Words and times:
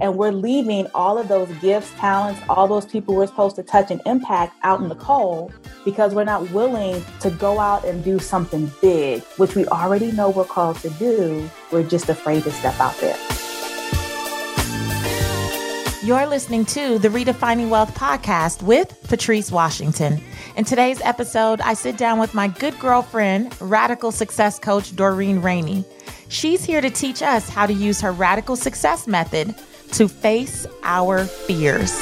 And 0.00 0.16
we're 0.16 0.32
leaving 0.32 0.86
all 0.94 1.18
of 1.18 1.28
those 1.28 1.50
gifts, 1.60 1.92
talents, 1.98 2.40
all 2.48 2.66
those 2.66 2.86
people 2.86 3.14
we're 3.14 3.26
supposed 3.26 3.56
to 3.56 3.62
touch 3.62 3.90
and 3.90 4.00
impact 4.06 4.54
out 4.62 4.80
in 4.80 4.88
the 4.88 4.94
cold 4.94 5.52
because 5.84 6.14
we're 6.14 6.24
not 6.24 6.50
willing 6.52 7.04
to 7.20 7.30
go 7.30 7.60
out 7.60 7.84
and 7.84 8.02
do 8.02 8.18
something 8.18 8.70
big, 8.80 9.22
which 9.36 9.54
we 9.54 9.66
already 9.66 10.10
know 10.12 10.30
we're 10.30 10.44
called 10.44 10.76
to 10.78 10.90
do. 10.90 11.48
We're 11.70 11.86
just 11.86 12.08
afraid 12.08 12.44
to 12.44 12.50
step 12.50 12.80
out 12.80 12.96
there. 12.96 13.16
You're 16.02 16.26
listening 16.26 16.64
to 16.66 16.98
the 16.98 17.08
Redefining 17.08 17.68
Wealth 17.68 17.94
podcast 17.94 18.62
with 18.62 18.98
Patrice 19.08 19.52
Washington. 19.52 20.18
In 20.56 20.64
today's 20.64 21.02
episode, 21.02 21.60
I 21.60 21.74
sit 21.74 21.98
down 21.98 22.18
with 22.18 22.32
my 22.32 22.48
good 22.48 22.78
girlfriend, 22.78 23.54
radical 23.60 24.10
success 24.10 24.58
coach 24.58 24.96
Doreen 24.96 25.42
Rainey. 25.42 25.84
She's 26.30 26.64
here 26.64 26.80
to 26.80 26.88
teach 26.88 27.22
us 27.22 27.50
how 27.50 27.66
to 27.66 27.74
use 27.74 28.00
her 28.00 28.12
radical 28.12 28.56
success 28.56 29.06
method 29.06 29.54
to 29.92 30.08
face 30.08 30.66
our 30.82 31.24
fears. 31.24 31.92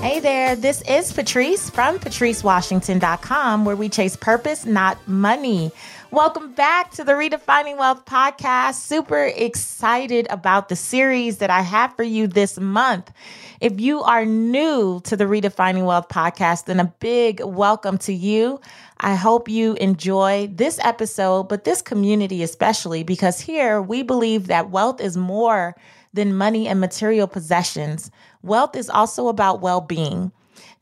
Hey 0.00 0.20
there, 0.20 0.56
this 0.56 0.82
is 0.82 1.12
Patrice 1.12 1.70
from 1.70 1.98
patricewashington.com, 1.98 3.64
where 3.64 3.76
we 3.76 3.88
chase 3.88 4.16
purpose, 4.16 4.64
not 4.64 4.96
money. 5.06 5.70
Welcome 6.10 6.54
back 6.54 6.90
to 6.92 7.04
the 7.04 7.12
Redefining 7.12 7.76
Wealth 7.76 8.06
podcast. 8.06 8.76
Super 8.76 9.24
excited 9.26 10.26
about 10.30 10.70
the 10.70 10.74
series 10.74 11.36
that 11.36 11.50
I 11.50 11.60
have 11.60 11.94
for 11.96 12.02
you 12.02 12.26
this 12.26 12.58
month. 12.58 13.12
If 13.60 13.78
you 13.78 14.00
are 14.02 14.24
new 14.24 15.00
to 15.04 15.16
the 15.18 15.24
Redefining 15.24 15.84
Wealth 15.84 16.08
podcast, 16.08 16.64
then 16.64 16.80
a 16.80 16.86
big 16.98 17.42
welcome 17.44 17.98
to 17.98 18.14
you. 18.14 18.58
I 19.00 19.16
hope 19.16 19.50
you 19.50 19.74
enjoy 19.74 20.48
this 20.50 20.80
episode, 20.82 21.44
but 21.50 21.64
this 21.64 21.82
community 21.82 22.42
especially, 22.42 23.02
because 23.02 23.38
here 23.38 23.82
we 23.82 24.02
believe 24.02 24.46
that 24.46 24.70
wealth 24.70 25.02
is 25.02 25.18
more 25.18 25.76
than 26.14 26.34
money 26.34 26.66
and 26.68 26.80
material 26.80 27.26
possessions. 27.26 28.10
Wealth 28.42 28.74
is 28.76 28.88
also 28.88 29.28
about 29.28 29.60
well 29.60 29.82
being. 29.82 30.32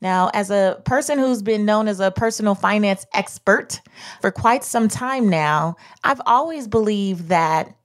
Now, 0.01 0.29
as 0.33 0.51
a 0.51 0.79
person 0.85 1.17
who's 1.17 1.41
been 1.41 1.65
known 1.65 1.87
as 1.87 1.99
a 1.99 2.11
personal 2.11 2.55
finance 2.55 3.05
expert 3.13 3.81
for 4.21 4.31
quite 4.31 4.63
some 4.63 4.87
time 4.87 5.29
now, 5.29 5.75
I've 6.03 6.21
always 6.25 6.67
believed 6.67 7.29
that 7.29 7.75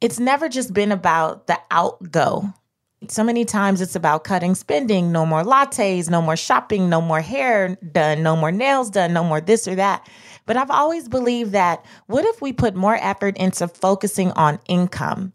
it's 0.00 0.20
never 0.20 0.48
just 0.48 0.72
been 0.72 0.92
about 0.92 1.48
the 1.48 1.58
outgo. 1.70 2.52
So 3.08 3.22
many 3.22 3.44
times 3.44 3.80
it's 3.80 3.94
about 3.94 4.24
cutting 4.24 4.54
spending, 4.54 5.12
no 5.12 5.24
more 5.24 5.42
lattes, 5.42 6.10
no 6.10 6.20
more 6.20 6.36
shopping, 6.36 6.88
no 6.88 7.00
more 7.00 7.20
hair 7.20 7.76
done, 7.92 8.22
no 8.22 8.34
more 8.34 8.50
nails 8.50 8.90
done, 8.90 9.12
no 9.12 9.22
more 9.22 9.40
this 9.40 9.68
or 9.68 9.76
that. 9.76 10.08
But 10.46 10.56
I've 10.56 10.70
always 10.70 11.08
believed 11.08 11.52
that 11.52 11.84
what 12.06 12.24
if 12.24 12.42
we 12.42 12.52
put 12.52 12.74
more 12.74 12.96
effort 12.96 13.36
into 13.36 13.68
focusing 13.68 14.32
on 14.32 14.58
income? 14.68 15.32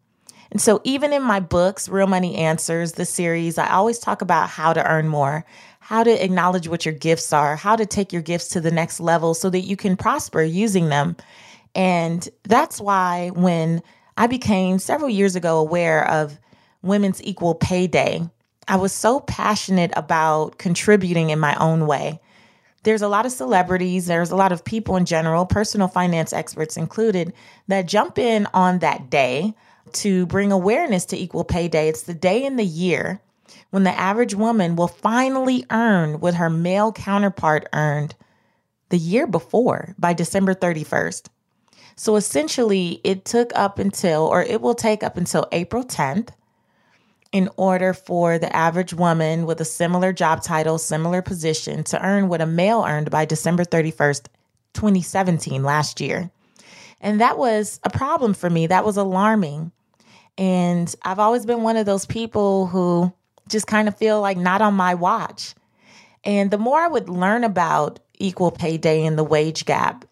And 0.51 0.61
so, 0.61 0.81
even 0.83 1.13
in 1.13 1.23
my 1.23 1.39
books, 1.39 1.89
Real 1.89 2.05
Money 2.05 2.35
Answers, 2.35 2.91
the 2.91 3.05
series, 3.05 3.57
I 3.57 3.71
always 3.71 3.97
talk 3.97 4.21
about 4.21 4.49
how 4.49 4.71
to 4.71 4.87
earn 4.87 5.07
more, 5.07 5.45
how 5.83 6.01
to 6.01 6.23
acknowledge 6.23 6.69
what 6.69 6.85
your 6.85 6.93
gifts 6.93 7.33
are, 7.33 7.57
how 7.57 7.75
to 7.75 7.85
take 7.85 8.13
your 8.13 8.21
gifts 8.21 8.47
to 8.47 8.61
the 8.61 8.71
next 8.71 9.01
level 9.01 9.33
so 9.33 9.49
that 9.49 9.59
you 9.59 9.75
can 9.75 9.97
prosper 9.97 10.41
using 10.41 10.87
them. 10.87 11.13
And 11.75 12.27
that's 12.43 12.79
why 12.79 13.31
when 13.35 13.83
I 14.15 14.27
became 14.27 14.79
several 14.79 15.09
years 15.09 15.35
ago 15.35 15.57
aware 15.57 16.09
of 16.09 16.39
Women's 16.83 17.21
Equal 17.21 17.55
Pay 17.55 17.87
Day, 17.87 18.21
I 18.65 18.77
was 18.77 18.93
so 18.93 19.19
passionate 19.19 19.91
about 19.97 20.57
contributing 20.57 21.31
in 21.31 21.39
my 21.39 21.53
own 21.55 21.85
way. 21.85 22.21
There's 22.83 23.01
a 23.01 23.09
lot 23.09 23.25
of 23.25 23.33
celebrities, 23.33 24.05
there's 24.05 24.31
a 24.31 24.37
lot 24.37 24.53
of 24.53 24.63
people 24.63 24.95
in 24.95 25.03
general, 25.03 25.45
personal 25.45 25.89
finance 25.89 26.31
experts 26.31 26.77
included, 26.77 27.33
that 27.67 27.89
jump 27.89 28.17
in 28.17 28.47
on 28.53 28.79
that 28.79 29.09
day 29.09 29.53
to 29.93 30.25
bring 30.27 30.53
awareness 30.53 31.03
to 31.07 31.17
Equal 31.17 31.43
Pay 31.43 31.67
Day. 31.67 31.89
It's 31.89 32.03
the 32.03 32.13
day 32.13 32.45
in 32.45 32.55
the 32.55 32.63
year 32.63 33.19
when 33.73 33.85
the 33.85 33.99
average 33.99 34.35
woman 34.35 34.75
will 34.75 34.87
finally 34.87 35.65
earn 35.71 36.19
what 36.19 36.35
her 36.35 36.47
male 36.47 36.91
counterpart 36.91 37.67
earned 37.73 38.13
the 38.89 38.99
year 38.99 39.25
before 39.25 39.95
by 39.97 40.13
December 40.13 40.53
31st. 40.53 41.25
So 41.95 42.15
essentially, 42.15 43.01
it 43.03 43.25
took 43.25 43.51
up 43.55 43.79
until, 43.79 44.27
or 44.27 44.43
it 44.43 44.61
will 44.61 44.75
take 44.75 45.01
up 45.01 45.17
until 45.17 45.47
April 45.51 45.83
10th 45.83 46.29
in 47.31 47.49
order 47.57 47.95
for 47.95 48.37
the 48.37 48.55
average 48.55 48.93
woman 48.93 49.47
with 49.47 49.59
a 49.59 49.65
similar 49.65 50.13
job 50.13 50.43
title, 50.43 50.77
similar 50.77 51.23
position 51.23 51.83
to 51.85 52.05
earn 52.05 52.27
what 52.27 52.41
a 52.41 52.45
male 52.45 52.85
earned 52.87 53.09
by 53.09 53.25
December 53.25 53.63
31st, 53.63 54.27
2017, 54.75 55.63
last 55.63 55.99
year. 55.99 56.29
And 57.01 57.21
that 57.21 57.39
was 57.39 57.79
a 57.83 57.89
problem 57.89 58.35
for 58.35 58.51
me. 58.51 58.67
That 58.67 58.85
was 58.85 58.97
alarming. 58.97 59.71
And 60.37 60.93
I've 61.01 61.17
always 61.17 61.47
been 61.47 61.63
one 61.63 61.77
of 61.77 61.87
those 61.87 62.05
people 62.05 62.67
who 62.67 63.11
just 63.47 63.67
kind 63.67 63.87
of 63.87 63.97
feel 63.97 64.21
like 64.21 64.37
not 64.37 64.61
on 64.61 64.73
my 64.73 64.95
watch. 64.95 65.53
And 66.23 66.51
the 66.51 66.57
more 66.57 66.79
I 66.79 66.87
would 66.87 67.09
learn 67.09 67.43
about 67.43 67.99
equal 68.17 68.51
pay 68.51 68.77
day 68.77 69.05
and 69.05 69.17
the 69.17 69.23
wage 69.23 69.65
gap, 69.65 70.05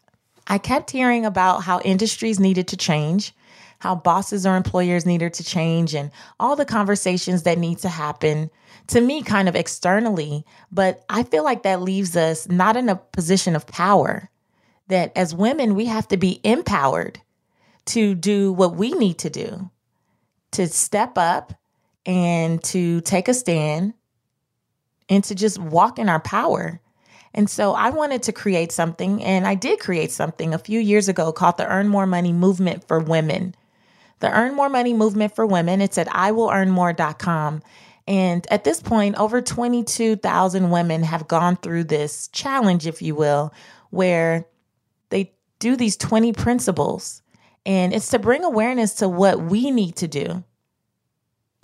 I 0.48 0.58
kept 0.58 0.92
hearing 0.92 1.26
about 1.26 1.64
how 1.64 1.80
industries 1.82 2.40
needed 2.40 2.68
to 2.70 2.78
change, 2.78 3.34
how 3.80 3.96
bosses 3.96 4.46
or 4.46 4.58
employers 4.58 5.06
needed 5.06 5.34
to 5.36 5.44
change, 5.44 5.94
and 5.94 6.12
all 6.40 6.56
the 6.56 6.66
conversations 6.66 7.44
that 7.44 7.58
need 7.58 7.80
to 7.80 7.90
happen 7.90 8.50
to 8.88 9.00
me, 9.00 9.22
kind 9.22 9.48
of 9.48 9.56
externally. 9.56 10.46
But 10.72 11.06
I 11.10 11.24
feel 11.24 11.44
like 11.44 11.64
that 11.64 11.82
leaves 11.82 12.18
us 12.18 12.50
not 12.50 12.76
in 12.76 12.90
a 12.90 12.96
position 12.96 13.56
of 13.56 13.66
power, 13.68 14.30
that 14.88 15.14
as 15.16 15.34
women, 15.34 15.76
we 15.76 15.86
have 15.86 16.08
to 16.10 16.18
be 16.18 16.42
empowered 16.44 17.22
to 17.86 18.14
do 18.14 18.52
what 18.52 18.76
we 18.76 18.92
need 18.92 19.20
to 19.20 19.30
do, 19.30 19.70
to 20.52 20.68
step 20.68 21.18
up 21.18 21.54
and 22.06 22.64
to 22.66 23.02
take 23.02 23.28
a 23.28 23.34
stand 23.34 23.94
and 25.10 25.24
to 25.26 25.36
just 25.36 25.60
walk 25.60 26.00
in 26.00 26.10
our 26.10 26.20
power. 26.20 26.80
And 27.34 27.50
so 27.50 27.74
I 27.74 27.92
wanted 27.92 28.24
to 28.24 28.32
create 28.32 28.72
something, 28.72 29.24
and 29.24 29.48
I 29.48 29.56
did 29.56 29.80
create 29.80 30.12
something 30.12 30.54
a 30.54 30.60
few 30.60 30.80
years 30.80 31.08
ago 31.08 31.32
called 31.32 31.58
the 31.58 31.68
Earn 31.68 31.88
More 31.88 32.06
Money 32.06 32.34
Movement 32.34 32.88
for 32.88 33.00
Women. 33.00 33.56
The 34.20 34.32
Earn 34.32 34.56
More 34.56 34.70
Money 34.70 34.94
Movement 34.94 35.36
for 35.36 35.46
Women, 35.46 35.82
it's 35.82 35.98
at 35.98 36.08
iwillearnmore.com. 36.08 37.62
And 38.08 38.48
at 38.52 38.64
this 38.64 38.82
point, 38.82 39.18
over 39.18 39.42
22,000 39.42 40.70
women 40.70 41.04
have 41.04 41.28
gone 41.28 41.56
through 41.56 41.86
this 41.86 42.28
challenge, 42.30 42.86
if 42.86 43.02
you 43.02 43.16
will, 43.16 43.54
where 43.92 44.46
they 45.10 45.34
do 45.60 45.76
these 45.76 45.96
20 45.96 46.34
principles. 46.34 47.22
And 47.66 47.94
it's 47.94 48.10
to 48.10 48.20
bring 48.20 48.44
awareness 48.44 48.96
to 48.96 49.08
what 49.08 49.42
we 49.42 49.72
need 49.72 49.96
to 49.98 50.08
do 50.08 50.44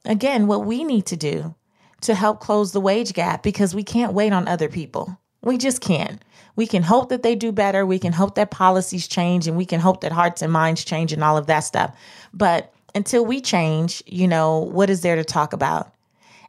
again, 0.06 0.48
what 0.48 0.66
we 0.66 0.84
need 0.84 1.06
to 1.08 1.18
do 1.18 1.56
to 2.02 2.16
help 2.16 2.40
close 2.40 2.72
the 2.72 2.82
wage 2.82 3.14
gap 3.14 3.44
because 3.44 3.74
we 3.74 3.84
can't 3.84 4.14
wait 4.14 4.34
on 4.34 4.48
other 4.48 4.70
people. 4.70 5.20
We 5.42 5.58
just 5.58 5.82
can't. 5.82 6.22
We 6.56 6.68
can 6.68 6.84
hope 6.84 7.10
that 7.10 7.24
they 7.24 7.36
do 7.36 7.52
better. 7.52 7.86
We 7.86 8.00
can 8.00 8.14
hope 8.14 8.36
that 8.36 8.52
policies 8.52 9.08
change 9.08 9.48
and 9.48 9.58
we 9.58 9.66
can 9.66 9.80
hope 9.80 10.02
that 10.02 10.12
hearts 10.12 10.42
and 10.42 10.52
minds 10.52 10.84
change 10.84 11.14
and 11.14 11.24
all 11.24 11.38
of 11.38 11.48
that 11.48 11.62
stuff. 11.62 11.96
But 12.34 12.74
until 12.96 13.26
we 13.26 13.42
change, 13.42 14.02
you 14.06 14.28
know, 14.28 14.60
what 14.60 14.90
is 14.90 15.02
there 15.02 15.16
to 15.16 15.24
talk 15.24 15.54
about? 15.54 15.94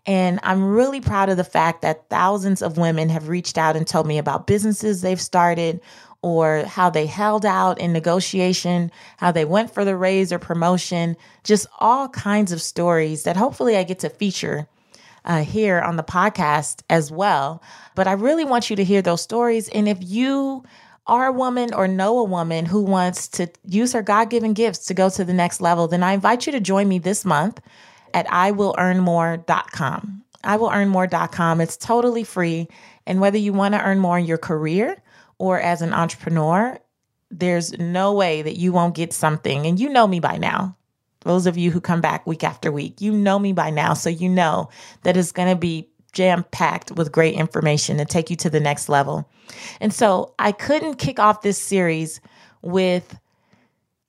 And 0.06 0.40
I'm 0.42 0.64
really 0.64 1.02
proud 1.02 1.28
of 1.28 1.36
the 1.36 1.44
fact 1.44 1.82
that 1.82 2.08
thousands 2.08 2.62
of 2.62 2.78
women 2.78 3.10
have 3.10 3.28
reached 3.28 3.58
out 3.58 3.76
and 3.76 3.86
told 3.86 4.06
me 4.06 4.16
about 4.16 4.46
businesses 4.46 5.02
they've 5.02 5.20
started 5.20 5.80
or 6.22 6.64
how 6.64 6.90
they 6.90 7.06
held 7.06 7.46
out 7.46 7.78
in 7.78 7.92
negotiation, 7.92 8.90
how 9.18 9.30
they 9.30 9.44
went 9.44 9.72
for 9.72 9.84
the 9.84 9.96
raise 9.96 10.32
or 10.32 10.38
promotion, 10.38 11.16
just 11.44 11.66
all 11.78 12.08
kinds 12.08 12.50
of 12.50 12.60
stories 12.60 13.22
that 13.22 13.36
hopefully 13.36 13.76
I 13.76 13.84
get 13.84 14.00
to 14.00 14.08
feature 14.08 14.68
uh, 15.24 15.42
here 15.42 15.80
on 15.80 15.96
the 15.96 16.02
podcast 16.02 16.82
as 16.90 17.12
well. 17.12 17.62
But 17.94 18.08
I 18.08 18.12
really 18.12 18.44
want 18.44 18.70
you 18.70 18.76
to 18.76 18.84
hear 18.84 19.02
those 19.02 19.22
stories. 19.22 19.68
And 19.68 19.88
if 19.88 19.98
you 20.00 20.64
are 21.06 21.26
a 21.26 21.32
woman 21.32 21.72
or 21.72 21.86
know 21.86 22.18
a 22.18 22.24
woman 22.24 22.66
who 22.66 22.82
wants 22.82 23.28
to 23.28 23.48
use 23.64 23.92
her 23.92 24.02
God 24.02 24.28
given 24.30 24.52
gifts 24.52 24.86
to 24.86 24.94
go 24.94 25.08
to 25.10 25.24
the 25.24 25.32
next 25.32 25.60
level, 25.60 25.86
then 25.88 26.02
I 26.02 26.12
invite 26.12 26.46
you 26.46 26.52
to 26.52 26.60
join 26.60 26.88
me 26.88 26.98
this 26.98 27.24
month 27.24 27.60
at 28.12 28.26
iwillearnmore.com. 28.26 30.22
iwillearnmore.com. 30.44 31.60
It's 31.60 31.76
totally 31.76 32.24
free. 32.24 32.68
And 33.06 33.20
whether 33.20 33.38
you 33.38 33.52
want 33.52 33.74
to 33.74 33.82
earn 33.82 33.98
more 33.98 34.18
in 34.18 34.26
your 34.26 34.38
career, 34.38 35.00
or 35.38 35.60
as 35.60 35.82
an 35.82 35.92
entrepreneur, 35.92 36.78
there's 37.30 37.76
no 37.78 38.12
way 38.12 38.42
that 38.42 38.56
you 38.56 38.72
won't 38.72 38.94
get 38.94 39.12
something. 39.12 39.66
And 39.66 39.78
you 39.78 39.88
know 39.88 40.06
me 40.06 40.20
by 40.20 40.36
now. 40.36 40.76
Those 41.20 41.46
of 41.46 41.56
you 41.56 41.70
who 41.70 41.80
come 41.80 42.00
back 42.00 42.26
week 42.26 42.44
after 42.44 42.70
week, 42.70 43.00
you 43.00 43.12
know 43.12 43.38
me 43.38 43.52
by 43.52 43.70
now. 43.70 43.94
So 43.94 44.08
you 44.08 44.28
know 44.28 44.70
that 45.02 45.16
it's 45.16 45.32
going 45.32 45.48
to 45.48 45.56
be 45.56 45.88
jam 46.12 46.44
packed 46.50 46.92
with 46.92 47.12
great 47.12 47.34
information 47.34 47.98
to 47.98 48.04
take 48.04 48.30
you 48.30 48.36
to 48.36 48.50
the 48.50 48.60
next 48.60 48.88
level. 48.88 49.28
And 49.80 49.92
so 49.92 50.34
I 50.38 50.52
couldn't 50.52 50.94
kick 50.94 51.18
off 51.18 51.42
this 51.42 51.58
series 51.58 52.20
with 52.62 53.18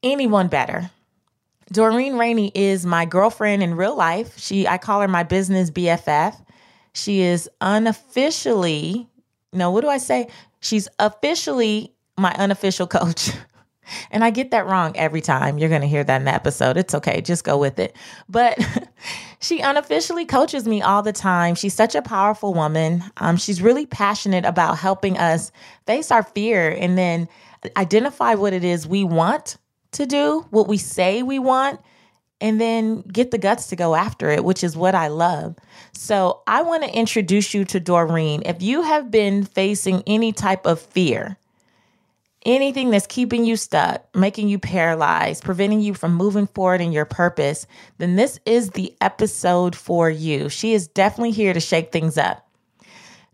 anyone 0.03 0.47
better. 0.47 0.89
Doreen 1.71 2.17
Rainey 2.17 2.51
is 2.55 2.85
my 2.85 3.05
girlfriend 3.05 3.61
in 3.61 3.75
real 3.75 3.95
life. 3.95 4.37
She 4.39 4.67
I 4.67 4.77
call 4.77 5.01
her 5.01 5.07
my 5.07 5.23
business 5.23 5.69
BFF. 5.69 6.35
She 6.93 7.21
is 7.21 7.49
unofficially, 7.61 9.07
no, 9.53 9.69
what 9.69 9.81
do 9.81 9.87
I 9.87 9.99
say? 9.99 10.29
She's 10.59 10.88
officially 11.00 11.94
my 12.17 12.33
unofficial 12.33 12.88
coach. 12.88 13.31
and 14.11 14.23
I 14.23 14.29
get 14.29 14.51
that 14.51 14.65
wrong 14.65 14.95
every 14.95 15.21
time. 15.21 15.57
You're 15.57 15.69
going 15.69 15.81
to 15.81 15.88
hear 15.88 16.03
that 16.03 16.17
in 16.17 16.25
the 16.25 16.33
episode. 16.33 16.77
It's 16.77 16.94
okay. 16.95 17.21
Just 17.21 17.44
go 17.44 17.57
with 17.57 17.79
it. 17.79 17.95
But 18.27 18.57
she 19.39 19.61
unofficially 19.61 20.25
coaches 20.25 20.67
me 20.67 20.81
all 20.81 21.01
the 21.01 21.13
time. 21.13 21.56
She's 21.56 21.73
such 21.73 21.95
a 21.95 22.01
powerful 22.01 22.53
woman. 22.53 23.03
Um, 23.17 23.38
she's 23.38 23.61
really 23.61 23.85
passionate 23.85 24.45
about 24.45 24.77
helping 24.77 25.17
us 25.17 25.51
face 25.85 26.11
our 26.11 26.23
fear 26.23 26.69
and 26.69 26.97
then 26.97 27.27
identify 27.75 28.35
what 28.35 28.53
it 28.53 28.63
is 28.63 28.88
we 28.88 29.03
want 29.03 29.57
to 29.91 30.06
do, 30.06 30.45
what 30.51 30.67
we 30.67 30.77
say 30.77 31.23
we 31.23 31.39
want, 31.39 31.79
and 32.41 32.59
then 32.59 33.01
get 33.01 33.31
the 33.31 33.38
guts 33.38 33.68
to 33.68 33.75
go 33.75 33.95
after 33.95 34.30
it, 34.30 34.44
which 34.44 34.63
is 34.63 34.77
what 34.77 34.95
I 34.95 35.07
love. 35.07 35.56
So 35.94 36.41
I 36.47 36.62
want 36.62 36.83
to 36.83 36.97
introduce 36.97 37.53
you 37.53 37.65
to 37.65 37.80
Doreen. 37.80 38.44
If 38.45 38.62
you 38.62 38.81
have 38.83 39.12
been 39.12 39.44
facing 39.44 40.03
any 40.07 40.31
type 40.31 40.65
of 40.65 40.80
fear, 40.80 41.38
anything 42.45 42.89
that's 42.89 43.07
keeping 43.07 43.45
you 43.45 43.56
stuck, 43.56 44.03
making 44.15 44.47
you 44.47 44.59
paralyzed, 44.59 45.44
preventing 45.44 45.81
you 45.81 45.94
from 45.94 46.13
moving 46.13 46.47
forward 46.47 46.81
in 46.81 46.91
your 46.91 47.06
purpose, 47.06 47.68
then 47.97 48.15
this 48.15 48.39
is 48.45 48.71
the 48.71 48.95
episode 49.01 49.75
for 49.75 50.09
you. 50.09 50.50
She 50.50 50.74
is 50.74 50.88
definitely 50.88 51.31
here 51.31 51.53
to 51.53 51.59
shake 51.59 51.92
things 51.92 52.18
up. 52.18 52.48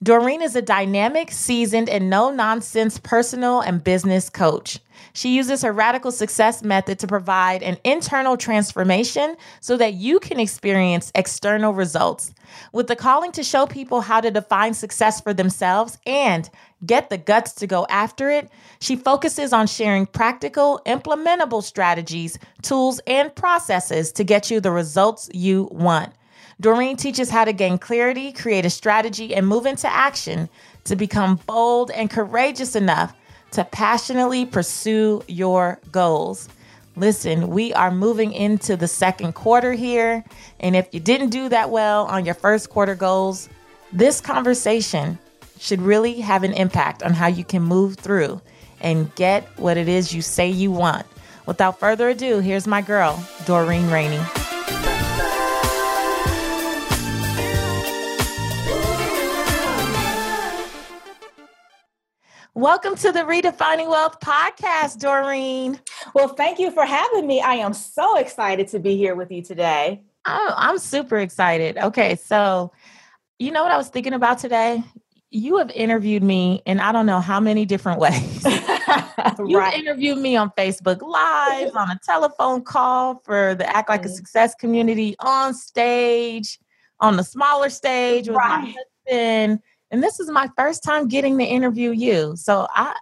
Doreen 0.06 0.44
is 0.44 0.56
a 0.56 0.62
dynamic, 0.62 1.31
seasoned, 1.31 1.90
and 1.90 2.12
no 2.12 2.30
nonsense 2.30 3.00
personal 3.00 3.62
and 3.62 3.84
business 3.84 4.30
coach. 4.30 4.80
She 5.13 5.36
uses 5.36 5.63
her 5.63 5.74
radical 5.74 6.12
success 6.12 6.62
method 6.62 7.00
to 7.00 7.07
provide 7.07 7.63
an 7.63 7.80
internal 7.84 8.38
transformation 8.38 9.36
so 9.62 9.75
that 9.78 9.96
you 9.96 10.19
can 10.19 10.40
experience 10.40 11.12
external 11.16 11.74
results. 11.74 12.36
With 12.72 12.86
the 12.86 12.96
calling 12.96 13.31
to 13.31 13.42
show 13.42 13.66
people 13.66 14.02
how 14.02 14.22
to 14.22 14.30
define 14.30 14.75
success 14.75 15.22
for 15.22 15.34
themselves 15.34 15.98
and 16.06 16.48
get 16.86 17.10
the 17.10 17.18
guts 17.18 17.54
to 17.54 17.66
go 17.66 17.88
after 17.90 18.30
it, 18.30 18.51
she 18.80 18.96
focuses 18.96 19.54
on 19.54 19.66
sharing 19.66 20.06
practical, 20.06 20.81
implementable 20.86 21.63
strategies, 21.63 22.38
tools, 22.62 23.01
and 23.08 23.34
processes 23.34 24.12
to 24.12 24.24
get 24.24 24.51
you 24.51 24.60
the 24.60 24.69
results 24.69 25.31
you 25.34 25.68
want. 25.72 26.13
Doreen 26.62 26.96
teaches 26.96 27.30
how 27.30 27.44
to 27.46 27.54
gain 27.54 27.78
clarity, 27.78 28.31
create 28.31 28.66
a 28.66 28.69
strategy, 28.69 29.36
and 29.36 29.46
move 29.46 29.66
into 29.66 29.92
action 29.92 30.48
to 30.86 30.96
become 30.96 31.40
bold 31.46 31.92
and 31.92 32.10
courageous 32.10 32.75
enough 32.75 33.13
to 33.52 33.63
passionately 33.66 34.46
pursue 34.46 35.22
your 35.28 35.80
goals. 35.92 36.48
Listen, 36.96 37.50
we 37.50 37.74
are 37.74 37.92
moving 37.92 38.31
into 38.31 38.78
the 38.78 38.88
second 38.88 39.34
quarter 39.34 39.74
here. 39.74 40.24
And 40.62 40.75
if 40.75 40.88
you 40.94 41.00
didn't 41.02 41.30
do 41.30 41.50
that 41.50 41.69
well 41.69 42.06
on 42.06 42.25
your 42.25 42.36
first 42.36 42.69
quarter 42.69 42.96
goals, 42.96 43.50
this 43.92 44.22
conversation 44.22 45.19
should 45.60 45.81
really 45.81 46.22
have 46.22 46.44
an 46.44 46.54
impact 46.54 47.04
on 47.04 47.13
how 47.13 47.28
you 47.28 47.44
can 47.44 47.63
move 47.63 47.98
through 47.98 48.42
and 48.80 49.13
get 49.16 49.44
what 49.58 49.78
it 49.78 49.90
is 49.90 50.13
you 50.13 50.22
say 50.22 50.50
you 50.50 50.72
want. 50.72 51.06
Without 51.46 51.80
further 51.80 52.10
ado, 52.10 52.40
here's 52.40 52.66
my 52.66 52.81
girl, 52.81 53.22
Doreen 53.46 53.90
Rainey. 53.90 54.22
Welcome 62.56 62.96
to 62.96 63.12
the 63.12 63.19
Redefining 63.19 63.90
Wealth 63.90 64.22
podcast, 64.22 65.00
Doreen. 65.00 65.78
Well, 66.13 66.30
thank 66.30 66.57
you 66.57 66.72
for 66.72 66.86
having 66.86 67.28
me. 67.28 67.42
I 67.42 67.56
am 67.56 67.74
so 67.74 68.18
excited 68.18 68.69
to 68.69 68.80
be 68.80 68.96
here 68.96 69.13
with 69.13 69.30
you 69.30 69.42
today. 69.42 70.04
Oh, 70.25 70.54
I'm 70.56 70.78
super 70.78 71.18
excited. 71.18 71.78
Okay, 71.78 72.16
so 72.16 72.72
you 73.40 73.52
know 73.52 73.62
what 73.62 73.74
I 73.74 73.78
was 73.78 73.90
thinking 73.90 74.13
about 74.13 74.40
today? 74.40 74.81
You 75.31 75.57
have 75.57 75.69
interviewed 75.72 76.24
me 76.24 76.62
in 76.66 76.80
I 76.80 76.94
don't 76.94 77.06
know 77.06 77.19
how 77.19 77.42
many 77.42 77.66
different 77.66 78.00
ways. 78.00 78.46
you 79.46 79.60
right. 79.60 79.78
interviewed 79.78 80.19
me 80.19 80.38
on 80.38 80.50
Facebook 80.51 81.01
Live, 81.01 81.75
on 81.75 81.92
a 81.92 82.00
telephone 82.06 82.63
call 82.63 83.16
for 83.25 83.56
the 83.56 83.68
Act 83.68 83.90
Like 83.90 84.04
mm-hmm. 84.04 84.12
a 84.12 84.13
Success 84.13 84.56
community, 84.56 85.18
on 85.19 85.54
stage, 85.54 86.58
on 87.01 87.18
the 87.18 87.24
smaller 87.25 87.69
stage 87.69 88.30
with 88.30 88.38
right. 88.38 88.62
my 88.62 88.75
husband 89.10 89.60
and 89.92 90.04
this 90.04 90.20
is 90.20 90.30
my 90.30 90.50
first 90.58 90.84
time 90.84 91.08
getting 91.08 91.38
to 91.38 91.44
interview 91.44 91.92
you. 91.92 92.36
So 92.36 92.68
I 92.74 92.96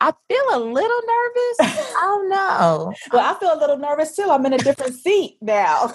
I 0.00 0.12
feel 0.28 0.44
a 0.52 0.60
little 0.60 0.74
nervous. 0.74 1.56
I 1.96 2.00
don't 2.02 2.28
know. 2.28 2.92
well, 3.12 3.34
I 3.34 3.38
feel 3.38 3.54
a 3.54 3.58
little 3.58 3.78
nervous 3.78 4.14
too. 4.14 4.28
I'm 4.30 4.44
in 4.46 4.52
a 4.52 4.58
different 4.58 4.94
seat 4.94 5.38
now. 5.40 5.92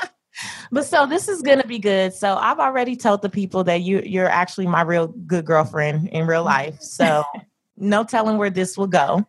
but 0.72 0.84
so 0.84 1.06
this 1.06 1.28
is 1.28 1.42
gonna 1.42 1.66
be 1.66 1.78
good. 1.78 2.12
So 2.14 2.36
I've 2.36 2.58
already 2.58 2.96
told 2.96 3.22
the 3.22 3.28
people 3.28 3.64
that 3.64 3.82
you 3.82 4.02
you're 4.04 4.28
actually 4.28 4.66
my 4.66 4.82
real 4.82 5.08
good 5.08 5.44
girlfriend 5.44 6.08
in 6.08 6.26
real 6.26 6.40
mm-hmm. 6.40 6.46
life. 6.46 6.80
So 6.80 7.24
no 7.76 8.04
telling 8.04 8.38
where 8.38 8.50
this 8.50 8.76
will 8.76 8.88
go. 8.88 9.26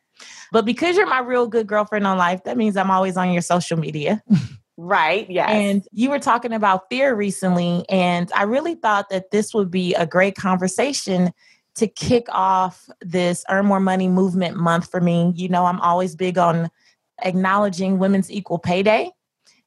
But 0.52 0.66
because 0.66 0.98
you're 0.98 1.08
my 1.08 1.20
real 1.20 1.48
good 1.48 1.68
girlfriend 1.68 2.08
on 2.08 2.18
life, 2.18 2.44
that 2.44 2.58
means 2.58 2.76
I'm 2.76 2.92
always 2.92 3.16
on 3.18 3.32
your 3.32 3.42
social 3.42 3.78
media. 3.78 4.24
Right. 4.82 5.30
Yes. 5.30 5.50
And 5.50 5.88
you 5.92 6.10
were 6.10 6.20
talking 6.20 6.54
about 6.54 6.90
fear 6.90 7.14
recently. 7.14 7.86
And 7.90 8.32
I 8.34 8.44
really 8.44 8.76
thought 8.76 9.10
that 9.10 9.30
this 9.30 9.54
would 9.54 9.70
be 9.70 9.94
a 9.96 10.06
great 10.06 10.36
conversation 10.36 11.34
to 11.76 11.88
kick 11.88 12.28
off 12.30 12.90
this 13.02 13.44
Earn 13.50 13.66
More 13.66 13.82
Money 13.82 14.08
movement 14.08 14.56
month 14.56 14.90
for 14.90 15.02
me. 15.02 15.34
You 15.36 15.50
know, 15.50 15.66
I'm 15.66 15.82
always 15.82 16.16
big 16.16 16.38
on 16.38 16.70
acknowledging 17.22 18.00
women's 18.00 18.32
equal 18.32 18.58
pay 18.58 18.82
day. 18.82 19.12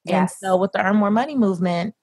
Yes. 0.05 0.17
And 0.17 0.31
so 0.31 0.57
with 0.57 0.73
the 0.73 0.83
Earn 0.83 0.97
More 0.97 1.11
Money 1.11 1.37
movement, 1.37 1.95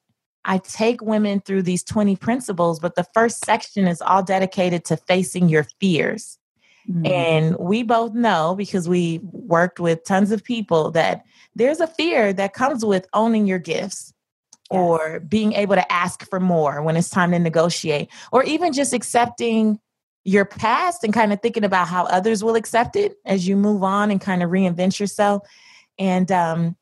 I 0.46 0.60
take 0.60 1.02
women 1.02 1.42
through 1.42 1.64
these 1.64 1.84
20 1.84 2.16
principles, 2.16 2.80
but 2.80 2.94
the 2.94 3.08
first 3.16 3.44
section 3.44 3.88
is 3.88 4.02
all 4.02 4.22
dedicated 4.22 4.86
to 4.86 4.98
facing 4.98 5.50
your 5.50 5.66
fears. 5.80 6.39
Mm-hmm. 6.90 7.06
And 7.06 7.58
we 7.58 7.84
both 7.84 8.14
know 8.14 8.56
because 8.56 8.90
we 8.90 9.20
worked 9.32 9.80
with 9.80 10.04
tons 10.06 10.32
of 10.32 10.44
people 10.44 10.92
that 10.92 11.24
there's 11.56 11.80
a 11.80 11.88
fear 11.88 12.34
that 12.34 12.54
comes 12.54 12.84
with 12.84 13.08
owning 13.14 13.46
your 13.46 13.60
gifts 13.60 14.14
yes. 14.72 14.80
or 14.80 15.20
being 15.20 15.54
able 15.54 15.76
to 15.76 15.92
ask 15.92 16.28
for 16.28 16.40
more 16.40 16.82
when 16.82 16.98
it's 16.98 17.10
time 17.10 17.32
to 17.32 17.40
negotiate 17.40 18.10
or 18.32 18.44
even 18.44 18.74
just 18.74 18.94
accepting 18.94 19.80
your 20.24 20.46
past 20.46 21.04
and 21.04 21.14
kind 21.14 21.32
of 21.32 21.42
thinking 21.42 21.64
about 21.64 21.88
how 21.88 22.06
others 22.06 22.44
will 22.44 22.56
accept 22.56 22.96
it 22.96 23.18
as 23.26 23.48
you 23.48 23.56
move 23.56 23.84
on 23.84 24.10
and 24.10 24.20
kind 24.20 24.42
of 24.42 24.50
reinvent 24.50 25.00
yourself. 25.00 25.48
And 26.00 26.32
um, 26.32 26.76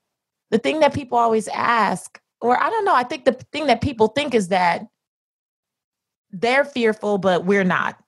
the 0.51 0.57
thing 0.57 0.79
that 0.79 0.93
people 0.93 1.17
always 1.17 1.47
ask, 1.49 2.19
or 2.39 2.61
I 2.61 2.69
don't 2.69 2.85
know, 2.85 2.95
I 2.95 3.03
think 3.03 3.25
the 3.25 3.33
thing 3.33 3.67
that 3.67 3.81
people 3.81 4.07
think 4.07 4.33
is 4.33 4.49
that 4.49 4.87
they're 6.31 6.65
fearful, 6.65 7.17
but 7.17 7.45
we're 7.45 7.65
not. 7.65 8.01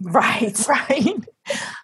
right. 0.00 0.54
Right 0.68 1.24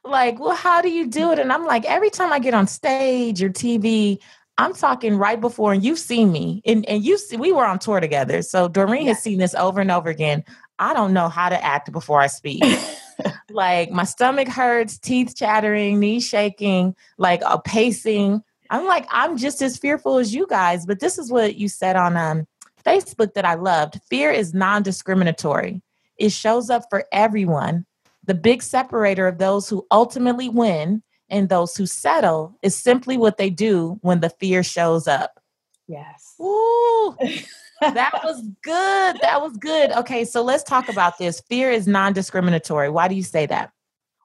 like, 0.05 0.39
well, 0.39 0.55
how 0.55 0.81
do 0.81 0.91
you 0.91 1.07
do 1.07 1.33
it? 1.33 1.39
And 1.39 1.53
I'm 1.53 1.65
like, 1.65 1.85
every 1.85 2.11
time 2.11 2.33
I 2.33 2.39
get 2.39 2.55
on 2.55 2.67
stage 2.67 3.43
or 3.43 3.51
TV, 3.51 4.19
I'm 4.57 4.73
talking 4.73 5.17
right 5.17 5.41
before, 5.41 5.73
and 5.73 5.83
you've 5.83 5.99
seen 5.99 6.31
me, 6.31 6.63
and 6.65 6.87
and 6.89 7.05
you 7.05 7.19
see, 7.19 7.37
we 7.37 7.51
were 7.51 7.65
on 7.65 7.81
tour 7.81 7.99
together. 8.01 8.41
So 8.43 8.69
Doreen 8.69 9.09
has 9.09 9.21
seen 9.21 9.39
this 9.39 9.55
over 9.55 9.81
and 9.81 9.91
over 9.91 10.09
again. 10.09 10.45
I 10.79 10.95
don't 10.95 11.13
know 11.13 11.29
how 11.29 11.49
to 11.49 11.65
act 11.65 11.91
before 11.91 12.21
I 12.21 12.29
speak. 12.29 12.63
like 13.51 13.91
my 13.91 14.05
stomach 14.05 14.49
hurts, 14.49 14.99
teeth 14.99 15.35
chattering, 15.37 15.99
knees 15.99 16.27
shaking, 16.27 16.95
like 17.19 17.43
a 17.45 17.61
pacing. 17.61 18.43
I'm 18.71 18.87
like, 18.87 19.07
I'm 19.11 19.37
just 19.37 19.61
as 19.63 19.77
fearful 19.77 20.19
as 20.19 20.35
you 20.35 20.47
guys. 20.49 20.87
But 20.87 21.01
this 21.01 21.19
is 21.19 21.31
what 21.31 21.57
you 21.57 21.69
said 21.69 21.97
on 21.97 22.17
um, 22.17 22.47
Facebook 22.85 23.35
that 23.35 23.45
I 23.45 23.55
loved. 23.55 24.01
Fear 24.09 24.33
is 24.33 24.55
non-discriminatory. 24.55 25.83
It 26.17 26.33
shows 26.33 26.71
up 26.71 26.85
for 26.91 27.05
everyone 27.13 27.87
the 28.27 28.35
big 28.35 28.63
separator 28.63 29.27
of 29.27 29.39
those 29.39 29.69
who 29.69 29.87
ultimately 29.91 30.49
win 30.49 31.03
and 31.29 31.49
those 31.49 31.77
who 31.77 31.87
settle 31.87 32.57
is 32.63 32.77
simply 32.77 33.17
what 33.17 33.37
they 33.37 33.51
do 33.51 33.99
when 34.03 34.21
the 34.21 34.31
fear 34.31 34.63
shows 34.63 35.09
up. 35.09 35.41
Yes. 35.87 36.35
Ooh, 36.41 37.17
that 37.81 38.21
was 38.25 38.43
good. 38.63 39.19
That 39.21 39.41
was 39.41 39.57
good. 39.57 39.93
Okay, 39.93 40.25
so 40.25 40.43
let's 40.43 40.63
talk 40.63 40.89
about 40.89 41.19
this. 41.19 41.41
Fear 41.49 41.71
is 41.71 41.87
non 41.87 42.13
discriminatory. 42.13 42.89
Why 42.91 43.09
do 43.09 43.15
you 43.15 43.23
say 43.23 43.47
that? 43.47 43.73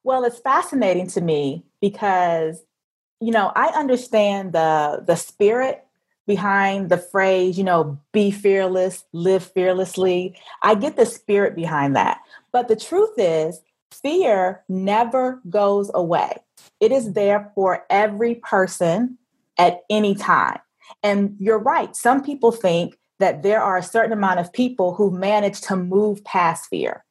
Well, 0.03 0.23
it's 0.23 0.39
fascinating 0.39 1.07
to 1.07 1.21
me 1.21 1.65
because, 1.81 2.61
you 3.19 3.31
know, 3.31 3.51
I 3.55 3.67
understand 3.67 4.53
the 4.53 5.03
the 5.05 5.15
spirit 5.15 5.85
behind 6.29 6.89
the 6.89 6.97
phrase, 6.97 7.57
you 7.57 7.63
know, 7.63 7.99
be 8.11 8.29
fearless, 8.29 9.03
live 9.13 9.43
fearlessly. 9.43 10.39
I 10.61 10.75
get 10.75 10.95
the 10.95 11.05
spirit 11.05 11.55
behind 11.55 11.95
that. 11.95 12.19
But 12.51 12.67
the 12.67 12.75
truth 12.75 13.15
is, 13.17 13.59
fear 13.91 14.63
never 14.69 15.41
goes 15.49 15.91
away. 15.93 16.37
It 16.79 16.91
is 16.91 17.13
there 17.13 17.51
for 17.55 17.85
every 17.89 18.35
person 18.35 19.17
at 19.57 19.81
any 19.89 20.15
time. 20.15 20.59
And 21.03 21.35
you're 21.39 21.59
right. 21.59 21.95
Some 21.95 22.23
people 22.23 22.51
think 22.51 22.97
that 23.19 23.43
there 23.43 23.61
are 23.61 23.77
a 23.77 23.83
certain 23.83 24.13
amount 24.13 24.39
of 24.39 24.51
people 24.53 24.93
who 24.93 25.11
manage 25.11 25.61
to 25.61 25.75
move 25.75 26.23
past 26.23 26.67
fear. 26.69 27.03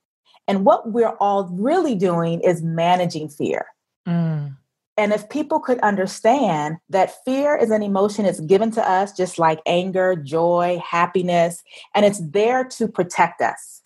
And 0.46 0.64
what 0.64 0.92
we're 0.92 1.16
all 1.20 1.48
really 1.52 1.94
doing 1.94 2.40
is 2.40 2.62
managing 2.62 3.28
fear. 3.28 3.66
Mm. 4.06 4.56
And 4.96 5.12
if 5.12 5.28
people 5.28 5.60
could 5.60 5.78
understand 5.80 6.78
that 6.88 7.14
fear 7.24 7.56
is 7.56 7.70
an 7.70 7.82
emotion 7.82 8.24
that's 8.24 8.40
given 8.40 8.72
to 8.72 8.82
us, 8.82 9.12
just 9.12 9.38
like 9.38 9.60
anger, 9.64 10.16
joy, 10.16 10.80
happiness, 10.84 11.62
and 11.94 12.04
it's 12.04 12.20
there 12.20 12.64
to 12.64 12.88
protect 12.88 13.40
us. 13.40 13.77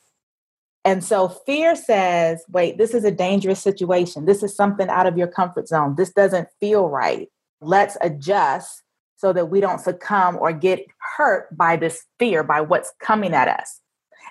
And 0.85 1.05
so 1.05 1.29
fear 1.29 1.77
says, 1.77 2.45
wait, 2.49 2.77
this 2.77 2.93
is 2.93 3.05
a 3.05 3.11
dangerous 3.11 3.61
situation. 3.61 4.25
This 4.25 4.43
is 4.43 4.55
something 4.55 4.89
out 4.89 5.07
of 5.07 5.17
your 5.17 5.29
comfort 5.29 5.69
zone. 5.69 5.95
This 5.97 6.11
doesn't 6.11 6.49
feel 6.59 6.89
right. 6.89 7.29
Let's 7.61 7.97
adjust 8.01 8.83
so 9.15 9.33
that 9.33 9.47
we 9.47 9.61
don't 9.61 9.81
succumb 9.81 10.37
or 10.41 10.53
get 10.53 10.85
hurt 11.17 11.57
by 11.57 11.77
this 11.77 12.05
fear, 12.19 12.43
by 12.43 12.61
what's 12.61 12.93
coming 13.01 13.33
at 13.33 13.47
us. 13.47 13.81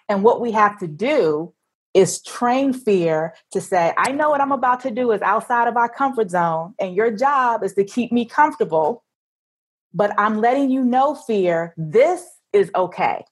And 0.10 0.24
what 0.24 0.41
we 0.41 0.51
have 0.51 0.77
to 0.79 0.88
do 0.88 1.53
is 1.93 2.22
train 2.22 2.74
fear 2.74 3.34
to 3.51 3.62
say, 3.62 3.93
I 3.98 4.12
know 4.12 4.29
what 4.29 4.41
I'm 4.41 4.51
about 4.51 4.81
to 4.81 4.91
do 4.91 5.12
is 5.12 5.22
outside 5.22 5.70
of 5.70 5.77
our 5.77 5.88
comfort 5.88 6.29
zone, 6.29 6.74
and 6.79 6.96
your 6.96 7.12
job 7.12 7.63
is 7.63 7.74
to 7.75 7.86
keep 7.86 8.12
me 8.12 8.25
comfortable. 8.25 9.03
But 9.93 10.17
I'm 10.17 10.41
letting 10.41 10.70
you 10.70 10.84
know, 10.84 11.15
fear, 11.15 11.74
this 11.77 12.25
is 12.51 12.72
okay. 12.75 13.24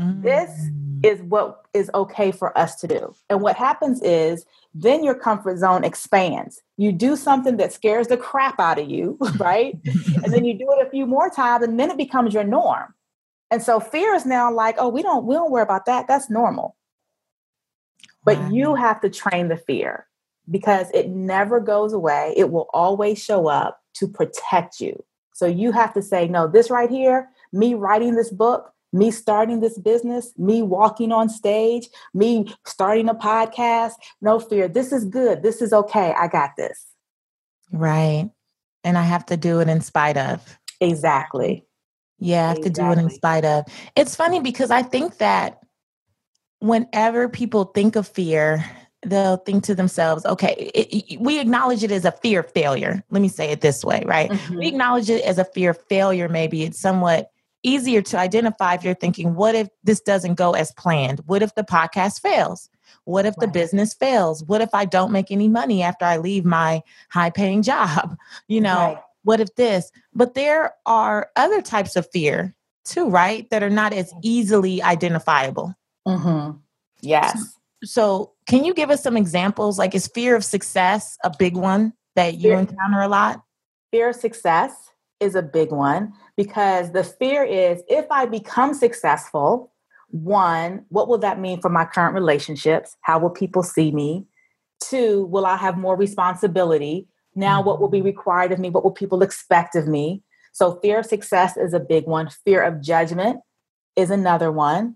This 0.00 0.50
mm. 0.50 1.04
is 1.04 1.22
what 1.22 1.62
is 1.74 1.90
okay 1.94 2.32
for 2.32 2.56
us 2.56 2.76
to 2.76 2.86
do. 2.86 3.14
And 3.28 3.40
what 3.40 3.56
happens 3.56 4.00
is 4.02 4.44
then 4.74 5.04
your 5.04 5.14
comfort 5.14 5.58
zone 5.58 5.84
expands. 5.84 6.62
You 6.76 6.92
do 6.92 7.16
something 7.16 7.56
that 7.58 7.72
scares 7.72 8.08
the 8.08 8.16
crap 8.16 8.58
out 8.58 8.78
of 8.78 8.88
you, 8.88 9.18
right? 9.38 9.78
and 10.24 10.32
then 10.32 10.44
you 10.44 10.54
do 10.54 10.66
it 10.72 10.86
a 10.86 10.90
few 10.90 11.06
more 11.06 11.30
times 11.30 11.64
and 11.64 11.78
then 11.78 11.90
it 11.90 11.96
becomes 11.96 12.34
your 12.34 12.44
norm. 12.44 12.94
And 13.50 13.62
so 13.62 13.80
fear 13.80 14.14
is 14.14 14.26
now 14.26 14.52
like, 14.52 14.76
oh, 14.78 14.88
we 14.88 15.02
don't 15.02 15.26
we 15.26 15.34
don't 15.34 15.50
worry 15.50 15.62
about 15.62 15.86
that. 15.86 16.06
That's 16.06 16.30
normal. 16.30 16.76
But 18.24 18.38
wow. 18.38 18.50
you 18.50 18.74
have 18.74 19.00
to 19.00 19.10
train 19.10 19.48
the 19.48 19.56
fear 19.56 20.06
because 20.50 20.88
it 20.92 21.08
never 21.08 21.60
goes 21.60 21.92
away. 21.92 22.34
It 22.36 22.50
will 22.50 22.68
always 22.72 23.22
show 23.22 23.48
up 23.48 23.80
to 23.94 24.06
protect 24.06 24.80
you. 24.80 25.04
So 25.32 25.46
you 25.46 25.72
have 25.72 25.94
to 25.94 26.02
say, 26.02 26.28
no, 26.28 26.46
this 26.46 26.70
right 26.70 26.90
here, 26.90 27.28
me 27.52 27.74
writing 27.74 28.14
this 28.14 28.30
book, 28.30 28.72
me 28.92 29.10
starting 29.10 29.60
this 29.60 29.78
business, 29.78 30.32
me 30.36 30.62
walking 30.62 31.12
on 31.12 31.28
stage, 31.28 31.88
me 32.14 32.52
starting 32.66 33.08
a 33.08 33.14
podcast, 33.14 33.92
no 34.20 34.40
fear. 34.40 34.68
This 34.68 34.92
is 34.92 35.04
good. 35.04 35.42
This 35.42 35.62
is 35.62 35.72
okay. 35.72 36.14
I 36.18 36.28
got 36.28 36.50
this. 36.56 36.86
Right. 37.72 38.30
And 38.82 38.98
I 38.98 39.02
have 39.02 39.26
to 39.26 39.36
do 39.36 39.60
it 39.60 39.68
in 39.68 39.80
spite 39.80 40.16
of. 40.16 40.58
Exactly. 40.80 41.66
Yeah, 42.18 42.44
I 42.44 42.48
have 42.48 42.58
exactly. 42.58 42.72
to 42.72 42.80
do 42.80 43.00
it 43.00 43.02
in 43.04 43.10
spite 43.10 43.44
of. 43.44 43.64
It's 43.96 44.16
funny 44.16 44.40
because 44.40 44.70
I 44.70 44.82
think 44.82 45.18
that 45.18 45.60
whenever 46.58 47.28
people 47.28 47.64
think 47.66 47.96
of 47.96 48.06
fear, 48.06 48.64
they'll 49.02 49.38
think 49.38 49.64
to 49.64 49.74
themselves, 49.74 50.26
okay, 50.26 50.70
it, 50.74 51.12
it, 51.12 51.20
we 51.20 51.38
acknowledge 51.38 51.82
it 51.82 51.90
as 51.90 52.04
a 52.04 52.12
fear 52.12 52.40
of 52.40 52.52
failure. 52.52 53.02
Let 53.10 53.22
me 53.22 53.28
say 53.28 53.50
it 53.50 53.60
this 53.60 53.84
way, 53.84 54.02
right? 54.06 54.30
Mm-hmm. 54.30 54.56
We 54.56 54.66
acknowledge 54.68 55.08
it 55.08 55.24
as 55.24 55.38
a 55.38 55.44
fear 55.44 55.70
of 55.70 55.82
failure. 55.88 56.28
Maybe 56.28 56.62
it's 56.62 56.78
somewhat 56.78 57.30
easier 57.62 58.02
to 58.02 58.18
identify 58.18 58.74
if 58.74 58.84
you're 58.84 58.94
thinking, 58.94 59.34
what 59.34 59.54
if 59.54 59.68
this 59.84 60.00
doesn't 60.00 60.34
go 60.34 60.52
as 60.52 60.72
planned? 60.72 61.20
What 61.26 61.42
if 61.42 61.54
the 61.54 61.62
podcast 61.64 62.20
fails? 62.20 62.68
What 63.04 63.26
if 63.26 63.34
right. 63.38 63.46
the 63.46 63.52
business 63.52 63.94
fails? 63.94 64.44
What 64.44 64.60
if 64.60 64.70
I 64.74 64.84
don't 64.84 65.12
make 65.12 65.30
any 65.30 65.48
money 65.48 65.82
after 65.82 66.04
I 66.04 66.16
leave 66.18 66.44
my 66.44 66.82
high 67.10 67.30
paying 67.30 67.62
job? 67.62 68.16
You 68.48 68.60
know, 68.60 68.76
right. 68.76 68.98
what 69.22 69.40
if 69.40 69.54
this? 69.54 69.92
But 70.12 70.34
there 70.34 70.74
are 70.84 71.30
other 71.36 71.62
types 71.62 71.94
of 71.94 72.10
fear 72.10 72.54
too, 72.84 73.08
right? 73.08 73.48
That 73.50 73.62
are 73.62 73.70
not 73.70 73.92
as 73.92 74.12
easily 74.22 74.82
identifiable. 74.82 75.74
Mm-hmm. 76.06 76.58
Yes. 77.00 77.38
So, 77.38 77.46
so, 77.82 78.32
can 78.46 78.64
you 78.64 78.74
give 78.74 78.90
us 78.90 79.02
some 79.02 79.16
examples? 79.16 79.78
Like, 79.78 79.94
is 79.94 80.08
fear 80.08 80.34
of 80.34 80.44
success 80.44 81.16
a 81.22 81.30
big 81.38 81.56
one 81.56 81.92
that 82.16 82.34
you 82.34 82.50
fear, 82.50 82.58
encounter 82.58 83.00
a 83.00 83.08
lot? 83.08 83.42
Fear 83.92 84.10
of 84.10 84.16
success 84.16 84.72
is 85.20 85.34
a 85.34 85.42
big 85.42 85.70
one 85.70 86.12
because 86.40 86.92
the 86.92 87.04
fear 87.04 87.44
is 87.44 87.82
if 87.86 88.06
I 88.10 88.24
become 88.24 88.72
successful, 88.72 89.70
one, 90.08 90.86
what 90.88 91.06
will 91.06 91.18
that 91.18 91.38
mean 91.38 91.60
for 91.60 91.68
my 91.68 91.84
current 91.84 92.14
relationships? 92.14 92.96
How 93.02 93.18
will 93.18 93.28
people 93.28 93.62
see 93.62 93.92
me? 93.92 94.24
Two, 94.82 95.26
will 95.26 95.44
I 95.44 95.58
have 95.58 95.76
more 95.76 95.98
responsibility? 95.98 97.06
Now, 97.34 97.62
what 97.62 97.78
will 97.78 97.90
be 97.90 97.98
mm-hmm. 97.98 98.06
required 98.06 98.52
of 98.52 98.58
me? 98.58 98.70
What 98.70 98.84
will 98.84 98.90
people 98.90 99.20
expect 99.22 99.76
of 99.76 99.86
me? 99.86 100.22
So, 100.54 100.80
fear 100.80 101.00
of 101.00 101.04
success 101.04 101.58
is 101.58 101.74
a 101.74 101.78
big 101.78 102.06
one. 102.06 102.30
Fear 102.46 102.62
of 102.62 102.80
judgment 102.80 103.40
is 103.94 104.10
another 104.10 104.50
one. 104.50 104.94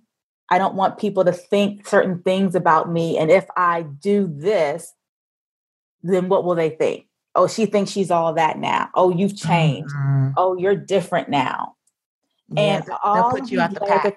I 0.49 0.57
don't 0.57 0.77
want 0.77 0.97
people 0.97 1.27
to 1.27 1.33
think 1.33 1.87
certain 1.87 2.23
things 2.23 2.55
about 2.55 2.91
me. 2.91 3.19
And 3.19 3.31
if 3.31 3.45
I 3.55 3.83
do 3.83 4.33
this, 4.35 4.95
then 6.03 6.31
what 6.31 6.45
will 6.47 6.55
they 6.55 6.71
think? 6.71 7.07
Oh, 7.35 7.47
she 7.49 7.67
thinks 7.67 7.91
she's 7.91 8.11
all 8.11 8.33
that 8.35 8.59
now. 8.59 8.91
Oh, 8.95 9.15
you've 9.15 9.37
changed. 9.37 9.95
Mm-hmm. 9.95 10.31
Oh, 10.37 10.57
you're 10.57 10.77
different 10.77 11.29
now. 11.29 11.75
Yeah, 12.49 12.77
and 12.77 12.91
all 13.03 13.31
put 13.31 13.51
you 13.51 13.61
out 13.61 13.75
the 13.75 13.81
pack. 13.81 14.17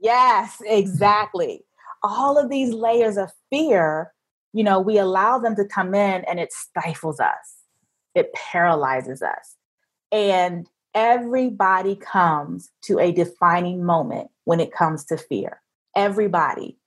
Yes, 0.00 0.62
exactly. 0.64 1.64
all 2.04 2.38
of 2.38 2.50
these 2.50 2.72
layers 2.72 3.16
of 3.16 3.32
fear, 3.50 4.12
you 4.52 4.62
know, 4.62 4.78
we 4.78 4.98
allow 4.98 5.38
them 5.38 5.56
to 5.56 5.64
come 5.64 5.94
in 5.94 6.24
and 6.24 6.38
it 6.38 6.52
stifles 6.52 7.18
us. 7.18 7.56
It 8.14 8.32
paralyzes 8.34 9.22
us. 9.22 9.56
And 10.12 10.68
everybody 10.94 11.96
comes 11.96 12.70
to 12.82 13.00
a 13.00 13.10
defining 13.10 13.84
moment 13.84 14.28
when 14.44 14.60
it 14.60 14.72
comes 14.72 15.04
to 15.06 15.16
fear. 15.16 15.60
Everybody 15.96 16.78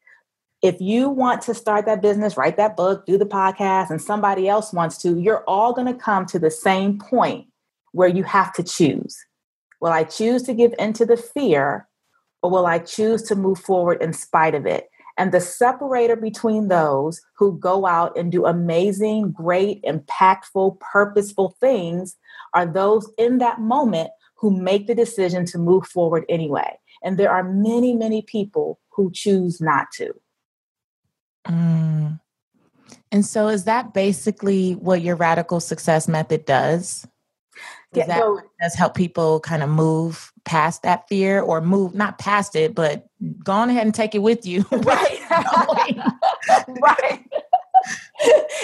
if 0.62 0.82
you 0.82 1.10
want 1.10 1.42
to 1.44 1.54
start 1.54 1.86
that 1.86 2.02
business, 2.02 2.38
write 2.38 2.58
that 2.58 2.76
book, 2.76 3.06
do 3.06 3.18
the 3.18 3.26
podcast, 3.26 3.90
and 3.90 4.02
somebody 4.02 4.48
else 4.48 4.74
wants 4.74 4.98
to, 5.00 5.20
you're 5.20 5.44
all 5.48 5.74
going 5.74 5.88
to 5.88 6.00
come 6.00 6.26
to 6.28 6.40
the 6.40 6.52
same 6.52 6.98
point 6.98 7.48
where 7.92 8.08
you 8.08 8.24
have 8.24 8.54
to 8.54 8.64
choose. 8.64 9.18
Will 9.80 9.92
I 9.92 10.04
choose 10.04 10.44
to 10.44 10.54
give 10.54 10.74
into 10.80 11.06
the 11.06 11.18
fear 11.18 11.88
or 12.42 12.50
will 12.50 12.66
I 12.66 12.80
choose 12.80 13.22
to 13.24 13.36
move 13.36 13.60
forward 13.60 14.02
in 14.02 14.14
spite 14.14 14.56
of 14.56 14.66
it? 14.66 14.90
And 15.18 15.32
the 15.32 15.42
separator 15.42 16.16
between 16.16 16.68
those 16.68 17.22
who 17.36 17.58
go 17.58 17.88
out 17.88 18.18
and 18.18 18.32
do 18.32 18.46
amazing, 18.46 19.32
great, 19.32 19.84
impactful, 19.84 20.80
purposeful 20.80 21.56
things 21.60 22.16
are 22.54 22.66
those 22.66 23.12
in 23.18 23.40
that 23.40 23.60
moment 23.60 24.12
who 24.36 24.52
make 24.52 24.86
the 24.86 24.94
decision 24.94 25.46
to 25.46 25.58
move 25.58 25.88
forward 25.88 26.24
anyway. 26.30 26.78
And 27.04 27.18
there 27.18 27.32
are 27.32 27.44
many, 27.44 27.96
many 27.96 28.22
people 28.22 28.80
who 28.90 29.12
choose 29.12 29.60
not 29.60 29.92
to. 29.94 30.14
Mm. 31.48 32.20
And 33.12 33.26
so, 33.26 33.48
is 33.48 33.64
that 33.66 33.94
basically 33.94 34.74
what 34.74 35.02
your 35.02 35.16
radical 35.16 35.60
success 35.60 36.08
method 36.08 36.46
does? 36.46 37.08
Does 37.94 38.02
yeah, 38.02 38.08
that 38.08 38.20
so, 38.20 38.42
does 38.62 38.76
help 38.76 38.96
people 38.96 39.40
kind 39.40 39.64
of 39.64 39.70
move 39.70 40.32
past 40.44 40.84
that 40.84 41.08
fear 41.08 41.42
or 41.42 41.62
move 41.62 41.96
not 41.96 42.18
past 42.18 42.56
it, 42.56 42.76
but 42.76 43.08
go 43.44 43.54
on 43.54 43.70
ahead 43.70 43.86
and 43.86 43.96
take 43.96 44.14
it 44.14 44.20
with 44.20 44.46
you. 44.46 44.66
Right. 44.72 45.20
right. 46.82 47.26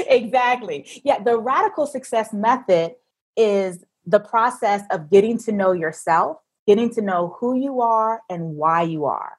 exactly. 0.08 0.88
Yeah. 1.04 1.22
The 1.22 1.38
radical 1.38 1.86
success 1.88 2.34
method 2.34 2.96
is 3.38 3.84
the 4.06 4.20
process 4.20 4.82
of 4.92 5.10
getting 5.10 5.38
to 5.40 5.52
know 5.52 5.72
yourself, 5.72 6.38
getting 6.68 6.90
to 6.94 7.02
know 7.02 7.36
who 7.40 7.56
you 7.56 7.82
are 7.82 8.22
and 8.30 8.56
why 8.56 8.84
you 8.84 9.06
are. 9.06 9.38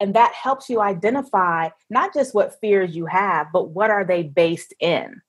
And 0.00 0.14
that 0.14 0.32
helps 0.32 0.70
you 0.70 0.80
identify 0.80 1.68
not 1.90 2.14
just 2.14 2.34
what 2.34 2.58
fears 2.60 2.96
you 2.96 3.06
have, 3.06 3.48
but 3.52 3.68
what 3.68 3.90
are 3.90 4.04
they 4.04 4.22
based 4.22 4.72
in? 4.80 5.20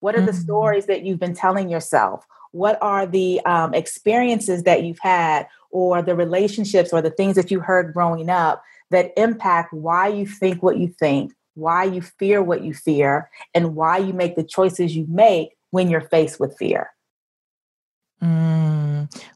What 0.00 0.14
are 0.14 0.18
mm-hmm. 0.18 0.26
the 0.26 0.32
stories 0.32 0.86
that 0.86 1.02
you've 1.02 1.18
been 1.18 1.34
telling 1.34 1.68
yourself? 1.68 2.24
What 2.52 2.78
are 2.80 3.06
the 3.06 3.40
um, 3.44 3.74
experiences 3.74 4.62
that 4.62 4.84
you've 4.84 5.00
had, 5.00 5.48
or 5.70 6.00
the 6.00 6.14
relationships, 6.14 6.92
or 6.92 7.02
the 7.02 7.10
things 7.10 7.34
that 7.34 7.50
you 7.50 7.60
heard 7.60 7.92
growing 7.92 8.30
up 8.30 8.62
that 8.90 9.12
impact 9.16 9.72
why 9.72 10.06
you 10.08 10.24
think 10.24 10.62
what 10.62 10.78
you 10.78 10.88
think, 10.88 11.32
why 11.54 11.84
you 11.84 12.00
fear 12.00 12.42
what 12.42 12.62
you 12.62 12.72
fear, 12.72 13.28
and 13.52 13.74
why 13.74 13.98
you 13.98 14.12
make 14.12 14.36
the 14.36 14.44
choices 14.44 14.94
you 14.94 15.04
make 15.08 15.56
when 15.70 15.90
you're 15.90 16.00
faced 16.00 16.38
with 16.38 16.56
fear? 16.56 16.90
Mm, 18.22 18.75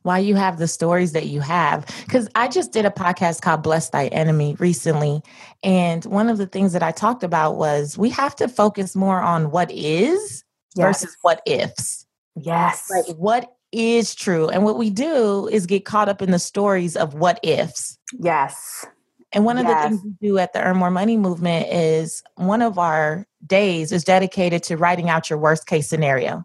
why 0.02 0.18
you 0.18 0.34
have 0.34 0.58
the 0.58 0.68
stories 0.68 1.12
that 1.12 1.26
you 1.26 1.40
have. 1.40 1.86
Because 2.04 2.28
I 2.34 2.48
just 2.48 2.72
did 2.72 2.84
a 2.84 2.90
podcast 2.90 3.42
called 3.42 3.62
Bless 3.62 3.90
Thy 3.90 4.06
Enemy 4.08 4.56
recently. 4.58 5.22
And 5.62 6.04
one 6.04 6.28
of 6.28 6.38
the 6.38 6.46
things 6.46 6.72
that 6.72 6.82
I 6.82 6.92
talked 6.92 7.22
about 7.22 7.56
was 7.56 7.98
we 7.98 8.10
have 8.10 8.34
to 8.36 8.48
focus 8.48 8.96
more 8.96 9.20
on 9.20 9.50
what 9.50 9.70
is 9.70 10.44
yes. 10.74 11.02
versus 11.02 11.16
what 11.22 11.42
ifs. 11.46 12.06
Yes. 12.36 12.90
Like 12.90 13.16
what 13.16 13.52
is 13.72 14.14
true. 14.14 14.48
And 14.48 14.64
what 14.64 14.78
we 14.78 14.90
do 14.90 15.48
is 15.48 15.66
get 15.66 15.84
caught 15.84 16.08
up 16.08 16.22
in 16.22 16.30
the 16.30 16.38
stories 16.38 16.96
of 16.96 17.14
what 17.14 17.38
ifs. 17.42 17.98
Yes. 18.18 18.86
And 19.32 19.44
one 19.44 19.58
of 19.58 19.66
yes. 19.66 19.84
the 19.84 19.88
things 19.88 20.02
we 20.04 20.28
do 20.28 20.38
at 20.38 20.52
the 20.52 20.62
Earn 20.62 20.76
More 20.76 20.90
Money 20.90 21.16
movement 21.16 21.68
is 21.68 22.22
one 22.34 22.62
of 22.62 22.78
our 22.78 23.26
days 23.46 23.92
is 23.92 24.02
dedicated 24.02 24.62
to 24.64 24.76
writing 24.76 25.08
out 25.08 25.30
your 25.30 25.38
worst 25.38 25.66
case 25.66 25.88
scenario. 25.88 26.44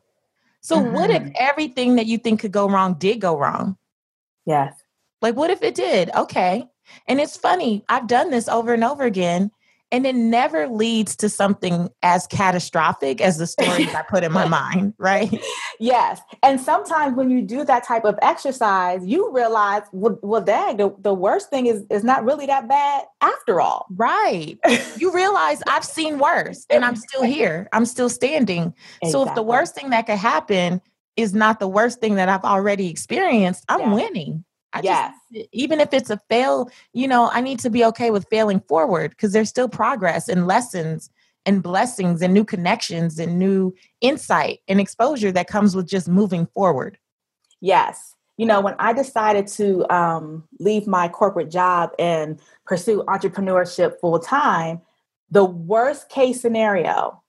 So 0.66 0.78
mm-hmm. 0.78 0.94
what 0.96 1.12
if 1.12 1.22
mm-hmm. 1.22 1.34
everything 1.36 1.96
that 1.98 2.08
you 2.08 2.18
think 2.18 2.40
could 2.40 2.52
go 2.52 2.68
wrong 2.68 2.96
did 2.96 3.22
go 3.22 3.38
wrong? 3.38 3.78
Yes. 4.48 4.74
Like 5.22 5.36
what 5.36 5.52
if 5.52 5.62
it 5.62 5.76
did? 5.76 6.10
Okay. 6.16 6.68
And 7.08 7.22
it's 7.22 7.38
funny, 7.38 7.86
I've 7.88 8.08
done 8.08 8.32
this 8.32 8.50
over 8.50 8.74
and 8.74 8.84
over 8.84 9.04
again. 9.04 9.52
And 9.96 10.06
it 10.06 10.14
never 10.14 10.68
leads 10.68 11.16
to 11.16 11.30
something 11.30 11.90
as 12.04 12.28
catastrophic 12.28 13.22
as 13.22 13.38
the 13.38 13.48
stories 13.48 13.96
I 13.96 14.02
put 14.02 14.26
in 14.26 14.34
my 14.34 14.46
mind, 14.50 14.94
right? 14.98 15.42
Yes. 15.80 16.20
And 16.44 16.60
sometimes 16.60 17.16
when 17.16 17.30
you 17.30 17.42
do 17.42 17.64
that 17.64 17.86
type 17.86 18.04
of 18.04 18.20
exercise, 18.22 19.00
you 19.06 19.32
realize, 19.32 19.84
well, 19.94 20.20
well 20.22 20.42
dang, 20.42 20.76
the, 20.76 20.94
the 21.00 21.14
worst 21.14 21.50
thing 21.50 21.68
is, 21.68 21.86
is 21.90 22.04
not 22.04 22.26
really 22.26 22.46
that 22.46 22.68
bad 22.68 23.06
after 23.22 23.62
all. 23.62 23.86
Right. 23.96 24.60
you 24.98 25.14
realize 25.14 25.64
I've 25.70 25.86
seen 25.86 26.20
worse 26.20 26.66
and 26.70 26.84
I'm 26.84 26.98
still 26.98 27.24
here. 27.24 27.70
I'm 27.72 27.86
still 27.86 28.10
standing. 28.10 28.74
Exactly. 29.02 29.12
So 29.12 29.26
if 29.26 29.34
the 29.34 29.44
worst 29.44 29.76
thing 29.76 29.92
that 29.92 30.08
could 30.08 30.18
happen 30.18 30.82
is 31.16 31.34
not 31.34 31.62
the 31.62 31.70
worst 31.70 32.02
thing 32.02 32.16
that 32.16 32.28
I've 32.28 32.44
already 32.44 32.90
experienced, 32.90 33.64
I'm 33.70 33.80
yes. 33.80 33.96
winning. 33.96 34.44
I 34.76 34.82
yes. 34.82 35.14
Just, 35.34 35.48
even 35.54 35.80
if 35.80 35.94
it's 35.94 36.10
a 36.10 36.20
fail, 36.30 36.70
you 36.94 37.08
know, 37.08 37.30
I 37.32 37.42
need 37.42 37.60
to 37.60 37.70
be 37.70 37.86
okay 37.86 38.12
with 38.12 38.28
failing 38.30 38.60
forward 38.68 39.12
because 39.12 39.32
there's 39.32 39.50
still 39.50 39.70
progress 39.70 40.28
and 40.28 40.46
lessons 40.48 41.10
and 41.46 41.64
blessings 41.64 42.22
and 42.22 42.34
new 42.34 42.44
connections 42.44 43.18
and 43.18 43.40
new 43.40 43.74
insight 44.02 44.60
and 44.68 44.82
exposure 44.82 45.32
that 45.32 45.48
comes 45.48 45.76
with 45.76 45.88
just 45.88 46.10
moving 46.10 46.46
forward. 46.48 46.98
Yes. 47.62 48.16
You 48.38 48.46
know, 48.46 48.60
when 48.60 48.76
I 48.80 48.92
decided 48.92 49.48
to 49.48 49.90
um, 49.94 50.44
leave 50.60 50.88
my 50.88 51.08
corporate 51.08 51.50
job 51.50 51.92
and 51.98 52.42
pursue 52.66 53.04
entrepreneurship 53.08 54.00
full 54.02 54.20
time, 54.20 54.82
the 55.32 55.46
worst 55.46 56.10
case 56.10 56.42
scenario 56.42 57.24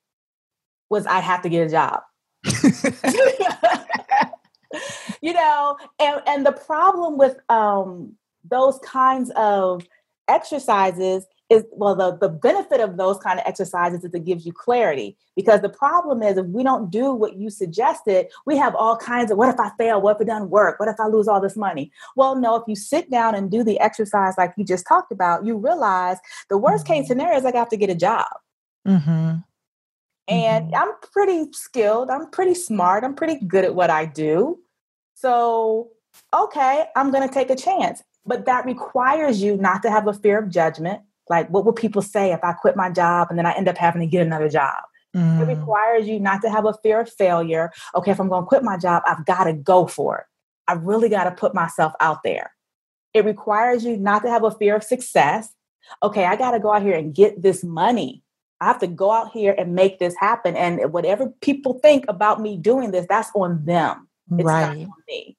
was 0.90 1.06
I'd 1.06 1.20
have 1.20 1.42
to 1.42 1.48
get 1.48 1.68
a 1.68 1.70
job. 1.70 2.02
you 5.20 5.32
know, 5.32 5.76
and, 5.98 6.22
and 6.26 6.46
the 6.46 6.52
problem 6.52 7.18
with 7.18 7.36
um, 7.48 8.16
those 8.44 8.78
kinds 8.80 9.30
of 9.36 9.86
exercises 10.28 11.26
is 11.48 11.64
well 11.70 11.94
the, 11.94 12.16
the 12.16 12.28
benefit 12.28 12.80
of 12.80 12.96
those 12.96 13.18
kind 13.18 13.38
of 13.38 13.46
exercises 13.46 14.04
is 14.04 14.12
it 14.12 14.24
gives 14.24 14.44
you 14.44 14.52
clarity. 14.52 15.16
Because 15.36 15.60
the 15.60 15.68
problem 15.68 16.22
is 16.22 16.36
if 16.36 16.46
we 16.46 16.64
don't 16.64 16.90
do 16.90 17.12
what 17.12 17.36
you 17.36 17.50
suggested 17.50 18.26
we 18.46 18.56
have 18.56 18.74
all 18.74 18.96
kinds 18.96 19.30
of 19.30 19.38
what 19.38 19.48
if 19.48 19.60
i 19.60 19.70
fail? 19.78 20.00
What 20.00 20.16
if 20.16 20.22
it 20.22 20.26
doesn't 20.26 20.50
work? 20.50 20.80
What 20.80 20.88
if 20.88 20.96
i 20.98 21.06
lose 21.06 21.28
all 21.28 21.40
this 21.40 21.56
money? 21.56 21.92
Well 22.16 22.34
no 22.36 22.56
if 22.56 22.64
you 22.66 22.74
sit 22.74 23.10
down 23.10 23.34
and 23.34 23.50
do 23.50 23.62
the 23.62 23.78
exercise 23.80 24.34
like 24.36 24.54
you 24.56 24.64
just 24.64 24.86
talked 24.86 25.12
about 25.12 25.46
you 25.46 25.56
realize 25.56 26.18
the 26.48 26.58
worst 26.58 26.84
mm-hmm. 26.84 26.94
case 26.94 27.08
scenario 27.08 27.38
is 27.38 27.44
i 27.44 27.56
have 27.56 27.68
to 27.70 27.76
get 27.76 27.90
a 27.90 27.94
job. 27.94 28.26
Mm-hmm. 28.86 29.38
and 30.28 30.66
mm-hmm. 30.66 30.74
i'm 30.74 30.92
pretty 31.12 31.52
skilled. 31.52 32.10
I'm 32.10 32.30
pretty 32.30 32.54
smart. 32.54 33.04
I'm 33.04 33.14
pretty 33.14 33.44
good 33.44 33.64
at 33.64 33.74
what 33.74 33.90
i 33.90 34.04
do 34.04 34.58
so, 35.26 35.88
okay, 36.32 36.84
I'm 36.94 37.10
going 37.10 37.26
to 37.26 37.34
take 37.34 37.50
a 37.50 37.56
chance. 37.56 38.00
But 38.24 38.46
that 38.46 38.64
requires 38.64 39.42
you 39.42 39.56
not 39.56 39.82
to 39.82 39.90
have 39.90 40.06
a 40.06 40.12
fear 40.12 40.38
of 40.38 40.50
judgment. 40.50 41.00
Like, 41.28 41.48
what 41.50 41.64
will 41.64 41.72
people 41.72 42.00
say 42.00 42.30
if 42.30 42.44
I 42.44 42.52
quit 42.52 42.76
my 42.76 42.90
job 42.90 43.26
and 43.28 43.36
then 43.36 43.44
I 43.44 43.52
end 43.52 43.68
up 43.68 43.76
having 43.76 44.02
to 44.02 44.06
get 44.06 44.24
another 44.24 44.48
job? 44.48 44.84
Mm. 45.16 45.40
It 45.40 45.56
requires 45.56 46.06
you 46.06 46.20
not 46.20 46.42
to 46.42 46.50
have 46.50 46.64
a 46.64 46.74
fear 46.74 47.00
of 47.00 47.12
failure. 47.12 47.72
Okay, 47.96 48.12
if 48.12 48.20
I'm 48.20 48.28
going 48.28 48.44
to 48.44 48.46
quit 48.46 48.62
my 48.62 48.76
job, 48.76 49.02
I've 49.04 49.26
got 49.26 49.44
to 49.44 49.52
go 49.52 49.88
for 49.88 50.18
it. 50.18 50.24
I 50.68 50.74
really 50.74 51.08
got 51.08 51.24
to 51.24 51.32
put 51.32 51.54
myself 51.54 51.92
out 51.98 52.22
there. 52.22 52.52
It 53.12 53.24
requires 53.24 53.84
you 53.84 53.96
not 53.96 54.22
to 54.22 54.30
have 54.30 54.44
a 54.44 54.52
fear 54.52 54.76
of 54.76 54.84
success. 54.84 55.52
Okay, 56.04 56.24
I 56.24 56.36
got 56.36 56.52
to 56.52 56.60
go 56.60 56.72
out 56.72 56.82
here 56.82 56.94
and 56.94 57.12
get 57.12 57.42
this 57.42 57.64
money. 57.64 58.22
I 58.60 58.66
have 58.66 58.78
to 58.78 58.86
go 58.86 59.10
out 59.10 59.32
here 59.32 59.56
and 59.58 59.74
make 59.74 59.98
this 59.98 60.14
happen. 60.20 60.56
And 60.56 60.92
whatever 60.92 61.32
people 61.40 61.80
think 61.80 62.04
about 62.06 62.40
me 62.40 62.56
doing 62.56 62.92
this, 62.92 63.06
that's 63.08 63.30
on 63.34 63.64
them. 63.64 64.05
It's 64.32 64.44
right. 64.44 64.88
me. 65.08 65.36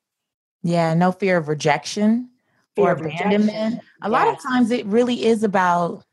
Yeah, 0.63 0.93
no 0.93 1.11
fear 1.11 1.37
of 1.37 1.47
rejection 1.47 2.29
fear 2.75 2.85
or 2.85 2.91
of 2.91 3.01
abandonment. 3.01 3.47
Rejection. 3.47 3.81
A 4.01 4.09
yes. 4.09 4.11
lot 4.11 4.27
of 4.27 4.41
times 4.41 4.71
it 4.71 4.85
really 4.85 5.25
is 5.25 5.43
about 5.43 6.03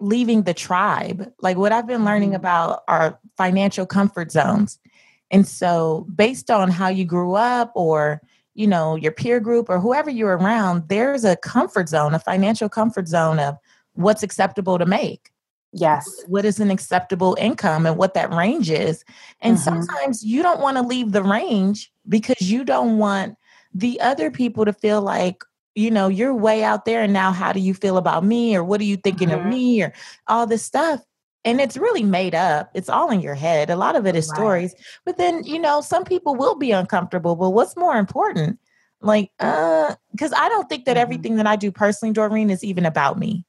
leaving 0.00 0.42
the 0.42 0.54
tribe. 0.54 1.32
Like 1.40 1.56
what 1.56 1.72
I've 1.72 1.86
been 1.86 2.04
learning 2.04 2.30
mm-hmm. 2.30 2.36
about 2.36 2.82
are 2.88 3.18
financial 3.36 3.86
comfort 3.86 4.30
zones. 4.30 4.78
And 5.30 5.46
so 5.46 6.06
based 6.14 6.50
on 6.50 6.70
how 6.70 6.88
you 6.88 7.04
grew 7.04 7.34
up 7.34 7.72
or 7.74 8.22
you 8.54 8.66
know 8.66 8.96
your 8.96 9.12
peer 9.12 9.38
group 9.38 9.68
or 9.70 9.78
whoever 9.78 10.10
you're 10.10 10.36
around 10.36 10.88
there's 10.88 11.24
a 11.24 11.36
comfort 11.36 11.88
zone 11.88 12.12
a 12.12 12.18
financial 12.18 12.68
comfort 12.68 13.06
zone 13.06 13.38
of 13.38 13.56
what's 13.92 14.24
acceptable 14.24 14.78
to 14.78 14.84
make 14.84 15.30
Yes. 15.72 16.06
What 16.26 16.44
is 16.44 16.60
an 16.60 16.70
acceptable 16.70 17.36
income 17.38 17.86
and 17.86 17.96
what 17.96 18.14
that 18.14 18.32
range 18.32 18.70
is. 18.70 19.04
And 19.40 19.56
mm-hmm. 19.56 19.64
sometimes 19.64 20.24
you 20.24 20.42
don't 20.42 20.60
want 20.60 20.76
to 20.76 20.82
leave 20.82 21.12
the 21.12 21.22
range 21.22 21.92
because 22.08 22.40
you 22.40 22.64
don't 22.64 22.98
want 22.98 23.36
the 23.74 24.00
other 24.00 24.30
people 24.30 24.64
to 24.64 24.72
feel 24.72 25.02
like, 25.02 25.44
you 25.74 25.90
know, 25.90 26.08
you're 26.08 26.34
way 26.34 26.64
out 26.64 26.84
there 26.84 27.02
and 27.02 27.12
now 27.12 27.32
how 27.32 27.52
do 27.52 27.60
you 27.60 27.74
feel 27.74 27.98
about 27.98 28.24
me 28.24 28.56
or 28.56 28.64
what 28.64 28.80
are 28.80 28.84
you 28.84 28.96
thinking 28.96 29.28
mm-hmm. 29.28 29.46
of 29.46 29.52
me 29.52 29.82
or 29.82 29.92
all 30.26 30.46
this 30.46 30.64
stuff. 30.64 31.02
And 31.44 31.60
it's 31.60 31.76
really 31.76 32.02
made 32.02 32.34
up. 32.34 32.70
It's 32.74 32.88
all 32.88 33.10
in 33.10 33.20
your 33.20 33.34
head. 33.34 33.70
A 33.70 33.76
lot 33.76 33.94
of 33.94 34.06
it 34.06 34.16
is 34.16 34.28
right. 34.28 34.36
stories. 34.36 34.74
But 35.04 35.18
then, 35.18 35.44
you 35.44 35.58
know, 35.58 35.80
some 35.80 36.04
people 36.04 36.34
will 36.34 36.56
be 36.56 36.72
uncomfortable. 36.72 37.36
But 37.36 37.50
what's 37.50 37.76
more 37.76 37.96
important? 37.96 38.58
Like, 39.00 39.30
uh, 39.38 39.94
because 40.10 40.32
I 40.32 40.48
don't 40.48 40.68
think 40.68 40.86
that 40.86 40.92
mm-hmm. 40.92 41.02
everything 41.02 41.36
that 41.36 41.46
I 41.46 41.56
do 41.56 41.70
personally, 41.70 42.12
Doreen, 42.12 42.50
is 42.50 42.64
even 42.64 42.84
about 42.84 43.18
me. 43.18 43.44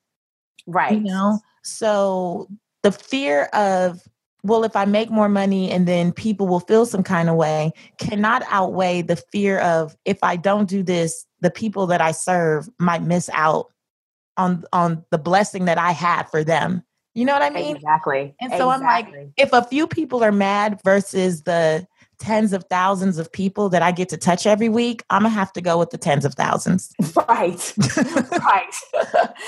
Right. 0.67 0.93
You 0.93 0.99
know, 0.99 1.39
so 1.69 2.47
the 2.83 2.91
fear 2.91 3.45
of, 3.53 4.01
well, 4.43 4.63
if 4.63 4.75
I 4.75 4.85
make 4.85 5.09
more 5.09 5.29
money 5.29 5.69
and 5.69 5.87
then 5.87 6.11
people 6.11 6.47
will 6.47 6.61
feel 6.61 6.85
some 6.85 7.03
kind 7.03 7.29
of 7.29 7.35
way 7.35 7.71
cannot 7.97 8.43
outweigh 8.49 9.01
the 9.01 9.17
fear 9.17 9.59
of 9.59 9.95
if 10.05 10.17
I 10.23 10.37
don't 10.37 10.69
do 10.69 10.81
this, 10.81 11.25
the 11.41 11.51
people 11.51 11.87
that 11.87 12.01
I 12.01 12.11
serve 12.11 12.69
might 12.79 13.03
miss 13.03 13.29
out 13.33 13.67
on 14.37 14.63
on 14.71 15.03
the 15.11 15.17
blessing 15.17 15.65
that 15.65 15.77
I 15.77 15.91
had 15.91 16.23
for 16.23 16.43
them. 16.43 16.83
You 17.15 17.25
know 17.25 17.33
what 17.33 17.41
I 17.41 17.49
mean? 17.49 17.75
Exactly. 17.75 18.33
And 18.39 18.53
so 18.53 18.71
exactly. 18.71 19.19
I'm 19.19 19.25
like, 19.25 19.29
if 19.35 19.51
a 19.51 19.63
few 19.63 19.87
people 19.87 20.23
are 20.23 20.31
mad 20.31 20.79
versus 20.85 21.43
the 21.43 21.85
tens 22.19 22.53
of 22.53 22.65
thousands 22.69 23.17
of 23.17 23.31
people 23.31 23.69
that 23.69 23.81
I 23.81 23.91
get 23.91 24.09
to 24.09 24.17
touch 24.17 24.45
every 24.45 24.69
week, 24.69 25.03
I'm 25.09 25.23
gonna 25.23 25.33
have 25.33 25.53
to 25.53 25.61
go 25.61 25.77
with 25.77 25.89
the 25.89 25.97
tens 25.97 26.25
of 26.25 26.35
thousands. 26.35 26.93
Right. 27.15 27.73
right. 27.97 28.75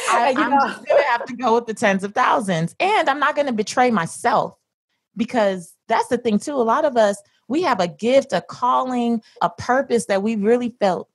I, 0.10 0.34
am 0.38 0.52
just 0.52 0.86
gonna 0.86 1.04
have 1.04 1.26
to 1.26 1.36
go 1.36 1.56
with 1.56 1.68
the 1.68 1.74
tens 1.74 2.04
of 2.04 2.14
thousands. 2.14 2.76
And 2.80 3.10
I'm 3.10 3.20
not 3.20 3.36
gonna 3.36 3.54
betray 3.54 3.92
myself 3.92 4.58
because 5.16 5.74
that's 5.88 6.08
the 6.08 6.18
thing 6.18 6.40
too. 6.40 6.56
A 6.56 6.64
lot 6.64 6.86
of 6.86 6.98
us, 6.98 7.22
we 7.48 7.62
have 7.64 7.80
a 7.80 7.88
gift, 7.88 8.34
a 8.34 8.42
calling, 8.42 9.22
a 9.42 9.50
purpose 9.50 10.06
that 10.06 10.24
we 10.24 10.36
really 10.36 10.76
felt 10.80 11.10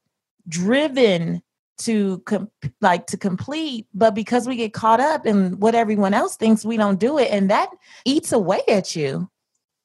driven 0.48 1.42
to 1.78 2.18
com- 2.20 2.50
like 2.80 3.06
to 3.06 3.18
complete 3.18 3.86
but 3.92 4.14
because 4.14 4.48
we 4.48 4.56
get 4.56 4.72
caught 4.72 5.00
up 5.00 5.26
in 5.26 5.58
what 5.60 5.74
everyone 5.74 6.14
else 6.14 6.34
thinks 6.34 6.64
we 6.64 6.76
don't 6.76 6.98
do 6.98 7.18
it 7.18 7.30
and 7.30 7.50
that 7.50 7.68
eats 8.06 8.32
away 8.32 8.62
at 8.68 8.96
you 8.96 9.28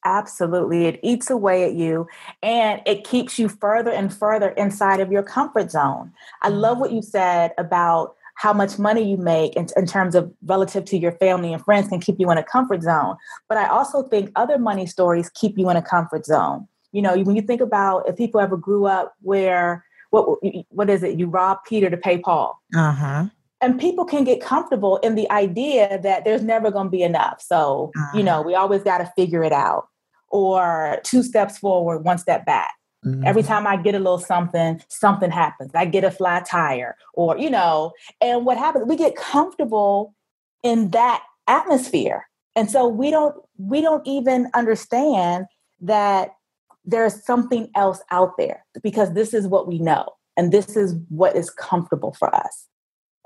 Absolutely. 0.03 0.85
It 0.85 0.99
eats 1.03 1.29
away 1.29 1.63
at 1.63 1.73
you 1.73 2.07
and 2.41 2.81
it 2.85 3.03
keeps 3.03 3.37
you 3.37 3.47
further 3.47 3.91
and 3.91 4.13
further 4.13 4.49
inside 4.49 4.99
of 4.99 5.11
your 5.11 5.23
comfort 5.23 5.71
zone. 5.71 6.11
I 6.41 6.49
love 6.49 6.79
what 6.79 6.91
you 6.91 7.01
said 7.01 7.53
about 7.57 8.15
how 8.35 8.53
much 8.53 8.79
money 8.79 9.07
you 9.07 9.17
make 9.17 9.55
in, 9.55 9.67
in, 9.77 9.85
terms 9.85 10.15
of 10.15 10.33
relative 10.45 10.85
to 10.85 10.97
your 10.97 11.11
family 11.11 11.53
and 11.53 11.63
friends 11.63 11.89
can 11.89 11.99
keep 11.99 12.15
you 12.19 12.31
in 12.31 12.37
a 12.39 12.43
comfort 12.43 12.81
zone. 12.81 13.15
But 13.47 13.59
I 13.59 13.67
also 13.67 14.03
think 14.03 14.31
other 14.35 14.57
money 14.57 14.87
stories 14.87 15.29
keep 15.29 15.57
you 15.57 15.69
in 15.69 15.77
a 15.77 15.81
comfort 15.81 16.25
zone. 16.25 16.67
You 16.91 17.03
know, 17.03 17.15
when 17.19 17.35
you 17.35 17.43
think 17.43 17.61
about 17.61 18.09
if 18.09 18.17
people 18.17 18.41
ever 18.41 18.57
grew 18.57 18.85
up 18.85 19.13
where 19.21 19.85
what 20.09 20.39
what 20.69 20.89
is 20.89 21.03
it? 21.03 21.19
You 21.19 21.27
rob 21.27 21.59
Peter 21.67 21.89
to 21.89 21.97
pay 21.97 22.17
Paul. 22.17 22.59
Uh 22.75 22.91
huh 22.91 23.25
and 23.61 23.79
people 23.79 24.05
can 24.05 24.23
get 24.23 24.41
comfortable 24.41 24.97
in 24.97 25.15
the 25.15 25.29
idea 25.31 25.99
that 26.01 26.25
there's 26.25 26.41
never 26.41 26.71
going 26.71 26.87
to 26.87 26.91
be 26.91 27.03
enough. 27.03 27.41
So, 27.41 27.91
uh-huh. 27.95 28.17
you 28.17 28.23
know, 28.23 28.41
we 28.41 28.55
always 28.55 28.81
got 28.81 28.97
to 28.97 29.13
figure 29.15 29.43
it 29.43 29.53
out 29.53 29.87
or 30.31 30.99
two 31.03 31.23
steps 31.23 31.57
forward, 31.57 31.99
one 31.99 32.17
step 32.17 32.45
back. 32.45 32.73
Mm-hmm. 33.05 33.25
Every 33.25 33.43
time 33.43 33.65
I 33.65 33.77
get 33.77 33.95
a 33.95 33.99
little 33.99 34.19
something, 34.19 34.81
something 34.87 35.31
happens. 35.31 35.71
I 35.73 35.85
get 35.85 36.03
a 36.03 36.11
flat 36.11 36.45
tire, 36.45 36.95
or, 37.13 37.37
you 37.37 37.49
know, 37.49 37.93
and 38.21 38.45
what 38.45 38.57
happens, 38.57 38.85
we 38.85 38.95
get 38.95 39.15
comfortable 39.15 40.13
in 40.63 40.91
that 40.91 41.23
atmosphere. 41.47 42.27
And 42.55 42.69
so 42.69 42.87
we 42.87 43.09
don't 43.09 43.35
we 43.57 43.81
don't 43.81 44.05
even 44.05 44.49
understand 44.53 45.45
that 45.81 46.35
there's 46.85 47.23
something 47.25 47.69
else 47.75 48.01
out 48.11 48.33
there 48.37 48.65
because 48.83 49.13
this 49.13 49.33
is 49.33 49.47
what 49.47 49.67
we 49.67 49.79
know 49.79 50.05
and 50.37 50.51
this 50.51 50.75
is 50.75 50.95
what 51.09 51.35
is 51.35 51.49
comfortable 51.49 52.13
for 52.13 52.33
us. 52.35 52.67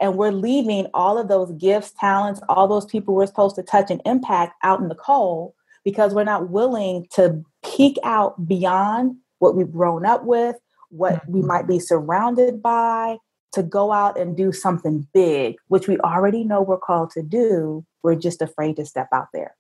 And 0.02 0.18
we're 0.18 0.32
leaving 0.32 0.88
all 0.94 1.18
of 1.18 1.30
those 1.30 1.52
gifts, 1.54 1.94
talents, 2.00 2.42
all 2.50 2.68
those 2.68 2.86
people 2.86 3.16
we're 3.16 3.26
supposed 3.28 3.56
to 3.56 3.64
touch 3.64 3.90
and 3.90 4.02
impact 4.06 4.54
out 4.64 4.80
in 4.80 4.90
the 4.90 4.96
cold 4.96 5.54
because 5.86 6.14
we're 6.14 6.26
not 6.26 6.50
willing 6.50 7.08
to 7.14 7.42
peek 7.64 7.98
out 8.04 8.48
beyond 8.48 9.16
what 9.40 9.56
we've 9.56 9.72
grown 9.72 10.06
up 10.06 10.26
with, 10.26 10.58
what 10.90 11.22
we 11.30 11.40
mm-hmm. 11.40 11.48
might 11.48 11.68
be 11.68 11.80
surrounded 11.80 12.62
by, 12.62 13.18
to 13.54 13.64
go 13.64 13.94
out 13.94 14.20
and 14.20 14.36
do 14.36 14.52
something 14.52 15.08
big, 15.14 15.56
which 15.70 15.88
we 15.88 15.98
already 16.00 16.44
know 16.44 16.62
we're 16.62 16.78
called 16.78 17.12
to 17.12 17.22
do. 17.22 17.86
We're 18.04 18.16
just 18.16 18.42
afraid 18.42 18.76
to 18.76 18.86
step 18.86 19.08
out 19.14 19.28
there. 19.34 19.56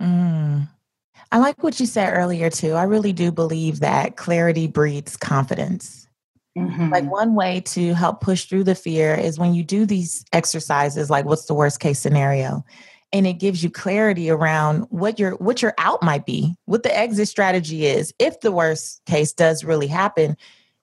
Mm. 0.00 0.68
I 1.32 1.38
like 1.38 1.62
what 1.62 1.80
you 1.80 1.86
said 1.86 2.12
earlier, 2.14 2.50
too. 2.50 2.74
I 2.74 2.84
really 2.84 3.12
do 3.12 3.32
believe 3.32 3.80
that 3.80 4.16
clarity 4.16 4.68
breeds 4.68 5.16
confidence. 5.16 6.06
Mm-hmm. 6.56 6.90
Like 6.90 7.10
one 7.10 7.34
way 7.34 7.60
to 7.66 7.92
help 7.94 8.20
push 8.20 8.44
through 8.44 8.64
the 8.64 8.74
fear 8.74 9.14
is 9.14 9.38
when 9.38 9.52
you 9.52 9.62
do 9.62 9.84
these 9.84 10.24
exercises, 10.32 11.10
like 11.10 11.24
what's 11.24 11.46
the 11.46 11.54
worst 11.54 11.80
case 11.80 11.98
scenario? 11.98 12.64
And 13.12 13.26
it 13.26 13.34
gives 13.34 13.62
you 13.62 13.70
clarity 13.70 14.30
around 14.30 14.86
what 14.90 15.18
your 15.18 15.32
what 15.36 15.62
your 15.62 15.74
out 15.78 16.02
might 16.02 16.26
be, 16.26 16.54
what 16.64 16.82
the 16.82 16.96
exit 16.96 17.28
strategy 17.28 17.86
is. 17.86 18.12
If 18.18 18.40
the 18.40 18.52
worst 18.52 19.02
case 19.06 19.32
does 19.32 19.64
really 19.64 19.86
happen, 19.86 20.36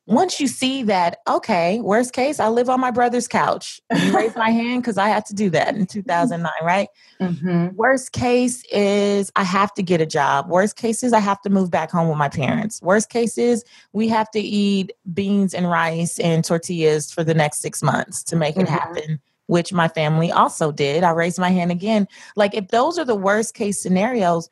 once 0.06 0.40
you 0.42 0.48
see 0.48 0.84
that, 0.84 1.20
okay, 1.30 1.80
worst 1.80 2.12
case, 2.12 2.40
I 2.40 2.50
live 2.50 2.70
on 2.70 2.82
my 2.82 2.92
brother's 2.92 3.28
couch. 3.28 3.80
You 3.96 4.16
raise 4.16 4.36
my 4.36 4.50
hand 4.50 4.82
because 4.82 4.98
I 4.98 5.08
had 5.08 5.26
to 5.28 5.34
do 5.34 5.50
that 5.52 5.76
in 5.76 5.86
2009, 5.86 6.52
right? 6.62 6.90
Mm-hmm. 7.22 7.76
Worst 7.76 8.12
case 8.12 8.66
is 8.72 9.32
I 9.38 9.44
have 9.44 9.74
to 9.76 9.84
get 9.84 10.02
a 10.02 10.06
job. 10.06 10.50
Worst 10.50 10.76
case 10.76 11.04
is 11.04 11.14
I 11.14 11.20
have 11.20 11.42
to 11.44 11.50
move 11.50 11.72
back 11.72 11.90
home 11.90 12.10
with 12.10 12.18
my 12.18 12.28
parents. 12.28 12.82
Worst 12.82 13.10
case 13.10 13.38
is 13.38 13.64
we 13.94 14.10
have 14.10 14.30
to 14.32 14.40
eat 14.40 14.92
beans 15.14 15.54
and 15.54 15.70
rice 15.70 16.20
and 16.20 16.44
tortillas 16.44 17.10
for 17.12 17.24
the 17.24 17.34
next 17.34 17.60
six 17.60 17.82
months 17.82 18.24
to 18.24 18.36
make 18.36 18.56
mm-hmm. 18.56 18.64
it 18.64 18.70
happen, 18.70 19.22
which 19.48 19.74
my 19.74 19.88
family 19.88 20.32
also 20.32 20.72
did. 20.72 21.04
I 21.04 21.12
raised 21.12 21.40
my 21.40 21.50
hand 21.50 21.72
again. 21.72 22.08
Like, 22.36 22.54
if 22.56 22.70
those 22.70 22.98
are 22.98 23.06
the 23.06 23.16
worst 23.16 23.54
case 23.54 23.82
scenarios, 23.82 24.50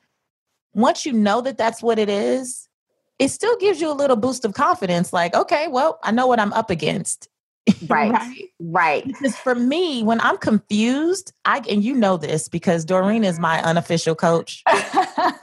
once 0.74 1.06
you 1.06 1.14
know 1.14 1.42
that 1.42 1.58
that's 1.58 1.82
what 1.82 2.00
it 2.00 2.10
is, 2.10 2.70
it 3.22 3.30
still 3.30 3.56
gives 3.58 3.80
you 3.80 3.92
a 3.92 3.94
little 3.94 4.16
boost 4.16 4.46
of 4.46 4.56
confidence 4.56 5.14
like 5.14 5.36
okay 5.36 5.68
well 5.68 6.00
i 6.04 6.12
know 6.12 6.28
what 6.28 6.40
i'm 6.40 6.54
up 6.54 6.70
against. 6.70 7.30
Right. 7.88 8.12
Right? 8.12 8.50
Right. 8.60 9.06
Because 9.06 9.38
for 9.38 9.54
me 9.54 10.02
when 10.04 10.20
i'm 10.22 10.38
confused 10.38 11.32
i 11.46 11.62
and 11.70 11.84
you 11.84 11.94
know 11.94 12.18
this 12.18 12.50
because 12.50 12.84
doreen 12.84 13.24
is 13.24 13.40
my 13.40 13.62
unofficial 13.62 14.16
coach. 14.16 14.64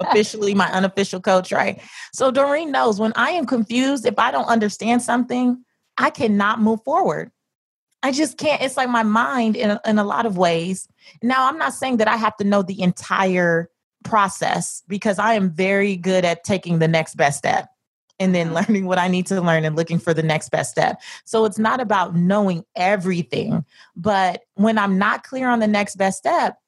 Officially 0.00 0.54
my 0.54 0.70
unofficial 0.72 1.20
coach 1.20 1.52
right? 1.52 1.80
So 2.12 2.32
doreen 2.32 2.72
knows 2.72 2.98
when 2.98 3.12
i 3.14 3.30
am 3.30 3.46
confused 3.46 4.04
if 4.04 4.18
i 4.18 4.32
don't 4.32 4.46
understand 4.46 5.00
something 5.02 5.62
i 5.96 6.10
cannot 6.10 6.60
move 6.60 6.82
forward 6.82 7.30
i 8.02 8.12
just 8.12 8.38
can't 8.38 8.62
it's 8.62 8.76
like 8.76 8.88
my 8.88 9.02
mind 9.02 9.56
in 9.56 9.70
a, 9.70 9.80
in 9.86 9.98
a 9.98 10.04
lot 10.04 10.26
of 10.26 10.36
ways 10.36 10.88
now 11.22 11.48
i'm 11.48 11.58
not 11.58 11.72
saying 11.72 11.96
that 11.96 12.08
i 12.08 12.16
have 12.16 12.36
to 12.36 12.44
know 12.44 12.62
the 12.62 12.80
entire 12.82 13.70
process 14.04 14.82
because 14.88 15.18
I 15.18 15.34
am 15.34 15.50
very 15.50 15.96
good 15.96 16.24
at 16.24 16.44
taking 16.44 16.78
the 16.78 16.88
next 16.88 17.16
best 17.16 17.38
step 17.38 17.68
and 18.18 18.34
then 18.34 18.48
mm-hmm. 18.48 18.56
learning 18.56 18.86
what 18.86 18.98
I 18.98 19.08
need 19.08 19.26
to 19.26 19.40
learn 19.40 19.64
and 19.64 19.76
looking 19.76 19.98
for 19.98 20.12
the 20.12 20.22
next 20.22 20.48
best 20.50 20.70
step. 20.70 21.00
So 21.24 21.44
it's 21.44 21.58
not 21.58 21.80
about 21.80 22.14
knowing 22.14 22.64
everything, 22.76 23.64
but 23.96 24.42
when 24.54 24.78
I'm 24.78 24.98
not 24.98 25.24
clear 25.24 25.48
on 25.48 25.60
the 25.60 25.66
next 25.66 25.96
best 25.96 26.18
step, 26.18 26.58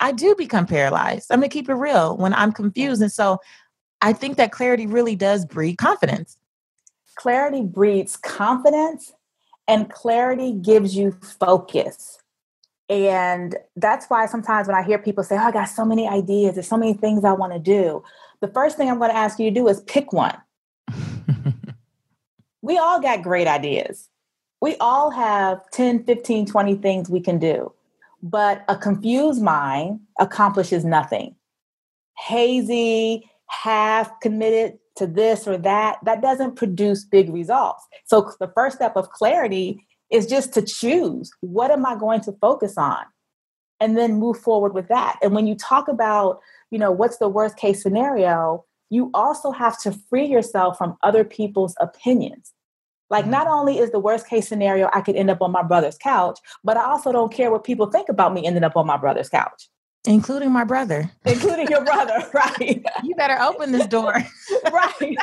I 0.00 0.12
do 0.12 0.34
become 0.34 0.66
paralyzed. 0.66 1.30
I'm 1.30 1.40
going 1.40 1.48
to 1.48 1.54
keep 1.54 1.68
it 1.68 1.74
real 1.74 2.16
when 2.16 2.34
I'm 2.34 2.52
confused. 2.52 3.00
And 3.00 3.12
so 3.12 3.38
I 4.02 4.12
think 4.12 4.36
that 4.36 4.52
clarity 4.52 4.86
really 4.86 5.16
does 5.16 5.46
breed 5.46 5.76
confidence. 5.78 6.36
Clarity 7.14 7.62
breeds 7.62 8.16
confidence, 8.16 9.14
and 9.68 9.90
clarity 9.90 10.52
gives 10.52 10.96
you 10.96 11.12
focus. 11.12 12.18
And 12.88 13.56
that's 13.74 14.06
why 14.06 14.26
sometimes 14.26 14.68
when 14.68 14.76
I 14.76 14.82
hear 14.82 14.98
people 14.98 15.24
say, 15.24 15.36
Oh, 15.36 15.40
I 15.40 15.50
got 15.50 15.64
so 15.64 15.84
many 15.84 16.06
ideas, 16.08 16.54
there's 16.54 16.68
so 16.68 16.76
many 16.76 16.94
things 16.94 17.24
I 17.24 17.32
want 17.32 17.52
to 17.52 17.58
do. 17.58 18.02
The 18.40 18.48
first 18.48 18.76
thing 18.76 18.88
I'm 18.88 18.98
going 18.98 19.10
to 19.10 19.16
ask 19.16 19.38
you 19.38 19.50
to 19.50 19.54
do 19.54 19.66
is 19.68 19.80
pick 19.82 20.12
one. 20.12 20.36
we 22.62 22.78
all 22.78 23.00
got 23.00 23.22
great 23.22 23.48
ideas. 23.48 24.08
We 24.60 24.76
all 24.76 25.10
have 25.10 25.68
10, 25.72 26.04
15, 26.04 26.46
20 26.46 26.74
things 26.76 27.10
we 27.10 27.20
can 27.20 27.38
do. 27.38 27.72
But 28.22 28.64
a 28.68 28.76
confused 28.76 29.42
mind 29.42 30.00
accomplishes 30.18 30.84
nothing. 30.84 31.34
Hazy, 32.18 33.30
half 33.48 34.20
committed 34.20 34.78
to 34.96 35.06
this 35.06 35.46
or 35.46 35.56
that, 35.58 35.98
that 36.04 36.22
doesn't 36.22 36.56
produce 36.56 37.04
big 37.04 37.32
results. 37.32 37.86
So 38.06 38.32
the 38.40 38.50
first 38.54 38.76
step 38.76 38.96
of 38.96 39.10
clarity 39.10 39.86
is 40.10 40.26
just 40.26 40.52
to 40.54 40.62
choose 40.62 41.30
what 41.40 41.70
am 41.70 41.84
I 41.84 41.96
going 41.96 42.20
to 42.22 42.32
focus 42.40 42.78
on 42.78 43.04
and 43.80 43.96
then 43.96 44.14
move 44.14 44.38
forward 44.38 44.74
with 44.74 44.88
that. 44.88 45.18
And 45.22 45.34
when 45.34 45.46
you 45.46 45.54
talk 45.54 45.88
about, 45.88 46.40
you 46.70 46.78
know, 46.78 46.90
what's 46.90 47.18
the 47.18 47.28
worst 47.28 47.56
case 47.56 47.82
scenario, 47.82 48.64
you 48.90 49.10
also 49.14 49.50
have 49.50 49.80
to 49.82 49.92
free 50.08 50.26
yourself 50.26 50.78
from 50.78 50.96
other 51.02 51.24
people's 51.24 51.74
opinions. 51.80 52.52
Like, 53.08 53.26
not 53.26 53.46
only 53.46 53.78
is 53.78 53.92
the 53.92 54.00
worst 54.00 54.28
case 54.28 54.48
scenario 54.48 54.88
I 54.92 55.00
could 55.00 55.14
end 55.14 55.30
up 55.30 55.40
on 55.40 55.52
my 55.52 55.62
brother's 55.62 55.96
couch, 55.96 56.38
but 56.64 56.76
I 56.76 56.84
also 56.84 57.12
don't 57.12 57.32
care 57.32 57.50
what 57.50 57.64
people 57.64 57.86
think 57.86 58.08
about 58.08 58.34
me 58.34 58.46
ending 58.46 58.64
up 58.64 58.76
on 58.76 58.86
my 58.86 58.96
brother's 58.96 59.28
couch. 59.28 59.68
Including 60.06 60.52
my 60.52 60.64
brother. 60.64 61.10
Including 61.24 61.68
your 61.68 61.84
brother, 61.84 62.28
right? 62.34 62.84
You 63.02 63.14
better 63.14 63.40
open 63.40 63.72
this 63.72 63.86
door. 63.86 64.14
right. 64.72 65.16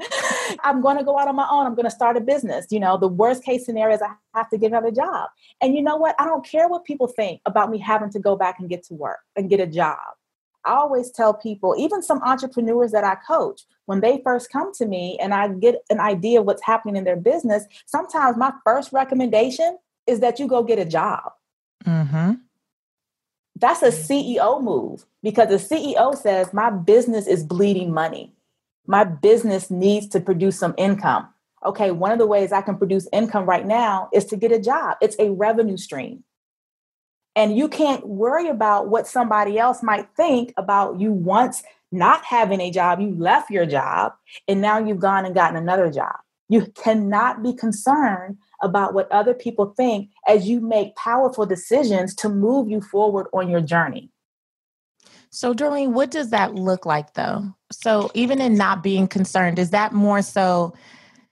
I'm 0.64 0.80
going 0.80 0.96
to 0.98 1.04
go 1.04 1.18
out 1.18 1.28
on 1.28 1.36
my 1.36 1.46
own. 1.50 1.66
I'm 1.66 1.74
going 1.74 1.84
to 1.84 1.90
start 1.90 2.16
a 2.16 2.20
business. 2.20 2.66
You 2.70 2.80
know, 2.80 2.96
the 2.96 3.08
worst 3.08 3.44
case 3.44 3.66
scenario 3.66 3.94
is 3.94 4.02
I 4.02 4.12
have 4.34 4.48
to 4.50 4.58
get 4.58 4.68
another 4.68 4.90
job. 4.90 5.28
And 5.60 5.74
you 5.74 5.82
know 5.82 5.96
what? 5.96 6.16
I 6.18 6.24
don't 6.24 6.44
care 6.44 6.68
what 6.68 6.84
people 6.84 7.06
think 7.06 7.40
about 7.46 7.70
me 7.70 7.78
having 7.78 8.10
to 8.10 8.18
go 8.18 8.36
back 8.36 8.56
and 8.58 8.68
get 8.68 8.82
to 8.84 8.94
work 8.94 9.20
and 9.36 9.50
get 9.50 9.60
a 9.60 9.66
job. 9.66 9.98
I 10.64 10.72
always 10.72 11.10
tell 11.10 11.32
people, 11.32 11.74
even 11.78 12.02
some 12.02 12.22
entrepreneurs 12.22 12.92
that 12.92 13.04
I 13.04 13.16
coach, 13.26 13.62
when 13.86 14.00
they 14.00 14.20
first 14.22 14.50
come 14.52 14.72
to 14.74 14.86
me 14.86 15.18
and 15.20 15.32
I 15.32 15.48
get 15.48 15.76
an 15.88 16.00
idea 16.00 16.40
of 16.40 16.46
what's 16.46 16.62
happening 16.62 16.96
in 16.96 17.04
their 17.04 17.16
business, 17.16 17.64
sometimes 17.86 18.36
my 18.36 18.52
first 18.64 18.92
recommendation 18.92 19.78
is 20.06 20.20
that 20.20 20.38
you 20.38 20.46
go 20.46 20.62
get 20.62 20.78
a 20.78 20.84
job. 20.84 21.32
Mm-hmm. 21.86 22.32
That's 23.60 23.82
a 23.82 23.90
CEO 23.90 24.62
move 24.62 25.04
because 25.22 25.48
the 25.48 25.74
CEO 25.74 26.16
says, 26.16 26.52
My 26.52 26.70
business 26.70 27.26
is 27.26 27.44
bleeding 27.44 27.92
money 27.92 28.34
my 28.90 29.04
business 29.04 29.70
needs 29.70 30.08
to 30.08 30.20
produce 30.20 30.58
some 30.58 30.74
income. 30.76 31.28
Okay, 31.64 31.92
one 31.92 32.10
of 32.10 32.18
the 32.18 32.26
ways 32.26 32.50
I 32.50 32.60
can 32.60 32.76
produce 32.76 33.06
income 33.12 33.46
right 33.46 33.64
now 33.64 34.08
is 34.12 34.24
to 34.26 34.36
get 34.36 34.50
a 34.50 34.58
job. 34.58 34.96
It's 35.00 35.16
a 35.20 35.30
revenue 35.30 35.76
stream. 35.76 36.24
And 37.36 37.56
you 37.56 37.68
can't 37.68 38.06
worry 38.08 38.48
about 38.48 38.88
what 38.88 39.06
somebody 39.06 39.58
else 39.58 39.82
might 39.82 40.08
think 40.16 40.52
about 40.56 40.98
you 40.98 41.12
once 41.12 41.62
not 41.92 42.24
having 42.24 42.60
a 42.60 42.72
job. 42.72 43.00
You 43.00 43.14
left 43.14 43.50
your 43.50 43.64
job 43.66 44.14
and 44.48 44.60
now 44.60 44.78
you've 44.78 44.98
gone 44.98 45.24
and 45.24 45.34
gotten 45.34 45.56
another 45.56 45.90
job. 45.90 46.16
You 46.48 46.66
cannot 46.74 47.44
be 47.44 47.52
concerned 47.52 48.38
about 48.62 48.94
what 48.94 49.10
other 49.10 49.34
people 49.34 49.74
think 49.76 50.10
as 50.28 50.48
you 50.48 50.60
make 50.60 50.94
powerful 50.96 51.46
decisions 51.46 52.14
to 52.16 52.28
move 52.28 52.68
you 52.68 52.80
forward 52.80 53.26
on 53.32 53.48
your 53.48 53.60
journey. 53.60 54.10
So, 55.30 55.54
Doreen, 55.54 55.94
what 55.94 56.10
does 56.10 56.30
that 56.30 56.54
look 56.54 56.84
like 56.84 57.14
though? 57.14 57.54
So, 57.70 58.10
even 58.14 58.40
in 58.40 58.56
not 58.56 58.82
being 58.82 59.06
concerned, 59.06 59.58
is 59.58 59.70
that 59.70 59.92
more 59.92 60.22
so 60.22 60.74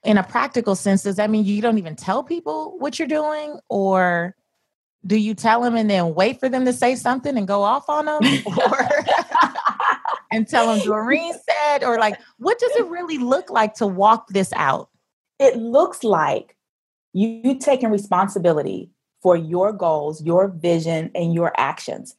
in 0.03 0.17
a 0.17 0.23
practical 0.23 0.75
sense? 0.75 1.03
Does 1.03 1.17
that 1.17 1.29
mean 1.29 1.43
you 1.43 1.61
don't 1.61 1.77
even 1.77 1.95
tell 1.95 2.23
people 2.23 2.77
what 2.79 2.97
you're 2.97 3.07
doing? 3.09 3.59
Or 3.69 4.35
do 5.05 5.17
you 5.17 5.33
tell 5.33 5.61
them 5.61 5.75
and 5.75 5.89
then 5.89 6.13
wait 6.15 6.39
for 6.39 6.49
them 6.49 6.65
to 6.65 6.73
say 6.73 6.95
something 6.95 7.37
and 7.37 7.47
go 7.47 7.63
off 7.63 7.89
on 7.89 8.05
them? 8.05 8.21
Or 8.47 8.87
and 10.31 10.47
tell 10.47 10.67
them 10.67 10.85
Doreen 10.85 11.33
said? 11.33 11.83
Or 11.83 11.97
like, 11.97 12.19
what 12.37 12.57
does 12.59 12.75
it 12.77 12.87
really 12.87 13.17
look 13.17 13.49
like 13.49 13.75
to 13.75 13.87
walk 13.87 14.29
this 14.29 14.53
out? 14.53 14.89
It 15.39 15.57
looks 15.57 16.03
like 16.03 16.55
you 17.13 17.57
taking 17.59 17.89
responsibility 17.89 18.89
for 19.21 19.35
your 19.35 19.73
goals, 19.73 20.23
your 20.23 20.47
vision, 20.47 21.11
and 21.13 21.33
your 21.33 21.51
actions. 21.57 22.15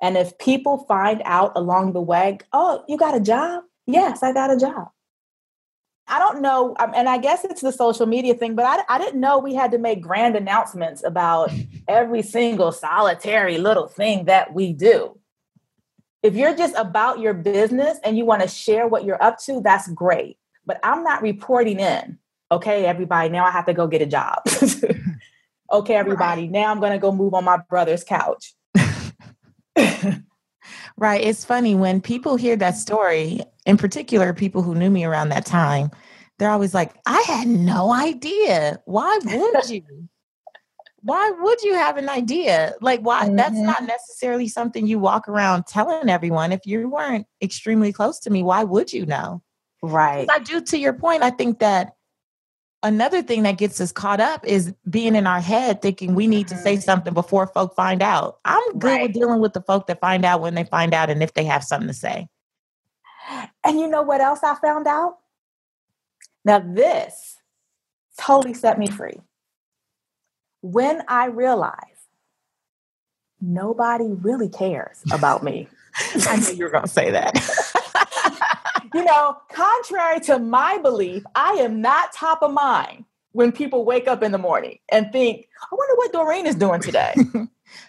And 0.00 0.16
if 0.16 0.36
people 0.38 0.84
find 0.86 1.22
out 1.24 1.52
along 1.56 1.92
the 1.92 2.00
way, 2.00 2.38
oh, 2.52 2.84
you 2.88 2.96
got 2.96 3.16
a 3.16 3.20
job? 3.20 3.64
Yes, 3.86 4.22
I 4.22 4.32
got 4.32 4.52
a 4.52 4.56
job. 4.56 4.88
I 6.06 6.18
don't 6.18 6.42
know, 6.42 6.76
um, 6.78 6.92
and 6.94 7.08
I 7.08 7.16
guess 7.16 7.44
it's 7.44 7.62
the 7.62 7.72
social 7.72 8.04
media 8.04 8.34
thing, 8.34 8.54
but 8.54 8.66
I, 8.66 8.96
I 8.96 8.98
didn't 8.98 9.20
know 9.20 9.38
we 9.38 9.54
had 9.54 9.70
to 9.70 9.78
make 9.78 10.02
grand 10.02 10.36
announcements 10.36 11.02
about 11.02 11.50
every 11.88 12.20
single 12.20 12.72
solitary 12.72 13.56
little 13.56 13.88
thing 13.88 14.26
that 14.26 14.52
we 14.52 14.74
do. 14.74 15.18
If 16.22 16.34
you're 16.34 16.56
just 16.56 16.74
about 16.76 17.20
your 17.20 17.34
business 17.34 17.98
and 18.04 18.18
you 18.18 18.26
want 18.26 18.42
to 18.42 18.48
share 18.48 18.86
what 18.86 19.04
you're 19.04 19.22
up 19.22 19.38
to, 19.44 19.60
that's 19.62 19.88
great. 19.88 20.38
But 20.66 20.78
I'm 20.82 21.04
not 21.04 21.22
reporting 21.22 21.80
in, 21.80 22.18
okay, 22.50 22.86
everybody, 22.86 23.28
now 23.28 23.44
I 23.44 23.50
have 23.50 23.66
to 23.66 23.74
go 23.74 23.86
get 23.86 24.02
a 24.02 24.06
job. 24.06 24.42
okay, 25.72 25.94
everybody, 25.94 26.48
now 26.48 26.70
I'm 26.70 26.80
going 26.80 26.92
to 26.92 26.98
go 26.98 27.12
move 27.12 27.34
on 27.34 27.44
my 27.44 27.58
brother's 27.68 28.04
couch. 28.04 28.54
right. 30.96 31.20
It's 31.20 31.44
funny 31.44 31.74
when 31.74 32.00
people 32.00 32.36
hear 32.36 32.56
that 32.56 32.76
story, 32.76 33.40
in 33.66 33.76
particular, 33.76 34.32
people 34.32 34.62
who 34.62 34.74
knew 34.74 34.90
me 34.90 35.04
around 35.04 35.30
that 35.30 35.46
time, 35.46 35.90
they're 36.38 36.50
always 36.50 36.74
like, 36.74 36.92
I 37.06 37.20
had 37.22 37.48
no 37.48 37.92
idea. 37.92 38.80
Why 38.84 39.18
would 39.24 39.70
you? 39.70 40.08
why 41.04 41.30
would 41.38 41.62
you 41.62 41.74
have 41.74 41.98
an 41.98 42.08
idea? 42.08 42.74
Like, 42.80 43.00
why? 43.00 43.26
Mm-hmm. 43.26 43.36
That's 43.36 43.58
not 43.58 43.84
necessarily 43.84 44.48
something 44.48 44.86
you 44.86 44.98
walk 44.98 45.28
around 45.28 45.66
telling 45.66 46.08
everyone. 46.08 46.50
If 46.50 46.60
you 46.64 46.88
weren't 46.88 47.26
extremely 47.42 47.92
close 47.92 48.18
to 48.20 48.30
me, 48.30 48.42
why 48.42 48.64
would 48.64 48.90
you 48.90 49.04
know? 49.04 49.42
Right. 49.82 50.26
I 50.30 50.38
do, 50.38 50.62
to 50.62 50.78
your 50.78 50.94
point, 50.94 51.22
I 51.22 51.28
think 51.28 51.58
that 51.58 51.93
another 52.84 53.22
thing 53.22 53.42
that 53.42 53.58
gets 53.58 53.80
us 53.80 53.90
caught 53.90 54.20
up 54.20 54.46
is 54.46 54.72
being 54.88 55.16
in 55.16 55.26
our 55.26 55.40
head 55.40 55.82
thinking 55.82 56.14
we 56.14 56.28
need 56.28 56.46
to 56.48 56.56
say 56.56 56.76
something 56.76 57.14
before 57.14 57.48
folk 57.48 57.74
find 57.74 58.02
out. 58.02 58.38
I'm 58.44 58.78
good 58.78 58.88
right. 58.88 59.02
with 59.02 59.14
dealing 59.14 59.40
with 59.40 59.54
the 59.54 59.62
folk 59.62 59.88
that 59.88 60.00
find 60.00 60.24
out 60.24 60.40
when 60.40 60.54
they 60.54 60.64
find 60.64 60.94
out 60.94 61.10
and 61.10 61.22
if 61.22 61.34
they 61.34 61.44
have 61.44 61.64
something 61.64 61.88
to 61.88 61.94
say. 61.94 62.28
And 63.64 63.80
you 63.80 63.88
know 63.88 64.02
what 64.02 64.20
else 64.20 64.40
I 64.44 64.54
found 64.56 64.86
out? 64.86 65.16
Now, 66.44 66.58
this 66.60 67.38
totally 68.20 68.54
set 68.54 68.78
me 68.78 68.86
free. 68.86 69.18
When 70.60 71.02
I 71.08 71.26
realized 71.26 71.94
nobody 73.40 74.06
really 74.08 74.48
cares 74.48 75.02
about 75.10 75.42
me. 75.42 75.68
I 76.28 76.36
knew 76.36 76.54
you 76.54 76.64
were 76.64 76.70
going 76.70 76.84
to 76.84 76.90
say 76.90 77.10
that. 77.10 77.34
you 78.94 79.04
know, 79.04 79.36
contrary 79.50 80.20
to 80.20 80.38
my 80.38 80.78
belief, 80.78 81.24
I 81.34 81.52
am 81.54 81.80
not 81.80 82.12
top 82.12 82.42
of 82.42 82.52
mind 82.52 83.04
when 83.32 83.50
people 83.50 83.84
wake 83.84 84.06
up 84.06 84.22
in 84.22 84.30
the 84.30 84.38
morning 84.38 84.78
and 84.90 85.10
think, 85.10 85.48
I 85.60 85.66
wonder 85.74 85.94
what 85.96 86.12
Doreen 86.12 86.46
is 86.46 86.54
doing 86.54 86.80
today. 86.80 87.12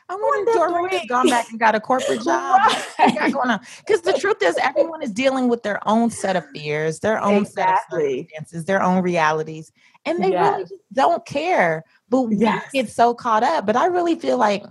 I 0.09 0.15
wonder 0.15 0.51
if 0.51 0.57
Doreen 0.57 0.89
has 0.89 1.05
gone 1.07 1.29
back 1.29 1.49
and 1.51 1.59
got 1.59 1.75
a 1.75 1.79
corporate 1.79 2.21
job. 2.23 2.59
Because 2.97 4.01
the 4.01 4.17
truth 4.19 4.37
is, 4.41 4.57
everyone 4.57 5.03
is 5.03 5.11
dealing 5.11 5.47
with 5.47 5.61
their 5.61 5.87
own 5.87 6.09
set 6.09 6.35
of 6.35 6.49
fears, 6.49 6.99
their 6.99 7.21
own 7.21 7.43
exactly. 7.43 7.99
set 7.99 8.09
of 8.09 8.17
circumstances, 8.17 8.65
their 8.65 8.81
own 8.81 9.03
realities, 9.03 9.71
and 10.05 10.23
they 10.23 10.31
yes. 10.31 10.57
really 10.57 10.69
don't 10.93 11.25
care. 11.25 11.83
But 12.09 12.29
yes. 12.31 12.67
we 12.73 12.81
get 12.81 12.89
so 12.89 13.13
caught 13.13 13.43
up. 13.43 13.67
But 13.67 13.75
I 13.75 13.85
really 13.85 14.15
feel 14.15 14.37
like 14.37 14.63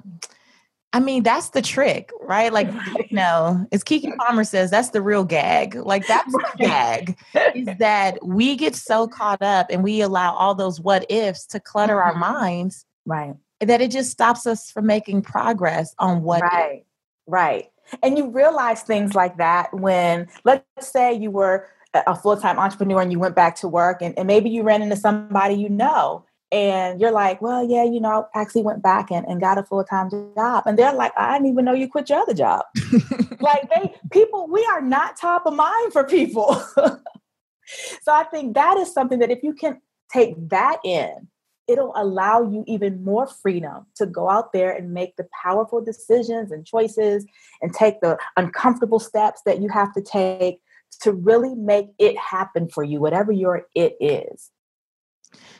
I 0.95 1.01
mean, 1.01 1.25
that's 1.25 1.51
the 1.51 1.61
trick, 1.61 2.13
right? 2.21 2.53
Like, 2.53 2.69
you 3.11 3.17
know, 3.17 3.67
as 3.73 3.83
Keke 3.83 4.17
Palmer 4.17 4.45
says, 4.45 4.71
that's 4.71 4.91
the 4.91 5.03
real 5.03 5.25
gag. 5.25 5.75
Like, 5.75 6.07
that's 6.07 6.33
the 6.33 6.45
gag 6.57 7.19
is 7.53 7.69
that 7.79 8.25
we 8.25 8.55
get 8.55 8.77
so 8.77 9.09
caught 9.09 9.43
up 9.43 9.67
and 9.71 9.83
we 9.83 10.01
allow 10.01 10.35
all 10.35 10.55
those 10.55 10.81
what 10.81 11.05
ifs 11.11 11.47
to 11.47 11.59
clutter 11.59 12.01
our 12.01 12.13
mm-hmm. 12.13 12.21
minds. 12.21 12.87
Right. 13.05 13.35
That 13.61 13.81
it 13.81 13.91
just 13.91 14.13
stops 14.13 14.47
us 14.47 14.71
from 14.71 14.87
making 14.87 15.23
progress 15.23 15.97
on 15.99 16.23
what. 16.23 16.43
Right. 16.43 16.83
Is. 16.83 16.87
Right. 17.27 17.71
And 18.01 18.17
you 18.17 18.31
realize 18.31 18.83
things 18.83 19.17
like 19.17 19.39
that 19.39 19.75
when, 19.75 20.29
let's 20.45 20.65
say 20.81 21.13
you 21.13 21.33
were 21.33 21.69
a 21.93 22.15
full 22.15 22.37
time 22.37 22.59
entrepreneur 22.59 23.01
and 23.01 23.11
you 23.11 23.19
went 23.19 23.35
back 23.35 23.57
to 23.57 23.69
work 23.69 24.01
and, 24.01 24.17
and 24.17 24.29
maybe 24.29 24.49
you 24.49 24.63
ran 24.63 24.83
into 24.83 24.97
somebody 24.97 25.55
you 25.55 25.69
know 25.69 26.25
and 26.55 27.01
you're 27.01 27.11
like, 27.11 27.43
well, 27.43 27.69
yeah, 27.69 27.83
you 27.83 27.99
know, 27.99 28.29
I 28.33 28.41
actually 28.41 28.63
went 28.63 28.81
back 28.81 29.11
and, 29.11 29.27
and 29.27 29.41
got 29.41 29.59
a 29.59 29.65
full 29.65 29.83
time 29.83 30.09
job. 30.09 30.63
And 30.67 30.79
they're 30.79 30.93
like, 30.93 31.11
I 31.17 31.33
didn't 31.33 31.51
even 31.51 31.65
know 31.65 31.73
you 31.73 31.89
quit 31.89 32.09
your 32.09 32.21
other 32.21 32.33
job. 32.33 32.65
like 33.41 33.69
they 33.71 33.93
people, 34.13 34.47
we 34.47 34.65
are 34.73 34.81
not 34.81 35.17
top 35.17 35.47
of 35.47 35.55
mind 35.55 35.93
for 35.93 36.05
people. 36.05 36.55
so 36.77 38.13
I 38.13 38.23
think 38.31 38.55
that 38.55 38.77
is 38.77 38.95
something 38.95 39.19
that 39.19 39.33
if 39.33 39.43
you 39.43 39.53
can 39.53 39.81
take 40.13 40.37
that 40.51 40.79
in, 40.85 41.27
it'll 41.67 41.93
allow 41.97 42.49
you 42.49 42.63
even 42.69 43.03
more 43.03 43.27
freedom 43.27 43.87
to 43.97 44.07
go 44.07 44.31
out 44.31 44.53
there 44.53 44.71
and 44.71 44.95
make 44.95 45.17
the 45.17 45.27
powerful 45.43 45.81
decisions 45.85 46.53
and 46.53 46.65
choices 46.65 47.27
and 47.63 47.75
take 47.75 48.01
the 48.01 48.17
uncomfortable 48.37 49.01
steps 49.01 49.41
that 49.45 49.61
you 49.61 49.69
have 49.71 49.93
to 49.95 50.01
take 50.01 50.61
to 51.01 51.11
really 51.11 51.57
make 51.57 51.89
it 51.99 52.17
happen 52.17 52.69
for 52.69 52.85
you, 52.85 53.01
whatever 53.01 53.33
your 53.33 53.67
it 53.75 53.97
is. 53.99 54.53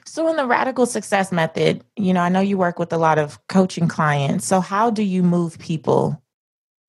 So, 0.07 0.29
in 0.29 0.37
the 0.37 0.47
radical 0.47 0.87
success 0.87 1.33
method, 1.33 1.85
you 1.97 2.13
know, 2.13 2.21
I 2.21 2.29
know 2.29 2.41
you 2.41 2.59
work 2.59 2.79
with 2.79 2.93
a 2.93 2.99
lot 2.99 3.19
of 3.19 3.39
coaching 3.49 3.89
clients. 3.89 4.47
So, 4.47 4.61
how 4.61 4.91
do 4.91 5.03
you 5.03 5.23
move 5.23 5.59
people 5.59 6.23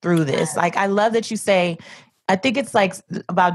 through 0.02 0.26
this? 0.26 0.56
Like, 0.56 0.78
I 0.78 0.88
love 0.88 1.13
that 1.13 1.32
you 1.32 1.38
say, 1.38 1.78
I 2.28 2.36
think 2.36 2.58
it's 2.58 2.74
like 2.74 2.93
about 3.30 3.54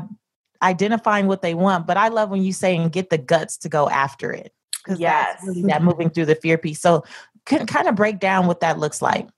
identifying 0.63 1.27
what 1.27 1.43
they 1.43 1.55
want, 1.55 1.87
but 1.87 1.97
I 1.97 2.09
love 2.09 2.31
when 2.31 2.43
you 2.43 2.53
say 2.53 2.77
and 2.77 2.91
get 2.91 3.11
the 3.11 3.19
guts 3.19 3.57
to 3.59 3.69
go 3.69 3.89
after 3.89 4.33
it. 4.33 4.53
Because 4.85 4.99
yes. 4.99 5.35
that's 5.35 5.47
really 5.47 5.63
that 5.69 5.83
moving 5.83 6.11
through 6.11 6.27
the 6.27 6.35
fear 6.35 6.59
piece. 6.59 6.81
So, 6.81 7.05
can 7.45 7.67
kind 7.67 7.89
of 7.89 7.95
break 7.95 8.19
down 8.19 8.47
what 8.47 8.61
that 8.61 8.79
looks 8.79 9.03
like. 9.03 9.29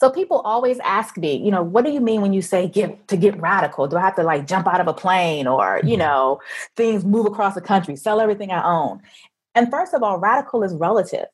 So 0.00 0.10
people 0.10 0.40
always 0.40 0.78
ask 0.80 1.16
me, 1.16 1.36
you 1.36 1.50
know, 1.50 1.62
what 1.62 1.84
do 1.84 1.90
you 1.90 2.00
mean 2.00 2.20
when 2.20 2.32
you 2.32 2.42
say 2.42 2.68
get 2.68 3.08
to 3.08 3.16
get 3.16 3.40
radical? 3.40 3.86
Do 3.86 3.96
I 3.96 4.00
have 4.00 4.16
to 4.16 4.22
like 4.22 4.46
jump 4.46 4.66
out 4.66 4.80
of 4.80 4.88
a 4.88 4.94
plane 4.94 5.46
or, 5.46 5.80
you 5.82 5.90
mm-hmm. 5.90 6.00
know, 6.00 6.40
things 6.76 7.04
move 7.04 7.26
across 7.26 7.54
the 7.54 7.60
country, 7.60 7.96
sell 7.96 8.20
everything 8.20 8.50
I 8.50 8.64
own? 8.64 9.00
And 9.54 9.70
first 9.70 9.94
of 9.94 10.02
all, 10.02 10.18
radical 10.18 10.62
is 10.62 10.74
relative. 10.74 11.26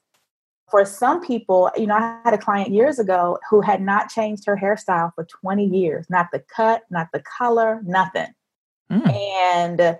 For 0.70 0.85
some 0.85 1.24
people, 1.24 1.70
you 1.76 1.87
know, 1.87 1.94
I 1.94 2.18
had 2.24 2.35
a 2.35 2.38
client 2.38 2.70
years 2.70 2.98
ago 2.98 3.38
who 3.50 3.61
had 3.61 3.83
not 3.83 4.09
changed 4.09 4.44
her 4.46 4.57
hairstyle 4.57 5.12
for 5.14 5.24
20 5.24 5.64
years, 5.64 6.07
not 6.09 6.28
the 6.33 6.42
cut, 6.54 6.83
not 6.90 7.09
the 7.12 7.20
color, 7.20 7.80
nothing. 7.85 8.33
Mm. 8.90 9.12
And 9.12 9.98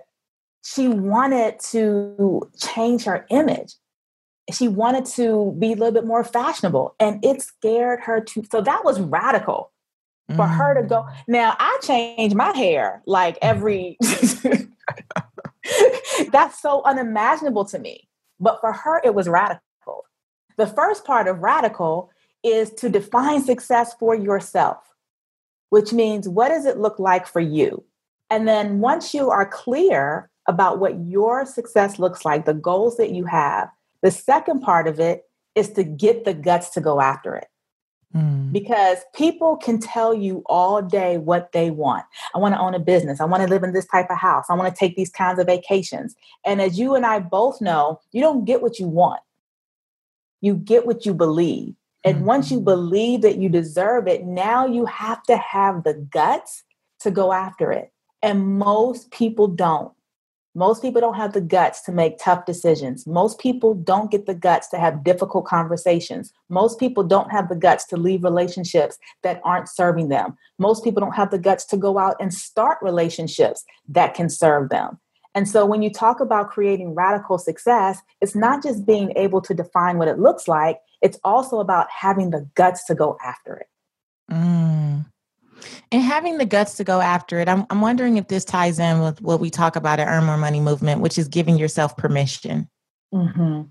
she 0.63 0.87
wanted 0.87 1.59
to 1.71 2.49
change 2.57 3.03
her 3.03 3.25
image. 3.29 3.75
She 4.51 4.67
wanted 4.67 5.05
to 5.15 5.55
be 5.57 5.73
a 5.73 5.75
little 5.75 5.91
bit 5.91 6.05
more 6.05 6.23
fashionable, 6.23 6.95
and 6.99 7.23
it 7.25 7.41
scared 7.41 8.01
her 8.01 8.21
to. 8.21 8.43
So 8.51 8.61
that 8.61 8.85
was 8.85 8.99
radical 8.99 9.71
for 10.29 10.45
mm. 10.45 10.55
her 10.55 10.81
to 10.81 10.87
go. 10.87 11.01
Mm. 11.03 11.13
Now, 11.27 11.55
I 11.59 11.77
change 11.81 12.33
my 12.35 12.55
hair 12.55 13.01
like 13.05 13.37
every. 13.41 13.97
That's 16.31 16.61
so 16.61 16.83
unimaginable 16.83 17.65
to 17.65 17.79
me. 17.79 18.07
But 18.39 18.61
for 18.61 18.71
her, 18.71 19.01
it 19.03 19.15
was 19.15 19.27
radical. 19.27 19.61
The 20.57 20.67
first 20.67 21.05
part 21.05 21.27
of 21.27 21.39
radical 21.39 22.11
is 22.43 22.69
to 22.71 22.89
define 22.89 23.43
success 23.43 23.93
for 23.99 24.15
yourself, 24.15 24.77
which 25.69 25.91
means 25.91 26.29
what 26.29 26.49
does 26.49 26.65
it 26.65 26.77
look 26.77 26.99
like 26.99 27.27
for 27.27 27.39
you? 27.39 27.83
And 28.29 28.47
then 28.47 28.79
once 28.79 29.13
you 29.13 29.29
are 29.29 29.45
clear 29.45 30.29
about 30.47 30.79
what 30.79 30.99
your 30.99 31.45
success 31.45 31.99
looks 31.99 32.23
like, 32.23 32.45
the 32.45 32.53
goals 32.53 32.97
that 32.97 33.11
you 33.11 33.25
have, 33.25 33.69
the 34.05 34.11
second 34.11 34.61
part 34.61 34.87
of 34.87 34.99
it 34.99 35.23
is 35.55 35.71
to 35.71 35.83
get 35.83 36.25
the 36.25 36.33
guts 36.35 36.69
to 36.69 36.79
go 36.79 37.01
after 37.01 37.35
it. 37.35 37.47
Mm. 38.15 38.51
Because 38.51 38.99
people 39.15 39.57
can 39.57 39.79
tell 39.79 40.13
you 40.13 40.43
all 40.45 40.79
day 40.79 41.17
what 41.17 41.53
they 41.53 41.71
want. 41.71 42.05
I 42.35 42.37
want 42.37 42.53
to 42.53 42.61
own 42.61 42.75
a 42.75 42.79
business. 42.79 43.19
I 43.19 43.25
want 43.25 43.41
to 43.41 43.49
live 43.49 43.63
in 43.63 43.73
this 43.73 43.87
type 43.87 44.11
of 44.11 44.19
house. 44.19 44.45
I 44.47 44.53
want 44.53 44.71
to 44.71 44.79
take 44.79 44.95
these 44.95 45.09
kinds 45.09 45.39
of 45.39 45.47
vacations. 45.47 46.13
And 46.45 46.61
as 46.61 46.77
you 46.77 46.93
and 46.93 47.03
I 47.03 47.17
both 47.17 47.61
know, 47.61 47.99
you 48.11 48.21
don't 48.21 48.45
get 48.45 48.61
what 48.61 48.77
you 48.77 48.87
want, 48.87 49.21
you 50.39 50.53
get 50.53 50.85
what 50.85 51.07
you 51.07 51.15
believe. 51.15 51.73
And 52.03 52.17
mm. 52.19 52.25
once 52.25 52.51
you 52.51 52.59
believe 52.59 53.23
that 53.23 53.39
you 53.39 53.49
deserve 53.49 54.07
it, 54.07 54.23
now 54.23 54.67
you 54.67 54.85
have 54.85 55.23
to 55.23 55.35
have 55.35 55.83
the 55.83 55.95
guts 55.95 56.63
to 56.99 57.09
go 57.09 57.33
after 57.33 57.71
it. 57.71 57.91
And 58.21 58.59
most 58.59 59.09
people 59.09 59.47
don't. 59.47 59.94
Most 60.57 60.81
people 60.81 61.01
don't 61.01 61.17
have 61.17 61.33
the 61.33 61.41
guts 61.41 61.81
to 61.81 61.91
make 61.91 62.17
tough 62.17 62.45
decisions. 62.45 63.05
Most 63.05 63.39
people 63.39 63.73
don't 63.73 64.09
get 64.09 64.25
the 64.25 64.33
guts 64.33 64.69
to 64.69 64.79
have 64.79 65.03
difficult 65.03 65.45
conversations. 65.45 66.31
Most 66.47 66.79
people 66.79 67.03
don't 67.03 67.29
have 67.29 67.49
the 67.49 67.57
guts 67.57 67.85
to 67.87 67.97
leave 67.97 68.23
relationships 68.23 68.97
that 69.21 69.41
aren't 69.43 69.67
serving 69.67 70.07
them. 70.07 70.37
Most 70.57 70.81
people 70.81 71.01
don't 71.01 71.15
have 71.15 71.29
the 71.29 71.37
guts 71.37 71.65
to 71.65 71.77
go 71.77 71.99
out 71.99 72.15
and 72.21 72.33
start 72.33 72.77
relationships 72.81 73.65
that 73.89 74.13
can 74.13 74.29
serve 74.29 74.69
them. 74.69 74.97
And 75.35 75.49
so 75.49 75.65
when 75.65 75.81
you 75.81 75.91
talk 75.91 76.21
about 76.21 76.49
creating 76.51 76.95
radical 76.95 77.37
success, 77.37 77.99
it's 78.21 78.35
not 78.35 78.63
just 78.63 78.85
being 78.85 79.11
able 79.17 79.41
to 79.41 79.53
define 79.53 79.97
what 79.97 80.07
it 80.07 80.19
looks 80.19 80.47
like, 80.47 80.79
it's 81.01 81.19
also 81.25 81.59
about 81.59 81.87
having 81.91 82.29
the 82.29 82.47
guts 82.55 82.85
to 82.85 82.95
go 82.95 83.17
after 83.21 83.57
it. 83.57 83.67
Mm 84.31 85.05
and 85.91 86.01
having 86.01 86.37
the 86.37 86.45
guts 86.45 86.75
to 86.77 86.83
go 86.83 87.01
after 87.01 87.39
it 87.39 87.47
I'm, 87.47 87.65
I'm 87.69 87.81
wondering 87.81 88.17
if 88.17 88.27
this 88.27 88.45
ties 88.45 88.79
in 88.79 89.01
with 89.01 89.21
what 89.21 89.39
we 89.39 89.49
talk 89.49 89.75
about 89.75 89.99
at 89.99 90.07
earn 90.07 90.25
more 90.25 90.37
money 90.37 90.59
movement 90.59 91.01
which 91.01 91.17
is 91.17 91.27
giving 91.27 91.57
yourself 91.57 91.95
permission 91.97 92.69
mm-hmm. 93.13 93.61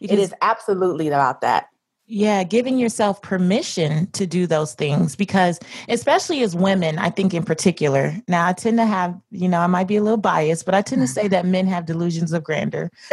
it 0.00 0.18
is 0.18 0.34
absolutely 0.40 1.08
about 1.08 1.40
that 1.40 1.66
yeah, 2.08 2.44
giving 2.44 2.78
yourself 2.78 3.20
permission 3.20 4.08
to 4.12 4.26
do 4.26 4.46
those 4.46 4.74
things 4.74 5.16
because, 5.16 5.58
especially 5.88 6.42
as 6.42 6.54
women, 6.54 7.00
I 7.00 7.10
think 7.10 7.34
in 7.34 7.42
particular, 7.42 8.14
now 8.28 8.46
I 8.46 8.52
tend 8.52 8.78
to 8.78 8.86
have, 8.86 9.20
you 9.32 9.48
know, 9.48 9.58
I 9.58 9.66
might 9.66 9.88
be 9.88 9.96
a 9.96 10.02
little 10.02 10.16
biased, 10.16 10.64
but 10.64 10.74
I 10.74 10.82
tend 10.82 11.02
to 11.02 11.08
say 11.08 11.26
that 11.26 11.46
men 11.46 11.66
have 11.66 11.84
delusions 11.84 12.32
of 12.32 12.44
grandeur. 12.44 12.90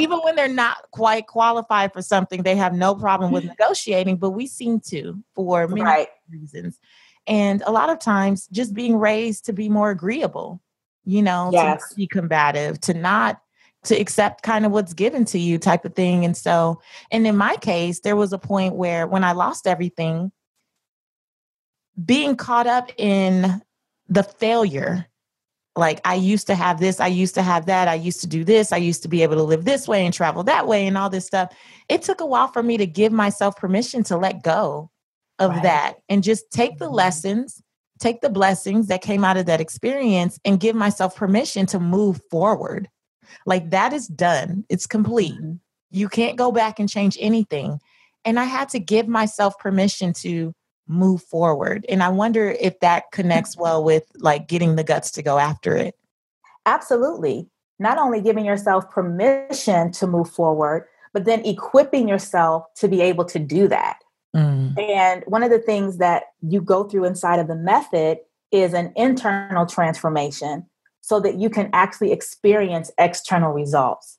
even 0.00 0.18
when 0.20 0.36
they're 0.36 0.48
not 0.48 0.78
quite 0.90 1.26
qualified 1.26 1.92
for 1.92 2.02
something, 2.02 2.42
they 2.42 2.56
have 2.56 2.74
no 2.74 2.94
problem 2.94 3.32
with 3.32 3.44
mm-hmm. 3.44 3.50
negotiating, 3.58 4.16
but 4.16 4.30
we 4.30 4.46
seem 4.46 4.80
to 4.88 5.22
for 5.34 5.68
many 5.68 5.82
right. 5.82 6.08
reasons. 6.30 6.78
And 7.26 7.62
a 7.66 7.72
lot 7.72 7.90
of 7.90 7.98
times, 7.98 8.46
just 8.52 8.74
being 8.74 8.96
raised 8.96 9.46
to 9.46 9.52
be 9.52 9.68
more 9.68 9.90
agreeable, 9.90 10.60
you 11.04 11.22
know, 11.22 11.50
yes. 11.52 11.88
to 11.88 11.94
be 11.96 12.06
combative, 12.06 12.80
to 12.82 12.94
not 12.94 13.40
to 13.84 13.94
accept 13.98 14.42
kind 14.42 14.66
of 14.66 14.72
what's 14.72 14.94
given 14.94 15.24
to 15.24 15.38
you 15.38 15.58
type 15.58 15.84
of 15.84 15.94
thing. 15.94 16.24
And 16.24 16.36
so, 16.36 16.80
and 17.10 17.26
in 17.26 17.36
my 17.36 17.56
case, 17.56 18.00
there 18.00 18.16
was 18.16 18.32
a 18.32 18.38
point 18.38 18.74
where 18.74 19.06
when 19.06 19.24
I 19.24 19.32
lost 19.32 19.66
everything, 19.66 20.32
being 22.04 22.36
caught 22.36 22.66
up 22.66 22.90
in 22.96 23.62
the 24.08 24.22
failure 24.22 25.06
like 25.76 26.00
I 26.04 26.14
used 26.14 26.46
to 26.46 26.54
have 26.54 26.80
this, 26.80 27.00
I 27.00 27.08
used 27.08 27.34
to 27.34 27.42
have 27.42 27.66
that, 27.66 27.86
I 27.86 27.94
used 27.94 28.20
to 28.22 28.26
do 28.26 28.44
this, 28.44 28.72
I 28.72 28.78
used 28.78 29.02
to 29.02 29.08
be 29.08 29.22
able 29.22 29.36
to 29.36 29.42
live 29.42 29.64
this 29.64 29.86
way 29.86 30.04
and 30.04 30.14
travel 30.14 30.42
that 30.44 30.66
way 30.66 30.86
and 30.86 30.96
all 30.96 31.10
this 31.10 31.26
stuff. 31.26 31.54
It 31.88 32.02
took 32.02 32.20
a 32.20 32.26
while 32.26 32.48
for 32.48 32.62
me 32.62 32.78
to 32.78 32.86
give 32.86 33.12
myself 33.12 33.56
permission 33.56 34.02
to 34.04 34.16
let 34.16 34.42
go 34.42 34.90
of 35.38 35.50
right. 35.50 35.62
that 35.62 35.94
and 36.08 36.22
just 36.22 36.50
take 36.50 36.78
the 36.78 36.86
mm-hmm. 36.86 36.94
lessons, 36.94 37.62
take 38.00 38.22
the 38.22 38.30
blessings 38.30 38.86
that 38.86 39.02
came 39.02 39.24
out 39.24 39.36
of 39.36 39.46
that 39.46 39.60
experience 39.60 40.38
and 40.44 40.60
give 40.60 40.74
myself 40.74 41.14
permission 41.14 41.66
to 41.66 41.78
move 41.78 42.20
forward. 42.30 42.88
Like 43.44 43.70
that 43.70 43.92
is 43.92 44.06
done, 44.06 44.64
it's 44.70 44.86
complete. 44.86 45.34
Mm-hmm. 45.34 45.54
You 45.90 46.08
can't 46.08 46.38
go 46.38 46.50
back 46.52 46.78
and 46.78 46.88
change 46.88 47.18
anything. 47.20 47.80
And 48.24 48.40
I 48.40 48.44
had 48.44 48.70
to 48.70 48.80
give 48.80 49.06
myself 49.06 49.58
permission 49.58 50.12
to 50.14 50.52
move 50.88 51.22
forward. 51.22 51.84
And 51.88 52.02
I 52.02 52.08
wonder 52.08 52.50
if 52.60 52.80
that 52.80 53.10
connects 53.12 53.56
well 53.58 53.82
with 53.82 54.04
like 54.16 54.48
getting 54.48 54.76
the 54.76 54.84
guts 54.84 55.10
to 55.12 55.22
go 55.22 55.38
after 55.38 55.76
it. 55.76 55.94
Absolutely. 56.64 57.48
not 57.78 57.98
only 57.98 58.20
giving 58.22 58.44
yourself 58.44 58.90
permission 58.90 59.92
to 59.92 60.06
move 60.06 60.30
forward, 60.30 60.86
but 61.12 61.26
then 61.26 61.44
equipping 61.44 62.08
yourself 62.08 62.64
to 62.74 62.88
be 62.88 63.00
able 63.02 63.24
to 63.24 63.38
do 63.38 63.68
that. 63.68 63.98
Mm. 64.34 64.78
And 64.78 65.22
one 65.26 65.42
of 65.42 65.50
the 65.50 65.58
things 65.58 65.98
that 65.98 66.24
you 66.42 66.60
go 66.60 66.84
through 66.84 67.04
inside 67.04 67.38
of 67.38 67.48
the 67.48 67.54
method 67.54 68.18
is 68.52 68.74
an 68.74 68.92
internal 68.96 69.66
transformation 69.66 70.66
so 71.00 71.20
that 71.20 71.36
you 71.36 71.48
can 71.48 71.70
actually 71.72 72.12
experience 72.12 72.90
external 72.98 73.52
results. 73.52 74.18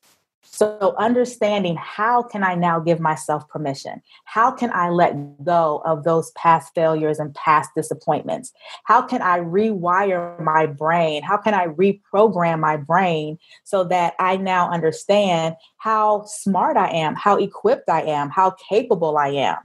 So, 0.57 0.95
understanding 0.97 1.75
how 1.75 2.23
can 2.23 2.43
I 2.43 2.55
now 2.55 2.79
give 2.79 2.99
myself 2.99 3.47
permission? 3.47 4.01
How 4.25 4.49
can 4.49 4.71
I 4.73 4.89
let 4.89 5.43
go 5.43 5.83
of 5.85 6.03
those 6.03 6.31
past 6.31 6.73
failures 6.73 7.19
and 7.19 7.31
past 7.35 7.69
disappointments? 7.75 8.51
How 8.83 9.03
can 9.03 9.21
I 9.21 9.37
rewire 9.37 10.41
my 10.43 10.65
brain? 10.65 11.21
How 11.21 11.37
can 11.37 11.53
I 11.53 11.67
reprogram 11.67 12.59
my 12.59 12.75
brain 12.75 13.37
so 13.65 13.83
that 13.83 14.15
I 14.19 14.37
now 14.37 14.67
understand 14.71 15.57
how 15.77 16.23
smart 16.25 16.75
I 16.75 16.89
am, 16.89 17.13
how 17.13 17.37
equipped 17.37 17.87
I 17.87 18.01
am, 18.01 18.31
how 18.31 18.55
capable 18.67 19.15
I 19.15 19.27
am? 19.27 19.57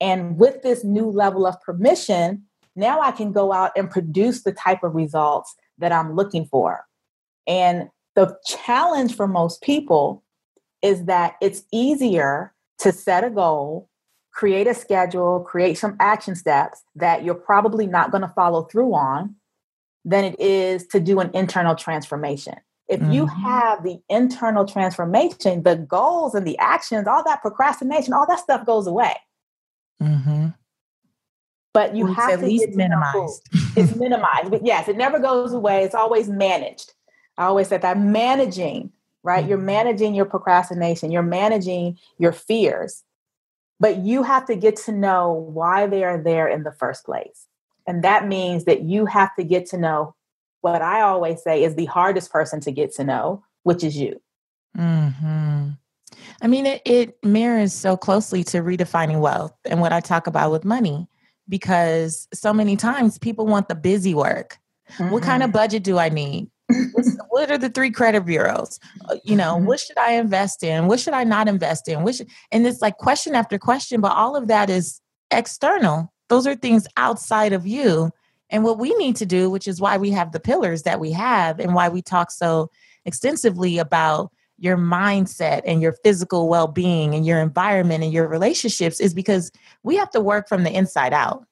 And 0.00 0.36
with 0.36 0.62
this 0.62 0.82
new 0.82 1.08
level 1.08 1.46
of 1.46 1.60
permission, 1.60 2.42
now 2.74 3.00
I 3.00 3.12
can 3.12 3.30
go 3.30 3.52
out 3.52 3.70
and 3.76 3.88
produce 3.88 4.42
the 4.42 4.52
type 4.52 4.82
of 4.82 4.96
results 4.96 5.54
that 5.78 5.92
I'm 5.92 6.16
looking 6.16 6.46
for. 6.46 6.84
And 7.46 7.90
the 8.16 8.36
challenge 8.44 9.14
for 9.14 9.28
most 9.28 9.62
people 9.62 10.24
is 10.82 11.04
that 11.04 11.34
it's 11.40 11.62
easier 11.72 12.52
to 12.78 12.92
set 12.92 13.24
a 13.24 13.30
goal, 13.30 13.88
create 14.32 14.66
a 14.66 14.74
schedule, 14.74 15.40
create 15.40 15.78
some 15.78 15.96
action 16.00 16.34
steps 16.34 16.82
that 16.96 17.24
you're 17.24 17.34
probably 17.34 17.86
not 17.86 18.10
going 18.10 18.22
to 18.22 18.32
follow 18.34 18.64
through 18.64 18.92
on 18.94 19.36
than 20.04 20.24
it 20.24 20.38
is 20.40 20.86
to 20.88 21.00
do 21.00 21.20
an 21.20 21.30
internal 21.32 21.76
transformation. 21.76 22.54
If 22.88 23.00
mm-hmm. 23.00 23.12
you 23.12 23.26
have 23.26 23.84
the 23.84 24.00
internal 24.08 24.66
transformation, 24.66 25.62
the 25.62 25.76
goals 25.76 26.34
and 26.34 26.46
the 26.46 26.58
actions, 26.58 27.06
all 27.06 27.22
that 27.24 27.40
procrastination, 27.40 28.12
all 28.12 28.26
that 28.26 28.40
stuff 28.40 28.66
goes 28.66 28.86
away. 28.86 29.14
Mm-hmm. 30.02 30.48
But 31.72 31.96
you 31.96 32.04
well, 32.06 32.14
have 32.14 32.40
to 32.40 32.46
least 32.46 32.74
minimized. 32.74 33.48
it's 33.76 33.96
minimized, 33.96 34.50
but 34.50 34.66
yes, 34.66 34.88
it 34.88 34.96
never 34.96 35.18
goes 35.18 35.52
away. 35.52 35.84
It's 35.84 35.94
always 35.94 36.28
managed. 36.28 36.92
I 37.38 37.46
always 37.46 37.68
said 37.68 37.82
that 37.82 37.98
managing 37.98 38.92
right? 39.22 39.46
You're 39.46 39.58
mm-hmm. 39.58 39.66
managing 39.66 40.14
your 40.14 40.24
procrastination, 40.24 41.10
you're 41.10 41.22
managing 41.22 41.98
your 42.18 42.32
fears, 42.32 43.04
but 43.80 43.98
you 43.98 44.22
have 44.22 44.46
to 44.46 44.56
get 44.56 44.76
to 44.76 44.92
know 44.92 45.32
why 45.32 45.86
they 45.86 46.04
are 46.04 46.18
there 46.18 46.48
in 46.48 46.62
the 46.62 46.72
first 46.72 47.04
place. 47.04 47.46
And 47.86 48.04
that 48.04 48.28
means 48.28 48.64
that 48.64 48.82
you 48.82 49.06
have 49.06 49.34
to 49.36 49.44
get 49.44 49.66
to 49.70 49.78
know 49.78 50.14
what 50.60 50.82
I 50.82 51.00
always 51.00 51.42
say 51.42 51.64
is 51.64 51.74
the 51.74 51.86
hardest 51.86 52.30
person 52.30 52.60
to 52.60 52.70
get 52.70 52.94
to 52.94 53.04
know, 53.04 53.42
which 53.64 53.82
is 53.82 53.96
you. 53.96 54.20
Hmm. 54.76 55.70
I 56.40 56.46
mean, 56.46 56.66
it, 56.66 56.82
it 56.84 57.18
mirrors 57.24 57.72
so 57.72 57.96
closely 57.96 58.44
to 58.44 58.58
redefining 58.58 59.20
wealth 59.20 59.54
and 59.64 59.80
what 59.80 59.92
I 59.92 60.00
talk 60.00 60.26
about 60.26 60.50
with 60.50 60.64
money, 60.64 61.08
because 61.48 62.28
so 62.32 62.52
many 62.52 62.76
times 62.76 63.18
people 63.18 63.46
want 63.46 63.68
the 63.68 63.74
busy 63.74 64.14
work. 64.14 64.58
Mm-hmm. 64.92 65.10
What 65.10 65.22
kind 65.22 65.42
of 65.42 65.48
mm-hmm. 65.48 65.58
budget 65.58 65.82
do 65.82 65.98
I 65.98 66.08
need? 66.08 66.50
What 67.28 67.50
are 67.50 67.58
the 67.58 67.68
three 67.68 67.90
credit 67.90 68.24
bureaus? 68.24 68.78
Uh, 69.08 69.16
you 69.24 69.36
know, 69.36 69.56
mm-hmm. 69.56 69.66
what 69.66 69.80
should 69.80 69.98
I 69.98 70.12
invest 70.12 70.62
in? 70.62 70.86
What 70.86 71.00
should 71.00 71.14
I 71.14 71.24
not 71.24 71.48
invest 71.48 71.88
in? 71.88 72.02
Which 72.02 72.22
and 72.50 72.66
it's 72.66 72.82
like 72.82 72.98
question 72.98 73.34
after 73.34 73.58
question, 73.58 74.00
but 74.00 74.12
all 74.12 74.36
of 74.36 74.48
that 74.48 74.70
is 74.70 75.00
external. 75.30 76.12
Those 76.28 76.46
are 76.46 76.54
things 76.54 76.86
outside 76.96 77.52
of 77.52 77.66
you. 77.66 78.10
And 78.50 78.64
what 78.64 78.78
we 78.78 78.94
need 78.96 79.16
to 79.16 79.26
do, 79.26 79.48
which 79.50 79.66
is 79.66 79.80
why 79.80 79.96
we 79.96 80.10
have 80.10 80.32
the 80.32 80.40
pillars 80.40 80.82
that 80.82 81.00
we 81.00 81.12
have 81.12 81.58
and 81.58 81.74
why 81.74 81.88
we 81.88 82.02
talk 82.02 82.30
so 82.30 82.70
extensively 83.04 83.78
about 83.78 84.30
your 84.58 84.76
mindset 84.76 85.62
and 85.66 85.82
your 85.82 85.94
physical 86.04 86.48
well-being 86.48 87.14
and 87.14 87.26
your 87.26 87.40
environment 87.40 88.04
and 88.04 88.12
your 88.12 88.28
relationships 88.28 89.00
is 89.00 89.12
because 89.12 89.50
we 89.82 89.96
have 89.96 90.10
to 90.10 90.20
work 90.20 90.48
from 90.48 90.62
the 90.62 90.70
inside 90.70 91.12
out. 91.12 91.44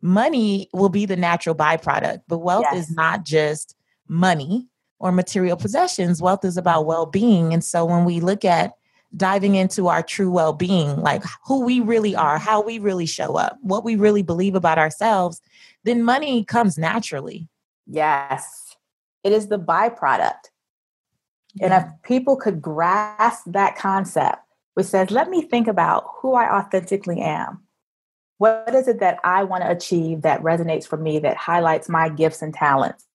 Money 0.00 0.68
will 0.72 0.88
be 0.88 1.04
the 1.04 1.16
natural 1.16 1.54
byproduct, 1.54 2.20
but 2.28 2.38
wealth 2.38 2.64
yes. 2.72 2.88
is 2.88 2.94
not 2.94 3.24
just 3.24 3.76
money 4.08 4.68
or 4.98 5.12
material 5.12 5.56
possessions. 5.56 6.22
Wealth 6.22 6.44
is 6.44 6.56
about 6.56 6.86
well 6.86 7.06
being. 7.06 7.52
And 7.52 7.62
so 7.62 7.84
when 7.84 8.04
we 8.04 8.20
look 8.20 8.44
at 8.44 8.72
diving 9.16 9.54
into 9.54 9.88
our 9.88 10.02
true 10.02 10.30
well 10.30 10.52
being, 10.52 11.00
like 11.00 11.22
who 11.44 11.64
we 11.64 11.80
really 11.80 12.14
are, 12.14 12.38
how 12.38 12.60
we 12.60 12.78
really 12.78 13.06
show 13.06 13.36
up, 13.36 13.58
what 13.60 13.84
we 13.84 13.96
really 13.96 14.22
believe 14.22 14.54
about 14.54 14.78
ourselves, 14.78 15.40
then 15.84 16.02
money 16.02 16.44
comes 16.44 16.76
naturally. 16.76 17.48
Yes, 17.86 18.76
it 19.22 19.32
is 19.32 19.48
the 19.48 19.58
byproduct. 19.58 20.50
And 21.60 21.72
if 21.72 21.84
people 22.02 22.36
could 22.36 22.60
grasp 22.60 23.44
that 23.46 23.76
concept, 23.76 24.38
which 24.74 24.86
says, 24.86 25.10
let 25.10 25.30
me 25.30 25.40
think 25.40 25.68
about 25.68 26.04
who 26.20 26.34
I 26.34 26.58
authentically 26.58 27.20
am. 27.20 27.62
What 28.36 28.74
is 28.74 28.88
it 28.88 29.00
that 29.00 29.18
I 29.24 29.44
want 29.44 29.62
to 29.62 29.70
achieve 29.70 30.20
that 30.22 30.42
resonates 30.42 30.86
for 30.86 30.98
me, 30.98 31.18
that 31.20 31.38
highlights 31.38 31.88
my 31.88 32.10
gifts 32.10 32.42
and 32.42 32.52
talents? 32.52 33.05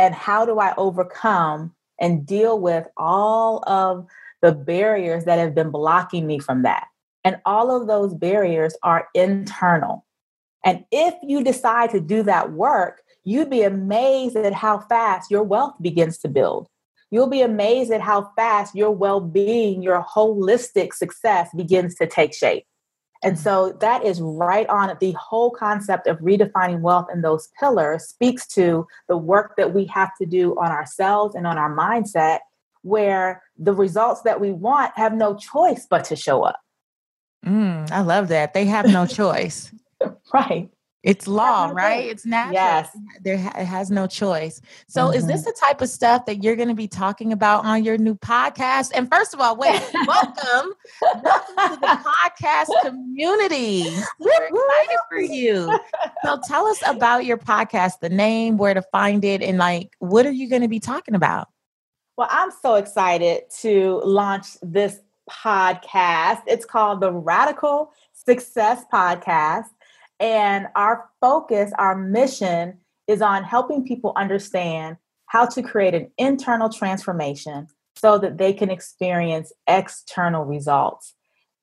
And 0.00 0.14
how 0.14 0.46
do 0.46 0.58
I 0.58 0.74
overcome 0.78 1.74
and 2.00 2.24
deal 2.24 2.58
with 2.58 2.88
all 2.96 3.62
of 3.68 4.06
the 4.40 4.50
barriers 4.50 5.26
that 5.26 5.38
have 5.38 5.54
been 5.54 5.70
blocking 5.70 6.26
me 6.26 6.38
from 6.38 6.62
that? 6.62 6.86
And 7.22 7.36
all 7.44 7.70
of 7.70 7.86
those 7.86 8.14
barriers 8.14 8.74
are 8.82 9.08
internal. 9.14 10.06
And 10.64 10.86
if 10.90 11.14
you 11.22 11.44
decide 11.44 11.90
to 11.90 12.00
do 12.00 12.22
that 12.22 12.52
work, 12.52 13.02
you'd 13.24 13.50
be 13.50 13.62
amazed 13.62 14.36
at 14.36 14.54
how 14.54 14.78
fast 14.78 15.30
your 15.30 15.42
wealth 15.42 15.74
begins 15.82 16.16
to 16.20 16.28
build. 16.28 16.66
You'll 17.10 17.28
be 17.28 17.42
amazed 17.42 17.92
at 17.92 18.00
how 18.00 18.32
fast 18.36 18.74
your 18.74 18.92
well 18.92 19.20
being, 19.20 19.82
your 19.82 20.02
holistic 20.02 20.94
success 20.94 21.50
begins 21.54 21.94
to 21.96 22.06
take 22.06 22.32
shape. 22.32 22.64
And 23.22 23.38
so 23.38 23.76
that 23.80 24.04
is 24.04 24.20
right 24.20 24.66
on. 24.68 24.96
The 25.00 25.12
whole 25.12 25.50
concept 25.50 26.06
of 26.06 26.18
redefining 26.18 26.80
wealth 26.80 27.06
and 27.12 27.22
those 27.22 27.48
pillars 27.58 28.04
speaks 28.04 28.46
to 28.48 28.86
the 29.08 29.16
work 29.16 29.56
that 29.56 29.74
we 29.74 29.84
have 29.86 30.10
to 30.20 30.26
do 30.26 30.58
on 30.58 30.70
ourselves 30.70 31.34
and 31.34 31.46
on 31.46 31.58
our 31.58 31.74
mindset, 31.74 32.38
where 32.82 33.42
the 33.58 33.74
results 33.74 34.22
that 34.22 34.40
we 34.40 34.52
want 34.52 34.92
have 34.96 35.12
no 35.12 35.36
choice 35.36 35.86
but 35.88 36.04
to 36.06 36.16
show 36.16 36.42
up. 36.42 36.58
Mm, 37.44 37.90
I 37.90 38.00
love 38.00 38.28
that. 38.28 38.54
They 38.54 38.64
have 38.66 38.86
no 38.86 39.06
choice. 39.06 39.72
right. 40.34 40.70
It's 41.02 41.26
law, 41.26 41.70
right? 41.72 42.10
It's 42.10 42.26
natural. 42.26 42.54
Yes. 42.54 42.96
There 43.22 43.38
ha- 43.38 43.54
it 43.56 43.64
has 43.64 43.90
no 43.90 44.06
choice. 44.06 44.60
So 44.86 45.06
mm-hmm. 45.06 45.16
is 45.16 45.26
this 45.26 45.40
mm-hmm. 45.40 45.50
the 45.50 45.56
type 45.58 45.80
of 45.80 45.88
stuff 45.88 46.26
that 46.26 46.42
you're 46.42 46.56
going 46.56 46.68
to 46.68 46.74
be 46.74 46.88
talking 46.88 47.32
about 47.32 47.64
on 47.64 47.84
your 47.84 47.96
new 47.96 48.14
podcast? 48.14 48.90
And 48.94 49.08
first 49.10 49.32
of 49.32 49.40
all, 49.40 49.56
wait, 49.56 49.80
welcome. 50.06 50.74
welcome 51.00 51.24
to 51.24 51.78
the 51.80 51.86
podcast 52.36 52.68
community. 52.82 53.84
We're 54.18 54.44
excited 54.44 54.98
for 55.08 55.20
you. 55.20 55.78
So 56.22 56.38
tell 56.46 56.66
us 56.66 56.82
about 56.86 57.24
your 57.24 57.38
podcast, 57.38 58.00
the 58.00 58.10
name, 58.10 58.58
where 58.58 58.74
to 58.74 58.82
find 58.92 59.24
it, 59.24 59.40
and 59.42 59.56
like 59.56 59.96
what 60.00 60.26
are 60.26 60.32
you 60.32 60.50
going 60.50 60.62
to 60.62 60.68
be 60.68 60.80
talking 60.80 61.14
about? 61.14 61.48
Well, 62.18 62.28
I'm 62.30 62.50
so 62.50 62.74
excited 62.74 63.44
to 63.60 64.02
launch 64.04 64.58
this 64.60 65.00
podcast. 65.30 66.42
It's 66.46 66.66
called 66.66 67.00
the 67.00 67.10
Radical 67.10 67.92
Success 68.12 68.84
Podcast. 68.92 69.70
And 70.20 70.68
our 70.76 71.08
focus, 71.20 71.72
our 71.78 71.96
mission 71.96 72.78
is 73.08 73.22
on 73.22 73.42
helping 73.42 73.84
people 73.84 74.12
understand 74.16 74.98
how 75.26 75.46
to 75.46 75.62
create 75.62 75.94
an 75.94 76.10
internal 76.18 76.68
transformation 76.68 77.66
so 77.96 78.18
that 78.18 78.38
they 78.38 78.52
can 78.52 78.70
experience 78.70 79.52
external 79.66 80.44
results. 80.44 81.14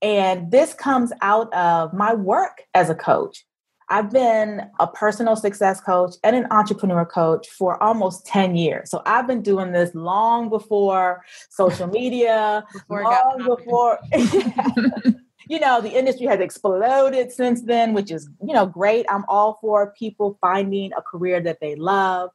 And 0.01 0.51
this 0.51 0.73
comes 0.73 1.11
out 1.21 1.53
of 1.53 1.93
my 1.93 2.13
work 2.13 2.63
as 2.73 2.89
a 2.89 2.95
coach. 2.95 3.45
I've 3.89 4.11
been 4.11 4.69
a 4.79 4.87
personal 4.87 5.35
success 5.35 5.79
coach 5.79 6.15
and 6.23 6.35
an 6.35 6.47
entrepreneur 6.51 7.05
coach 7.05 7.47
for 7.47 7.81
almost 7.81 8.25
10 8.25 8.55
years. 8.55 8.89
So 8.89 9.01
I've 9.05 9.27
been 9.27 9.41
doing 9.41 9.71
this 9.71 9.95
long 9.95 10.49
before 10.49 11.23
social 11.49 11.87
media, 11.99 12.65
before 12.73 13.03
long 13.03 13.45
before 13.45 13.99
you 15.49 15.59
know, 15.59 15.81
the 15.81 15.97
industry 15.97 16.25
has 16.27 16.39
exploded 16.39 17.31
since 17.31 17.61
then, 17.61 17.93
which 17.93 18.11
is, 18.11 18.29
you 18.45 18.53
know, 18.53 18.65
great. 18.65 19.05
I'm 19.09 19.25
all 19.27 19.57
for 19.61 19.93
people 19.97 20.37
finding 20.41 20.91
a 20.93 21.01
career 21.01 21.39
that 21.41 21.59
they 21.61 21.75
love. 21.75 22.31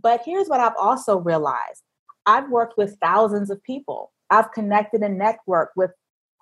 But 0.00 0.22
here's 0.24 0.48
what 0.48 0.60
I've 0.60 0.76
also 0.78 1.18
realized 1.18 1.82
I've 2.26 2.50
worked 2.50 2.76
with 2.76 2.98
thousands 3.00 3.50
of 3.50 3.62
people, 3.62 4.12
I've 4.30 4.52
connected 4.52 5.02
and 5.02 5.20
networked 5.20 5.76
with 5.76 5.90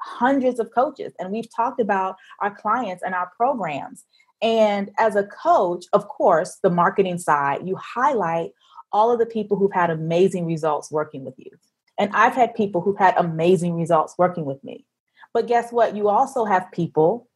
hundreds 0.00 0.60
of 0.60 0.70
coaches, 0.74 1.12
and 1.18 1.30
we've 1.30 1.54
talked 1.54 1.80
about 1.80 2.16
our 2.40 2.54
clients 2.54 3.02
and 3.02 3.14
our 3.14 3.30
programs. 3.36 4.04
And 4.42 4.90
as 4.98 5.16
a 5.16 5.24
coach, 5.24 5.86
of 5.92 6.08
course, 6.08 6.58
the 6.62 6.70
marketing 6.70 7.18
side, 7.18 7.66
you 7.66 7.76
highlight 7.76 8.50
all 8.92 9.10
of 9.10 9.18
the 9.18 9.26
people 9.26 9.56
who've 9.56 9.72
had 9.72 9.90
amazing 9.90 10.46
results 10.46 10.90
working 10.90 11.24
with 11.24 11.34
you. 11.38 11.50
And 11.98 12.10
I've 12.14 12.34
had 12.34 12.54
people 12.54 12.82
who've 12.82 12.98
had 12.98 13.14
amazing 13.16 13.74
results 13.74 14.14
working 14.18 14.44
with 14.44 14.62
me. 14.62 14.84
But 15.36 15.48
guess 15.48 15.70
what? 15.70 15.94
You 15.94 16.08
also 16.08 16.46
have 16.46 16.72
people 16.72 17.28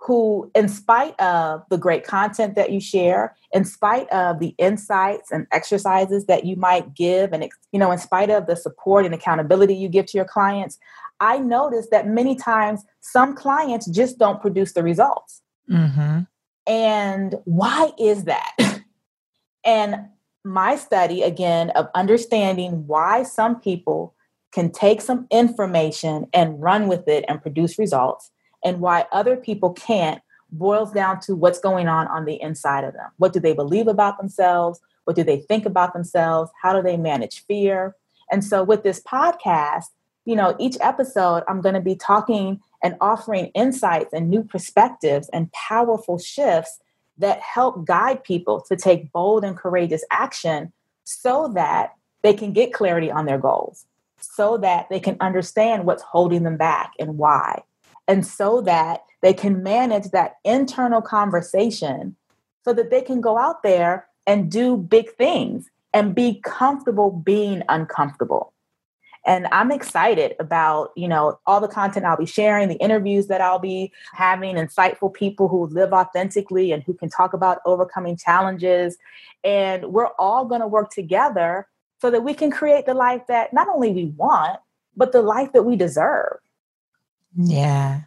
who, 0.00 0.50
in 0.54 0.68
spite 0.68 1.18
of 1.18 1.62
the 1.70 1.78
great 1.78 2.04
content 2.04 2.54
that 2.54 2.70
you 2.70 2.80
share, 2.80 3.34
in 3.50 3.64
spite 3.64 4.10
of 4.10 4.40
the 4.40 4.54
insights 4.58 5.32
and 5.32 5.46
exercises 5.52 6.26
that 6.26 6.44
you 6.44 6.56
might 6.56 6.92
give, 6.92 7.32
and 7.32 7.48
you 7.72 7.78
know, 7.78 7.90
in 7.92 7.98
spite 7.98 8.28
of 8.28 8.46
the 8.46 8.56
support 8.56 9.06
and 9.06 9.14
accountability 9.14 9.74
you 9.74 9.88
give 9.88 10.04
to 10.04 10.18
your 10.18 10.26
clients, 10.26 10.78
I 11.20 11.38
notice 11.38 11.88
that 11.92 12.06
many 12.06 12.36
times 12.36 12.84
some 13.00 13.34
clients 13.34 13.86
just 13.86 14.18
don't 14.18 14.38
produce 14.38 14.74
the 14.74 14.82
results. 14.82 15.40
Mm-hmm. 15.70 16.24
And 16.66 17.34
why 17.46 17.92
is 17.98 18.24
that? 18.24 18.52
and 19.64 20.08
my 20.44 20.76
study, 20.76 21.22
again, 21.22 21.70
of 21.70 21.88
understanding 21.94 22.86
why 22.86 23.22
some 23.22 23.58
people 23.58 24.14
can 24.56 24.70
take 24.70 25.02
some 25.02 25.26
information 25.30 26.26
and 26.32 26.62
run 26.62 26.88
with 26.88 27.06
it 27.08 27.26
and 27.28 27.42
produce 27.42 27.78
results, 27.78 28.30
and 28.64 28.80
why 28.80 29.04
other 29.12 29.36
people 29.36 29.74
can't 29.74 30.22
boils 30.50 30.90
down 30.92 31.20
to 31.20 31.36
what's 31.36 31.58
going 31.58 31.88
on 31.88 32.06
on 32.06 32.24
the 32.24 32.40
inside 32.40 32.82
of 32.82 32.94
them. 32.94 33.10
What 33.18 33.34
do 33.34 33.38
they 33.38 33.52
believe 33.52 33.86
about 33.86 34.16
themselves? 34.16 34.80
What 35.04 35.14
do 35.14 35.22
they 35.22 35.40
think 35.40 35.66
about 35.66 35.92
themselves? 35.92 36.50
How 36.62 36.74
do 36.74 36.80
they 36.80 36.96
manage 36.96 37.44
fear? 37.44 37.96
And 38.32 38.42
so, 38.42 38.64
with 38.64 38.82
this 38.82 38.98
podcast, 38.98 39.88
you 40.24 40.34
know, 40.34 40.56
each 40.58 40.78
episode, 40.80 41.42
I'm 41.48 41.60
going 41.60 41.74
to 41.74 41.82
be 41.82 41.94
talking 41.94 42.62
and 42.82 42.96
offering 42.98 43.48
insights 43.48 44.14
and 44.14 44.30
new 44.30 44.42
perspectives 44.42 45.28
and 45.34 45.52
powerful 45.52 46.18
shifts 46.18 46.80
that 47.18 47.40
help 47.40 47.84
guide 47.84 48.24
people 48.24 48.62
to 48.62 48.74
take 48.74 49.12
bold 49.12 49.44
and 49.44 49.54
courageous 49.54 50.02
action 50.10 50.72
so 51.04 51.48
that 51.48 51.92
they 52.22 52.32
can 52.32 52.54
get 52.54 52.72
clarity 52.72 53.10
on 53.10 53.26
their 53.26 53.38
goals, 53.38 53.84
so 54.18 54.56
that 54.58 54.88
they 54.90 55.00
can 55.00 55.16
understand 55.20 55.84
what's 55.84 56.02
holding 56.02 56.42
them 56.42 56.56
back 56.56 56.92
and 56.98 57.18
why, 57.18 57.62
and 58.08 58.26
so 58.26 58.60
that 58.62 59.04
they 59.22 59.34
can 59.34 59.62
manage 59.62 60.10
that 60.10 60.36
internal 60.44 61.02
conversation 61.02 62.16
so 62.64 62.72
that 62.72 62.90
they 62.90 63.00
can 63.00 63.20
go 63.20 63.38
out 63.38 63.62
there 63.62 64.06
and 64.26 64.50
do 64.50 64.76
big 64.76 65.14
things 65.14 65.70
and 65.94 66.14
be 66.14 66.40
comfortable 66.44 67.10
being 67.10 67.62
uncomfortable. 67.68 68.52
And 69.24 69.48
i'm 69.50 69.72
excited 69.72 70.36
about 70.38 70.92
you 70.96 71.08
know 71.08 71.38
all 71.46 71.60
the 71.60 71.68
content 71.68 72.06
i'll 72.06 72.16
be 72.16 72.26
sharing 72.26 72.68
the 72.68 72.76
interviews 72.76 73.26
that 73.26 73.40
i'll 73.40 73.58
be 73.58 73.92
having 74.12 74.54
insightful 74.54 75.12
people 75.12 75.48
who 75.48 75.66
live 75.66 75.92
authentically 75.92 76.70
and 76.70 76.82
who 76.84 76.94
can 76.94 77.08
talk 77.08 77.32
about 77.32 77.58
overcoming 77.64 78.16
challenges. 78.16 78.96
And 79.42 79.86
we're 79.86 80.10
all 80.18 80.44
going 80.44 80.60
to 80.60 80.68
work 80.68 80.90
together 80.90 81.66
so 82.00 82.10
that 82.10 82.22
we 82.22 82.34
can 82.34 82.50
create 82.50 82.86
the 82.86 82.94
life 82.94 83.22
that 83.28 83.52
not 83.52 83.68
only 83.68 83.92
we 83.92 84.06
want 84.16 84.58
but 84.96 85.12
the 85.12 85.22
life 85.22 85.52
that 85.52 85.62
we 85.62 85.76
deserve 85.76 86.38
yeah 87.36 88.02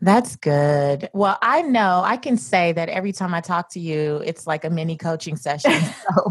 that's 0.00 0.36
good. 0.36 1.08
Well, 1.14 1.38
I 1.40 1.62
know 1.62 2.02
I 2.04 2.18
can 2.18 2.36
say 2.36 2.72
that 2.72 2.90
every 2.90 3.12
time 3.12 3.32
I 3.32 3.40
talk 3.40 3.70
to 3.70 3.80
you, 3.80 4.20
it's 4.24 4.46
like 4.46 4.64
a 4.64 4.70
mini 4.70 4.96
coaching 4.98 5.36
session. 5.36 5.72
So 6.14 6.30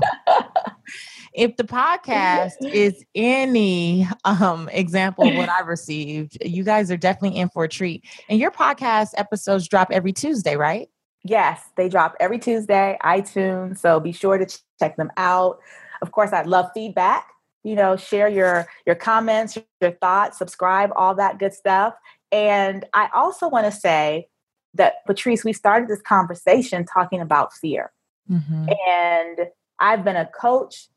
if 1.33 1.57
the 1.57 1.63
podcast 1.63 2.51
is 2.71 3.03
any 3.15 4.07
um, 4.23 4.69
example 4.71 5.27
of 5.27 5.35
what 5.35 5.49
I've 5.49 5.67
received, 5.67 6.37
you 6.45 6.63
guys 6.63 6.91
are 6.91 6.97
definitely 6.97 7.39
in 7.39 7.49
for 7.49 7.63
a 7.63 7.69
treat. 7.69 8.05
And 8.29 8.39
your 8.39 8.51
podcast 8.51 9.09
episodes 9.17 9.67
drop 9.67 9.89
every 9.91 10.13
Tuesday, 10.13 10.55
right? 10.55 10.89
Yes, 11.23 11.63
they 11.75 11.89
drop 11.89 12.15
every 12.19 12.37
Tuesday, 12.37 12.97
iTunes. 13.03 13.79
So 13.79 13.99
be 13.99 14.11
sure 14.11 14.37
to 14.37 14.45
check 14.79 14.95
them 14.97 15.09
out. 15.17 15.59
Of 16.03 16.11
course, 16.11 16.33
I'd 16.33 16.47
love 16.47 16.69
feedback. 16.73 17.29
You 17.63 17.75
know, 17.75 17.95
share 17.95 18.27
your 18.27 18.67
your 18.85 18.95
comments, 18.95 19.57
your 19.79 19.91
thoughts, 19.91 20.37
subscribe, 20.37 20.91
all 20.97 21.15
that 21.15 21.39
good 21.39 21.53
stuff. 21.53 21.93
And 22.29 22.83
I 22.93 23.07
also 23.15 23.47
want 23.47 23.65
to 23.65 23.71
say 23.71 24.27
that 24.73 25.05
Patrice, 25.07 25.45
we 25.45 25.53
started 25.53 25.87
this 25.87 26.01
conversation 26.01 26.83
talking 26.83 27.21
about 27.21 27.53
fear. 27.53 27.93
Mm-hmm. 28.29 28.67
And 28.89 29.47
I've 29.79 30.03
been 30.03 30.17
a 30.17 30.25
coach 30.25 30.89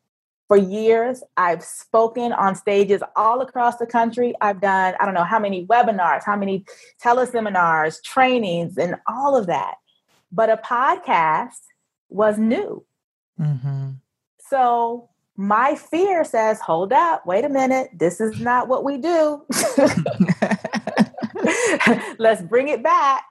for 0.49 0.57
years. 0.57 1.23
I've 1.37 1.63
spoken 1.63 2.33
on 2.33 2.55
stages 2.55 3.01
all 3.15 3.39
across 3.41 3.77
the 3.77 3.85
country. 3.85 4.33
I've 4.41 4.59
done, 4.59 4.95
I 4.99 5.05
don't 5.05 5.13
know 5.13 5.23
how 5.23 5.39
many 5.39 5.65
webinars, 5.67 6.23
how 6.25 6.35
many 6.35 6.65
teleseminars, 7.03 8.01
trainings, 8.03 8.77
and 8.77 8.95
all 9.07 9.37
of 9.37 9.47
that. 9.47 9.75
But 10.31 10.49
a 10.49 10.57
podcast 10.57 11.61
was 12.09 12.37
new. 12.37 12.85
Mm-hmm. 13.39 13.91
So 14.49 15.09
my 15.35 15.75
fear 15.75 16.23
says, 16.23 16.59
hold 16.59 16.93
up, 16.93 17.25
wait 17.25 17.45
a 17.45 17.49
minute, 17.49 17.89
this 17.93 18.19
is 18.19 18.39
not 18.39 18.67
what 18.67 18.83
we 18.83 18.97
do. 18.97 19.43
Let's 22.17 22.41
bring 22.41 22.69
it 22.69 22.83
back. 22.83 23.25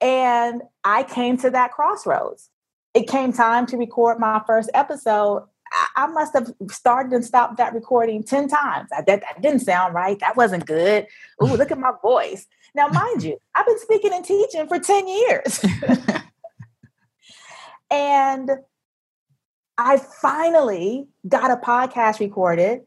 And 0.00 0.62
I 0.84 1.04
came 1.04 1.36
to 1.38 1.50
that 1.50 1.72
crossroads. 1.72 2.50
It 2.94 3.08
came 3.08 3.32
time 3.32 3.66
to 3.66 3.76
record 3.76 4.18
my 4.18 4.42
first 4.46 4.70
episode, 4.74 5.44
I 5.96 6.06
must 6.06 6.34
have 6.34 6.52
started 6.70 7.12
and 7.12 7.24
stopped 7.24 7.56
that 7.56 7.74
recording 7.74 8.22
10 8.22 8.48
times. 8.48 8.90
I, 8.92 9.02
that, 9.02 9.20
that 9.20 9.42
didn't 9.42 9.60
sound 9.60 9.94
right. 9.94 10.18
That 10.20 10.36
wasn't 10.36 10.66
good. 10.66 11.06
Ooh, 11.42 11.46
look 11.46 11.70
at 11.70 11.78
my 11.78 11.92
voice. 12.02 12.46
Now, 12.74 12.88
mind 12.88 13.22
you, 13.22 13.38
I've 13.54 13.66
been 13.66 13.78
speaking 13.78 14.12
and 14.12 14.24
teaching 14.24 14.66
for 14.66 14.78
10 14.78 15.08
years. 15.08 15.64
and 17.90 18.50
I 19.78 19.96
finally 19.96 21.08
got 21.28 21.50
a 21.50 21.56
podcast 21.56 22.20
recorded. 22.20 22.82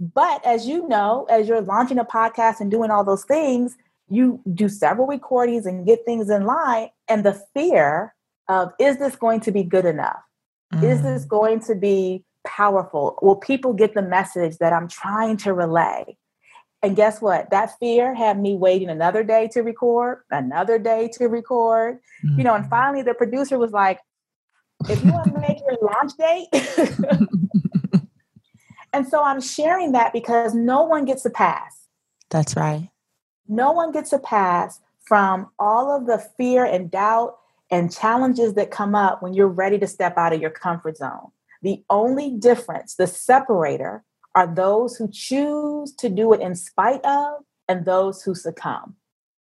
But 0.00 0.44
as 0.46 0.66
you 0.66 0.86
know, 0.88 1.26
as 1.28 1.48
you're 1.48 1.60
launching 1.60 1.98
a 1.98 2.04
podcast 2.04 2.60
and 2.60 2.70
doing 2.70 2.90
all 2.90 3.04
those 3.04 3.24
things, 3.24 3.76
you 4.08 4.40
do 4.54 4.68
several 4.68 5.06
recordings 5.06 5.66
and 5.66 5.86
get 5.86 6.04
things 6.04 6.30
in 6.30 6.44
line. 6.44 6.88
And 7.08 7.24
the 7.24 7.40
fear 7.54 8.14
of, 8.48 8.72
is 8.78 8.98
this 8.98 9.16
going 9.16 9.40
to 9.40 9.52
be 9.52 9.62
good 9.62 9.84
enough? 9.84 10.20
Mm. 10.72 10.84
Is 10.84 11.02
this 11.02 11.24
mm. 11.24 11.28
going 11.28 11.60
to 11.60 11.74
be 11.74 12.24
powerful? 12.46 13.18
Will 13.22 13.36
people 13.36 13.72
get 13.72 13.94
the 13.94 14.02
message 14.02 14.58
that 14.58 14.72
I'm 14.72 14.88
trying 14.88 15.36
to 15.38 15.52
relay? 15.52 16.16
And 16.80 16.94
guess 16.94 17.20
what? 17.20 17.50
That 17.50 17.76
fear 17.80 18.14
had 18.14 18.38
me 18.38 18.54
waiting 18.54 18.88
another 18.88 19.24
day 19.24 19.48
to 19.52 19.62
record, 19.62 20.20
another 20.30 20.78
day 20.78 21.10
to 21.14 21.26
record. 21.26 21.98
Mm. 22.24 22.38
You 22.38 22.44
know, 22.44 22.54
and 22.54 22.64
mm. 22.64 22.70
finally 22.70 23.02
the 23.02 23.14
producer 23.14 23.58
was 23.58 23.72
like, 23.72 23.98
if 24.88 25.04
you 25.04 25.12
want 25.12 25.34
to 25.34 25.40
make 25.40 25.58
your 25.60 25.78
launch 25.82 26.12
date. 26.18 26.48
and 28.92 29.06
so 29.06 29.22
I'm 29.22 29.40
sharing 29.40 29.92
that 29.92 30.12
because 30.12 30.54
no 30.54 30.84
one 30.84 31.04
gets 31.04 31.24
a 31.24 31.30
pass. 31.30 31.86
That's 32.30 32.56
right. 32.56 32.90
No 33.48 33.72
one 33.72 33.92
gets 33.92 34.12
a 34.12 34.18
pass 34.18 34.80
from 35.00 35.48
all 35.58 35.90
of 35.90 36.06
the 36.06 36.18
fear 36.36 36.64
and 36.64 36.90
doubt 36.90 37.36
and 37.70 37.92
challenges 37.92 38.54
that 38.54 38.70
come 38.70 38.94
up 38.94 39.22
when 39.22 39.34
you're 39.34 39.48
ready 39.48 39.78
to 39.78 39.86
step 39.86 40.16
out 40.16 40.32
of 40.32 40.40
your 40.40 40.50
comfort 40.50 40.96
zone. 40.98 41.30
The 41.62 41.82
only 41.90 42.30
difference, 42.30 42.94
the 42.94 43.06
separator, 43.06 44.04
are 44.34 44.46
those 44.46 44.96
who 44.96 45.10
choose 45.10 45.92
to 45.96 46.08
do 46.08 46.32
it 46.32 46.40
in 46.40 46.54
spite 46.54 47.04
of 47.04 47.42
and 47.68 47.84
those 47.84 48.22
who 48.22 48.34
succumb. 48.34 48.96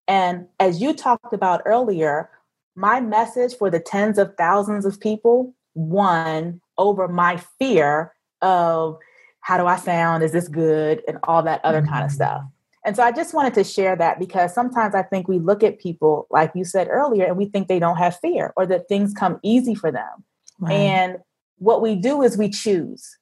And 0.07 0.47
as 0.59 0.81
you 0.81 0.93
talked 0.93 1.33
about 1.33 1.61
earlier, 1.65 2.29
my 2.78 3.01
message 3.01 3.55
for 3.55 3.71
the 3.71 3.80
tens 3.80 4.19
of 4.19 4.36
thousands 4.38 4.86
of 4.86 4.99
people 4.99 5.53
won 5.73 6.61
over 6.78 7.07
my 7.07 7.38
fear 7.57 8.13
of 8.41 8.97
how 9.41 9.57
do 9.57 9.65
I 9.65 9.78
sound? 9.78 10.23
Is 10.23 10.32
this 10.32 10.47
good? 10.47 11.01
And 11.07 11.17
all 11.23 11.41
that 11.43 11.65
other 11.65 11.82
kind 11.82 12.03
of 12.03 12.11
mm-hmm. 12.11 12.15
stuff. 12.15 12.43
And 12.86 12.95
so 12.95 13.03
I 13.03 13.11
just 13.11 13.34
wanted 13.34 13.55
to 13.55 13.63
share 13.63 13.95
that 13.95 14.19
because 14.19 14.53
sometimes 14.53 14.93
I 14.93 15.01
think 15.01 15.28
we 15.28 15.39
look 15.39 15.63
at 15.63 15.80
people, 15.80 16.28
like 16.30 16.51
you 16.53 16.63
said 16.63 16.88
earlier, 16.89 17.25
and 17.25 17.36
we 17.36 17.45
think 17.45 17.67
they 17.67 17.80
don't 17.80 17.97
have 17.97 18.17
fear 18.19 18.53
or 18.55 18.65
that 18.67 18.88
things 18.88 19.13
come 19.13 19.39
easy 19.43 19.73
for 19.73 19.91
them. 19.91 20.23
Right. 20.59 20.73
And 20.73 21.17
what 21.57 21.82
we 21.82 21.95
do 21.95 22.21
is 22.21 22.38
we 22.38 22.49
choose. 22.49 23.17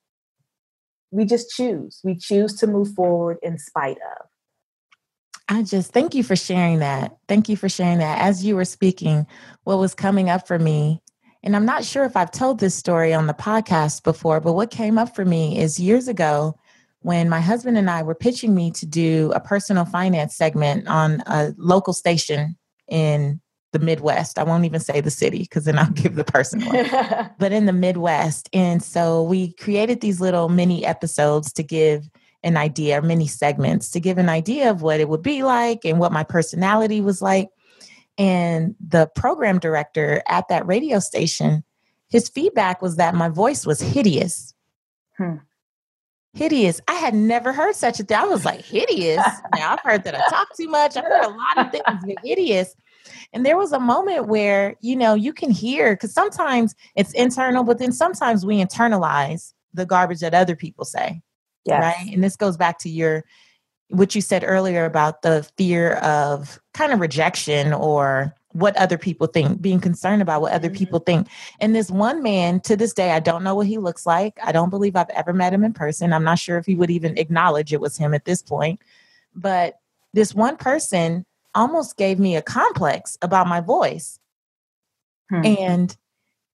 We 1.12 1.24
just 1.26 1.49
choose. 1.49 2.01
We 2.03 2.16
choose 2.16 2.56
to 2.56 2.68
move 2.68 2.93
forward 2.93 3.38
in 3.41 3.58
spite 3.58 3.97
of. 4.20 4.24
I 5.48 5.62
just 5.64 5.91
thank 5.91 6.16
you 6.16 6.24
for 6.24 6.36
sharing 6.36 6.80
that. 6.80 7.18
Thank 7.28 7.50
you 7.50 7.58
for 7.58 7.70
sharing 7.70 8.00
that. 8.00 8.20
As 8.20 8.43
you 8.43 8.56
were 8.56 8.66
speaking, 8.66 9.28
what 9.64 9.78
was 9.78 9.93
coming 9.93 10.30
up 10.30 10.48
for 10.48 10.58
me, 10.58 11.02
and 11.43 11.56
I'm 11.56 11.66
not 11.66 11.86
sure 11.86 12.04
if 12.04 12.18
I've 12.18 12.32
told 12.32 12.60
this 12.60 12.74
story 12.74 13.14
on 13.14 13.28
the 13.28 13.34
podcast 13.34 14.04
before, 14.04 14.39
but 14.39 14.54
what 14.54 14.72
came 14.72 14.98
up 14.98 15.16
for 15.16 15.24
me 15.24 15.60
is 15.60 15.80
years 15.80 16.08
ago, 16.08 16.58
when 17.02 17.30
my 17.30 17.39
husband 17.39 17.78
and 17.78 17.88
I 17.88 18.02
were 18.02 18.16
pitching 18.16 18.56
me 18.56 18.72
to 18.72 18.86
do 18.88 19.32
a 19.36 19.39
personal 19.39 19.86
finance 19.86 20.36
segment 20.36 20.88
on 20.88 21.22
a 21.28 21.54
local 21.58 21.93
station 21.93 22.58
in 22.88 23.39
the 23.74 23.80
Midwest. 23.86 24.39
I 24.39 24.43
won't 24.43 24.66
even 24.66 24.80
say 24.80 25.02
the 25.02 25.12
city 25.12 25.39
because 25.39 25.66
then 25.66 25.78
I'll 25.78 25.91
give 25.91 26.16
the 26.16 26.24
person 26.24 26.66
one. 26.66 27.30
but 27.39 27.52
in 27.52 27.66
the 27.66 27.74
Midwest. 27.74 28.50
And 28.54 28.82
so 28.82 29.22
we 29.22 29.54
created 29.54 30.02
these 30.02 30.20
little 30.22 30.50
mini 30.50 30.86
episodes 30.86 31.54
to 31.54 31.64
give 31.64 32.10
an 32.46 32.58
idea, 32.58 33.02
many 33.02 33.28
segments 33.28 33.89
to 33.89 34.00
give 34.00 34.20
an 34.20 34.30
idea 34.30 34.70
of 34.70 34.84
what 34.84 35.00
it 35.00 35.10
would 35.10 35.24
be 35.24 35.43
like 35.43 35.84
and 35.84 36.00
what 36.00 36.14
my 36.14 36.24
personality 36.24 37.02
was 37.02 37.22
like. 37.22 37.50
And 38.20 38.76
the 38.80 39.08
program 39.16 39.60
director 39.60 40.22
at 40.28 40.48
that 40.48 40.66
radio 40.68 41.00
station, 41.00 41.64
his 42.08 42.30
feedback 42.30 42.82
was 42.84 42.98
that 42.98 43.16
my 43.16 43.30
voice 43.30 43.66
was 43.66 43.82
hideous. 43.82 44.54
Hmm. 45.18 45.38
hideous. 46.34 46.82
I 46.89 46.96
had 46.96 47.16
never 47.16 47.54
heard 47.54 47.76
such 47.76 48.02
a 48.02 48.04
thing. 48.04 48.18
I 48.18 48.26
was 48.26 48.43
like, 48.46 48.62
hideous. 48.62 49.26
now 49.56 49.74
I've 49.74 49.80
heard 49.80 50.04
that 50.04 50.14
I 50.14 50.20
talk 50.30 50.50
too 50.56 50.68
much. 50.68 50.96
I've 50.96 51.06
heard 51.06 51.26
a 51.26 51.30
lot 51.30 51.58
of 51.58 51.72
things, 51.72 52.18
hideous. 52.24 52.76
And 53.34 53.46
there 53.46 53.58
was 53.58 53.72
a 53.72 53.80
moment 53.80 54.28
where, 54.28 54.76
you 54.82 54.96
know, 54.96 55.14
you 55.14 55.34
can 55.34 55.50
hear 55.50 55.96
because 55.96 56.14
sometimes 56.14 56.76
it's 56.96 57.14
internal, 57.14 57.64
but 57.64 57.80
then 57.80 57.91
sometimes 57.91 58.46
we 58.46 58.64
internalize 58.64 59.54
the 59.74 59.86
garbage 59.86 60.20
that 60.20 60.34
other 60.34 60.56
people 60.56 60.86
say. 60.86 61.22
Yes. 61.66 61.82
Right. 61.82 62.13
And 62.13 62.24
this 62.24 62.36
goes 62.36 62.57
back 62.57 62.80
to 62.80 62.89
your 62.89 63.24
what 63.89 64.16
you 64.16 64.22
said 64.22 64.43
earlier 64.45 64.86
about 64.86 65.22
the 65.22 65.47
fear 65.57 65.93
of 65.95 66.59
kind 66.74 66.91
of 66.91 66.99
rejection 66.99 67.74
or 67.74 68.36
what 68.53 68.76
other 68.78 68.97
people 68.97 69.28
think, 69.28 69.61
being 69.61 69.80
concerned 69.80 70.22
about 70.22 70.41
what 70.41 70.53
other 70.53 70.70
mm-hmm. 70.70 70.78
people 70.78 70.99
think. 70.99 71.28
And 71.59 71.76
this 71.76 71.91
one 71.91 72.24
man, 72.24 72.61
to 72.61 72.76
this 72.76 72.93
day, 72.93 73.11
I 73.11 73.20
don't 73.20 73.43
know 73.43 73.53
what 73.53 73.68
he 73.68 73.78
looks 73.78 74.05
like. 74.05 74.39
I 74.41 74.51
don't 74.53 74.70
believe 74.70 74.95
I've 74.95 75.09
ever 75.09 75.34
met 75.34 75.53
him 75.53 75.63
in 75.63 75.74
person. 75.74 76.13
I'm 76.13 76.24
not 76.24 76.39
sure 76.39 76.57
if 76.57 76.66
he 76.66 76.76
would 76.76 76.89
even 76.89 77.18
acknowledge 77.18 77.74
it 77.74 77.82
was 77.82 77.97
him 77.97 78.13
at 78.13 78.26
this 78.26 78.41
point. 78.41 78.80
But 79.36 79.80
this 80.13 80.34
one 80.34 80.55
person 80.55 81.26
almost 81.53 81.97
gave 81.97 82.18
me 82.18 82.38
a 82.38 82.41
complex 82.41 83.18
about 83.22 83.47
my 83.47 83.59
voice. 83.59 84.20
Hmm. 85.30 85.45
And, 85.45 85.97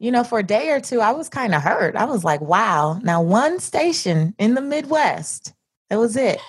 you 0.01 0.09
know, 0.11 0.23
for 0.23 0.39
a 0.39 0.43
day 0.43 0.71
or 0.71 0.79
two, 0.79 0.99
I 0.99 1.11
was 1.11 1.29
kind 1.29 1.53
of 1.53 1.61
hurt. 1.61 1.95
I 1.95 2.05
was 2.05 2.23
like, 2.23 2.41
wow, 2.41 2.99
now 3.03 3.21
one 3.21 3.59
station 3.59 4.33
in 4.39 4.55
the 4.55 4.61
Midwest, 4.61 5.53
that 5.89 5.99
was 5.99 6.17
it. 6.17 6.39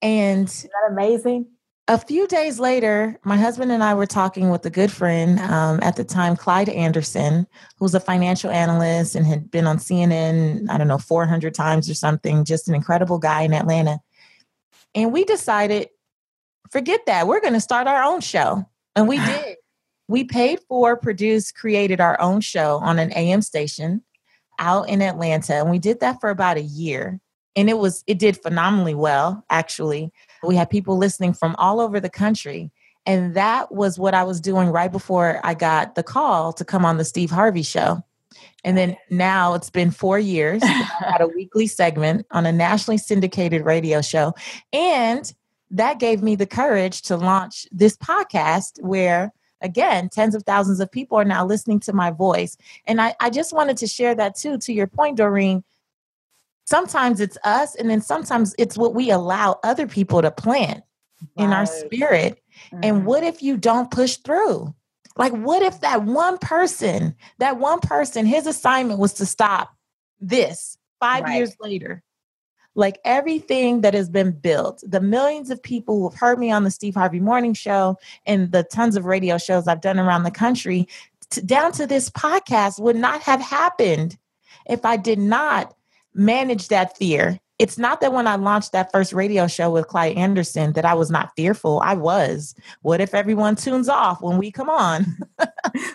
and 0.00 0.48
Isn't 0.48 0.70
that 0.70 0.92
amazing? 0.92 1.46
A 1.88 1.98
few 1.98 2.28
days 2.28 2.60
later, 2.60 3.18
my 3.24 3.36
husband 3.36 3.72
and 3.72 3.82
I 3.82 3.94
were 3.94 4.06
talking 4.06 4.50
with 4.50 4.64
a 4.64 4.70
good 4.70 4.92
friend 4.92 5.40
um, 5.40 5.80
at 5.82 5.96
the 5.96 6.04
time, 6.04 6.36
Clyde 6.36 6.68
Anderson, 6.68 7.48
who 7.78 7.84
was 7.84 7.96
a 7.96 8.00
financial 8.00 8.50
analyst 8.50 9.16
and 9.16 9.26
had 9.26 9.50
been 9.50 9.66
on 9.66 9.78
CNN, 9.78 10.70
I 10.70 10.78
don't 10.78 10.88
know, 10.88 10.98
400 10.98 11.52
times 11.52 11.90
or 11.90 11.94
something, 11.94 12.44
just 12.44 12.68
an 12.68 12.76
incredible 12.76 13.18
guy 13.18 13.42
in 13.42 13.54
Atlanta. 13.54 13.98
And 14.94 15.12
we 15.12 15.24
decided 15.24 15.88
forget 16.70 17.06
that. 17.06 17.26
We're 17.26 17.40
going 17.40 17.54
to 17.54 17.60
start 17.60 17.88
our 17.88 18.04
own 18.04 18.20
show. 18.20 18.64
And 18.94 19.08
we 19.08 19.16
did. 19.24 19.56
We 20.08 20.24
paid 20.24 20.60
for, 20.68 20.96
produced, 20.96 21.54
created 21.54 22.00
our 22.00 22.20
own 22.20 22.40
show 22.40 22.78
on 22.78 22.98
an 22.98 23.12
AM 23.12 23.42
station 23.42 24.02
out 24.58 24.88
in 24.88 25.02
Atlanta. 25.02 25.54
And 25.54 25.70
we 25.70 25.78
did 25.78 26.00
that 26.00 26.20
for 26.20 26.30
about 26.30 26.56
a 26.56 26.62
year. 26.62 27.20
And 27.54 27.68
it 27.70 27.78
was, 27.78 28.04
it 28.06 28.18
did 28.18 28.40
phenomenally 28.40 28.94
well, 28.94 29.44
actually. 29.50 30.12
We 30.42 30.56
had 30.56 30.70
people 30.70 30.96
listening 30.96 31.32
from 31.32 31.54
all 31.58 31.80
over 31.80 32.00
the 32.00 32.10
country. 32.10 32.70
And 33.06 33.34
that 33.34 33.72
was 33.72 33.98
what 33.98 34.14
I 34.14 34.24
was 34.24 34.40
doing 34.40 34.68
right 34.68 34.90
before 34.90 35.40
I 35.42 35.54
got 35.54 35.94
the 35.94 36.02
call 36.02 36.52
to 36.54 36.64
come 36.64 36.84
on 36.84 36.98
the 36.98 37.04
Steve 37.04 37.30
Harvey 37.30 37.62
show. 37.62 38.02
And 38.64 38.76
then 38.76 38.96
now 39.10 39.54
it's 39.54 39.70
been 39.70 39.90
four 39.90 40.18
years. 40.18 40.62
I 40.64 40.66
had 41.00 41.20
a 41.20 41.28
weekly 41.28 41.66
segment 41.66 42.26
on 42.30 42.46
a 42.46 42.52
nationally 42.52 42.98
syndicated 42.98 43.64
radio 43.64 44.02
show. 44.02 44.34
And 44.72 45.32
that 45.70 45.98
gave 45.98 46.22
me 46.22 46.34
the 46.36 46.46
courage 46.46 47.02
to 47.02 47.16
launch 47.16 47.66
this 47.72 47.96
podcast 47.96 48.82
where 48.82 49.32
again 49.60 50.08
tens 50.08 50.34
of 50.34 50.42
thousands 50.42 50.80
of 50.80 50.90
people 50.90 51.18
are 51.18 51.24
now 51.24 51.44
listening 51.44 51.80
to 51.80 51.92
my 51.92 52.10
voice 52.10 52.56
and 52.86 53.00
i, 53.00 53.14
I 53.20 53.30
just 53.30 53.52
wanted 53.52 53.76
to 53.78 53.86
share 53.86 54.14
that 54.14 54.36
too 54.36 54.58
to 54.58 54.72
your 54.72 54.86
point 54.86 55.16
doreen 55.16 55.64
sometimes 56.64 57.20
it's 57.20 57.38
us 57.44 57.74
and 57.74 57.88
then 57.88 58.00
sometimes 58.00 58.54
it's 58.58 58.76
what 58.76 58.94
we 58.94 59.10
allow 59.10 59.58
other 59.62 59.86
people 59.86 60.20
to 60.22 60.30
plant 60.30 60.82
right. 61.36 61.44
in 61.44 61.52
our 61.52 61.66
spirit 61.66 62.40
mm-hmm. 62.72 62.80
and 62.82 63.06
what 63.06 63.22
if 63.22 63.42
you 63.42 63.56
don't 63.56 63.90
push 63.90 64.16
through 64.16 64.74
like 65.16 65.32
what 65.32 65.62
if 65.62 65.80
that 65.80 66.02
one 66.02 66.38
person 66.38 67.14
that 67.38 67.58
one 67.58 67.80
person 67.80 68.26
his 68.26 68.46
assignment 68.46 68.98
was 68.98 69.14
to 69.14 69.24
stop 69.24 69.74
this 70.20 70.76
five 71.00 71.24
right. 71.24 71.36
years 71.36 71.56
later 71.60 72.02
like 72.76 73.00
everything 73.04 73.80
that 73.80 73.94
has 73.94 74.08
been 74.08 74.32
built, 74.32 74.84
the 74.86 75.00
millions 75.00 75.50
of 75.50 75.62
people 75.62 75.96
who 75.98 76.10
have 76.10 76.18
heard 76.18 76.38
me 76.38 76.52
on 76.52 76.62
the 76.62 76.70
Steve 76.70 76.94
Harvey 76.94 77.20
Morning 77.20 77.54
Show 77.54 77.96
and 78.26 78.52
the 78.52 78.62
tons 78.62 78.96
of 78.96 79.06
radio 79.06 79.38
shows 79.38 79.66
I've 79.66 79.80
done 79.80 79.98
around 79.98 80.22
the 80.22 80.30
country, 80.30 80.86
to, 81.30 81.42
down 81.42 81.72
to 81.72 81.86
this 81.86 82.10
podcast, 82.10 82.78
would 82.78 82.96
not 82.96 83.22
have 83.22 83.40
happened 83.40 84.18
if 84.68 84.84
I 84.84 84.98
did 84.98 85.18
not 85.18 85.74
manage 86.14 86.68
that 86.68 86.96
fear. 86.96 87.40
It's 87.58 87.78
not 87.78 88.02
that 88.02 88.12
when 88.12 88.26
I 88.26 88.36
launched 88.36 88.72
that 88.72 88.92
first 88.92 89.14
radio 89.14 89.46
show 89.46 89.70
with 89.70 89.88
Clyde 89.88 90.18
Anderson 90.18 90.74
that 90.74 90.84
I 90.84 90.92
was 90.92 91.10
not 91.10 91.32
fearful. 91.34 91.80
I 91.82 91.94
was. 91.94 92.54
What 92.82 93.00
if 93.00 93.14
everyone 93.14 93.56
tunes 93.56 93.88
off 93.88 94.20
when 94.20 94.36
we 94.36 94.50
come 94.50 94.68
on? 94.68 95.06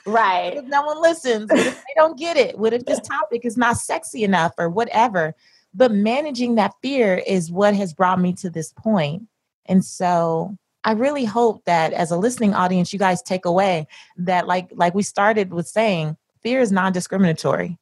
right. 0.07 0.57
if 0.57 0.65
no 0.65 0.81
one 0.81 0.99
listens? 0.99 1.51
What 1.51 1.59
if 1.59 1.75
they 1.75 1.93
don't 1.95 2.17
get 2.17 2.37
it? 2.37 2.57
What 2.57 2.73
if 2.73 2.85
this 2.85 2.99
topic 3.03 3.45
is 3.45 3.57
not 3.57 3.77
sexy 3.77 4.23
enough 4.23 4.53
or 4.57 4.69
whatever? 4.69 5.35
But 5.73 5.91
managing 5.91 6.55
that 6.55 6.73
fear 6.81 7.15
is 7.25 7.51
what 7.51 7.75
has 7.75 7.93
brought 7.93 8.19
me 8.19 8.33
to 8.33 8.49
this 8.49 8.73
point. 8.73 9.23
And 9.65 9.85
so 9.85 10.57
I 10.83 10.91
really 10.93 11.25
hope 11.25 11.63
that 11.65 11.93
as 11.93 12.11
a 12.11 12.17
listening 12.17 12.53
audience, 12.53 12.91
you 12.91 12.99
guys 12.99 13.21
take 13.21 13.45
away 13.45 13.87
that 14.17 14.47
like 14.47 14.69
like 14.73 14.93
we 14.93 15.03
started 15.03 15.53
with 15.53 15.67
saying, 15.67 16.17
fear 16.41 16.59
is 16.59 16.71
non-discriminatory. 16.71 17.77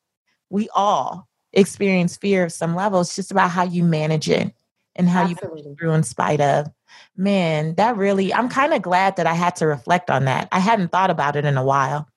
We 0.49 0.69
all 0.75 1.27
experience 1.53 2.17
fear 2.17 2.43
of 2.43 2.51
some 2.51 2.75
level. 2.75 3.01
It's 3.01 3.15
just 3.15 3.31
about 3.31 3.49
how 3.49 3.63
you 3.63 3.83
manage 3.83 4.29
it 4.29 4.53
and 4.95 5.09
how 5.09 5.23
Absolutely. 5.23 5.63
you 5.63 5.75
through 5.75 5.93
in 5.93 6.03
spite 6.03 6.41
of. 6.41 6.67
Man, 7.15 7.75
that 7.75 7.97
really 7.97 8.33
I'm 8.33 8.49
kind 8.49 8.73
of 8.73 8.81
glad 8.81 9.15
that 9.15 9.27
I 9.27 9.33
had 9.33 9.55
to 9.57 9.67
reflect 9.67 10.09
on 10.09 10.25
that. 10.25 10.47
I 10.51 10.59
hadn't 10.59 10.91
thought 10.91 11.09
about 11.09 11.35
it 11.35 11.45
in 11.45 11.57
a 11.57 11.63
while. 11.63 12.07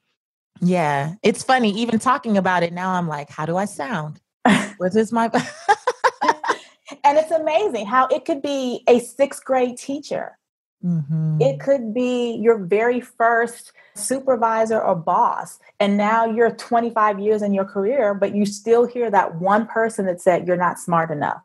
Yeah. 0.61 1.15
It's 1.23 1.43
funny, 1.43 1.71
even 1.73 1.99
talking 1.99 2.37
about 2.37 2.63
it 2.63 2.73
now, 2.73 2.93
I'm 2.93 3.09
like, 3.09 3.31
how 3.31 3.47
do 3.47 3.57
I 3.57 3.65
sound? 3.65 4.21
What 4.79 4.95
is 4.97 5.13
my 5.13 5.31
and 7.05 7.19
it's 7.19 7.31
amazing 7.31 7.87
how 7.87 8.07
it 8.09 8.25
could 8.25 8.43
be 8.43 8.83
a 8.89 8.99
sixth 8.99 9.45
grade 9.45 9.77
teacher 9.77 10.39
mm-hmm. 10.85 11.41
it 11.41 11.61
could 11.61 11.95
be 11.95 12.35
your 12.37 12.59
very 12.59 13.01
first 13.01 13.73
supervisor 13.95 14.81
or 14.81 14.95
boss 14.95 15.61
and 15.81 15.97
now 15.97 16.25
you're 16.25 16.51
25 16.51 17.21
years 17.21 17.43
in 17.43 17.55
your 17.55 17.65
career 17.65 18.15
but 18.15 18.35
you 18.35 18.45
still 18.47 18.87
hear 18.87 19.11
that 19.11 19.37
one 19.37 19.67
person 19.67 20.07
that 20.07 20.21
said 20.21 20.47
you're 20.47 20.57
not 20.57 20.79
smart 20.79 21.11
enough 21.11 21.43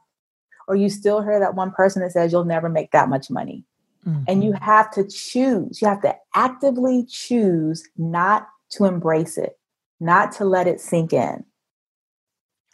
or 0.68 0.76
you 0.76 0.90
still 0.90 1.22
hear 1.22 1.40
that 1.40 1.56
one 1.56 1.72
person 1.72 2.02
that 2.02 2.12
says 2.12 2.32
you'll 2.32 2.46
never 2.46 2.70
make 2.70 2.92
that 2.92 3.10
much 3.10 3.30
money 3.30 3.64
mm-hmm. 4.08 4.24
and 4.28 4.44
you 4.44 4.52
mm-hmm. 4.52 4.64
have 4.64 4.90
to 4.92 5.04
choose 5.08 5.82
you 5.82 5.88
have 5.88 6.02
to 6.02 6.16
actively 6.34 7.06
choose 7.06 7.88
not 7.98 8.48
to 8.70 8.86
embrace 8.86 9.38
it 9.38 9.60
not 10.00 10.32
to 10.32 10.46
let 10.46 10.68
it 10.68 10.80
sink 10.80 11.14
in 11.14 11.44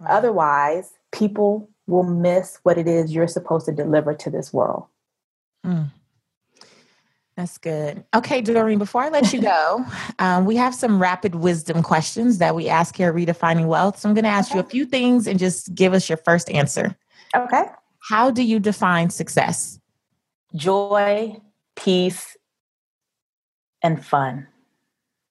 Right. 0.03 0.11
Otherwise, 0.11 0.91
people 1.11 1.69
will 1.87 2.03
miss 2.03 2.59
what 2.63 2.77
it 2.77 2.87
is 2.87 3.13
you're 3.13 3.27
supposed 3.27 3.65
to 3.65 3.71
deliver 3.71 4.13
to 4.13 4.29
this 4.29 4.53
world. 4.53 4.85
Mm. 5.65 5.91
That's 7.35 7.57
good. 7.57 8.03
Okay, 8.13 8.41
Doreen, 8.41 8.77
before 8.77 9.01
I 9.01 9.09
let 9.09 9.33
you 9.33 9.41
go, 9.41 9.83
um, 10.19 10.45
we 10.45 10.55
have 10.55 10.75
some 10.75 11.01
rapid 11.01 11.35
wisdom 11.35 11.81
questions 11.81 12.37
that 12.37 12.55
we 12.55 12.69
ask 12.69 12.95
here 12.95 13.09
at 13.09 13.15
Redefining 13.15 13.65
Wealth. 13.65 13.99
So 13.99 14.07
I'm 14.07 14.13
going 14.13 14.25
to 14.25 14.29
ask 14.29 14.51
okay. 14.51 14.59
you 14.59 14.65
a 14.65 14.69
few 14.69 14.85
things 14.85 15.25
and 15.25 15.39
just 15.39 15.73
give 15.73 15.93
us 15.93 16.09
your 16.09 16.17
first 16.17 16.49
answer. 16.51 16.95
Okay. 17.35 17.65
How 18.09 18.29
do 18.29 18.43
you 18.43 18.59
define 18.59 19.09
success? 19.09 19.79
Joy, 20.55 21.37
peace, 21.75 22.37
and 23.81 24.05
fun. 24.05 24.47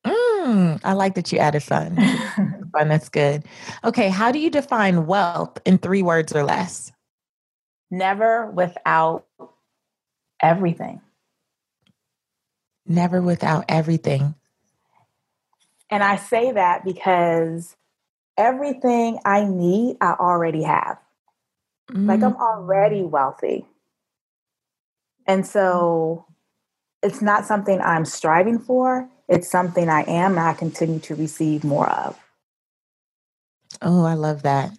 Mm, 0.04 0.80
I 0.82 0.94
like 0.94 1.14
that 1.14 1.30
you 1.30 1.38
added 1.38 1.62
fun. 1.62 1.96
fun. 2.72 2.88
That's 2.88 3.08
good. 3.08 3.44
Okay. 3.84 4.08
How 4.08 4.32
do 4.32 4.38
you 4.38 4.50
define 4.50 5.06
wealth 5.06 5.58
in 5.64 5.78
three 5.78 6.02
words 6.02 6.34
or 6.34 6.42
less? 6.42 6.92
Never 7.90 8.50
without 8.50 9.26
everything. 10.40 11.00
Never 12.86 13.20
without 13.20 13.64
everything. 13.68 14.34
And 15.90 16.02
I 16.02 16.16
say 16.16 16.52
that 16.52 16.84
because 16.84 17.76
everything 18.36 19.18
I 19.24 19.44
need, 19.44 19.98
I 20.00 20.12
already 20.12 20.62
have. 20.62 20.98
Mm. 21.90 22.08
Like 22.08 22.22
I'm 22.22 22.36
already 22.36 23.02
mm. 23.02 23.10
wealthy. 23.10 23.66
And 25.26 25.46
so 25.46 26.24
it's 27.02 27.20
not 27.20 27.44
something 27.44 27.80
I'm 27.80 28.04
striving 28.04 28.58
for 28.58 29.08
it's 29.32 29.50
something 29.50 29.88
I 29.88 30.02
am 30.02 30.32
and 30.32 30.40
I 30.40 30.52
continue 30.52 31.00
to 31.00 31.14
receive 31.14 31.64
more 31.64 31.88
of. 31.88 32.18
Oh, 33.83 34.05
I 34.05 34.14
love 34.14 34.43
that. 34.43 34.70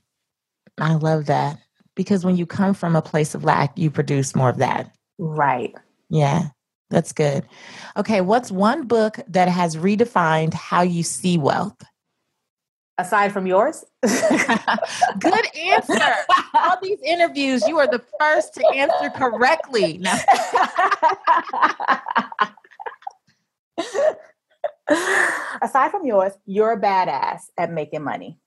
I 0.80 0.96
love 0.96 1.26
that. 1.28 1.60
Because 1.96 2.26
when 2.26 2.36
you 2.36 2.46
come 2.46 2.74
from 2.74 2.96
a 2.96 3.02
place 3.02 3.36
of 3.36 3.44
lack, 3.44 3.78
you 3.78 3.92
produce 3.92 4.36
more 4.36 4.50
of 4.50 4.58
that. 4.58 4.96
Right. 5.20 5.76
Yeah, 6.10 6.48
that's 6.90 7.12
good. 7.14 7.46
Okay, 7.98 8.22
what's 8.22 8.52
one 8.52 8.88
book 8.88 9.20
that 9.28 9.48
has 9.48 9.76
redefined 9.76 10.54
how 10.54 10.82
you 10.82 11.04
see 11.04 11.38
wealth? 11.38 11.76
Aside 12.98 13.32
from 13.34 13.46
yours? 13.48 13.84
good 14.04 15.48
answer. 15.56 16.16
All 16.54 16.78
these 16.82 17.00
interviews, 17.04 17.68
you 17.68 17.80
are 17.80 17.88
the 17.88 18.02
first 18.20 18.54
to 18.56 18.68
answer 18.68 19.10
correctly. 19.10 19.98
Now. 19.98 20.18
Aside 25.62 25.90
from 25.90 26.06
yours, 26.06 26.34
you're 26.46 26.74
a 26.74 26.80
badass 26.80 27.46
at 27.58 27.72
making 27.72 28.04
money. 28.04 28.38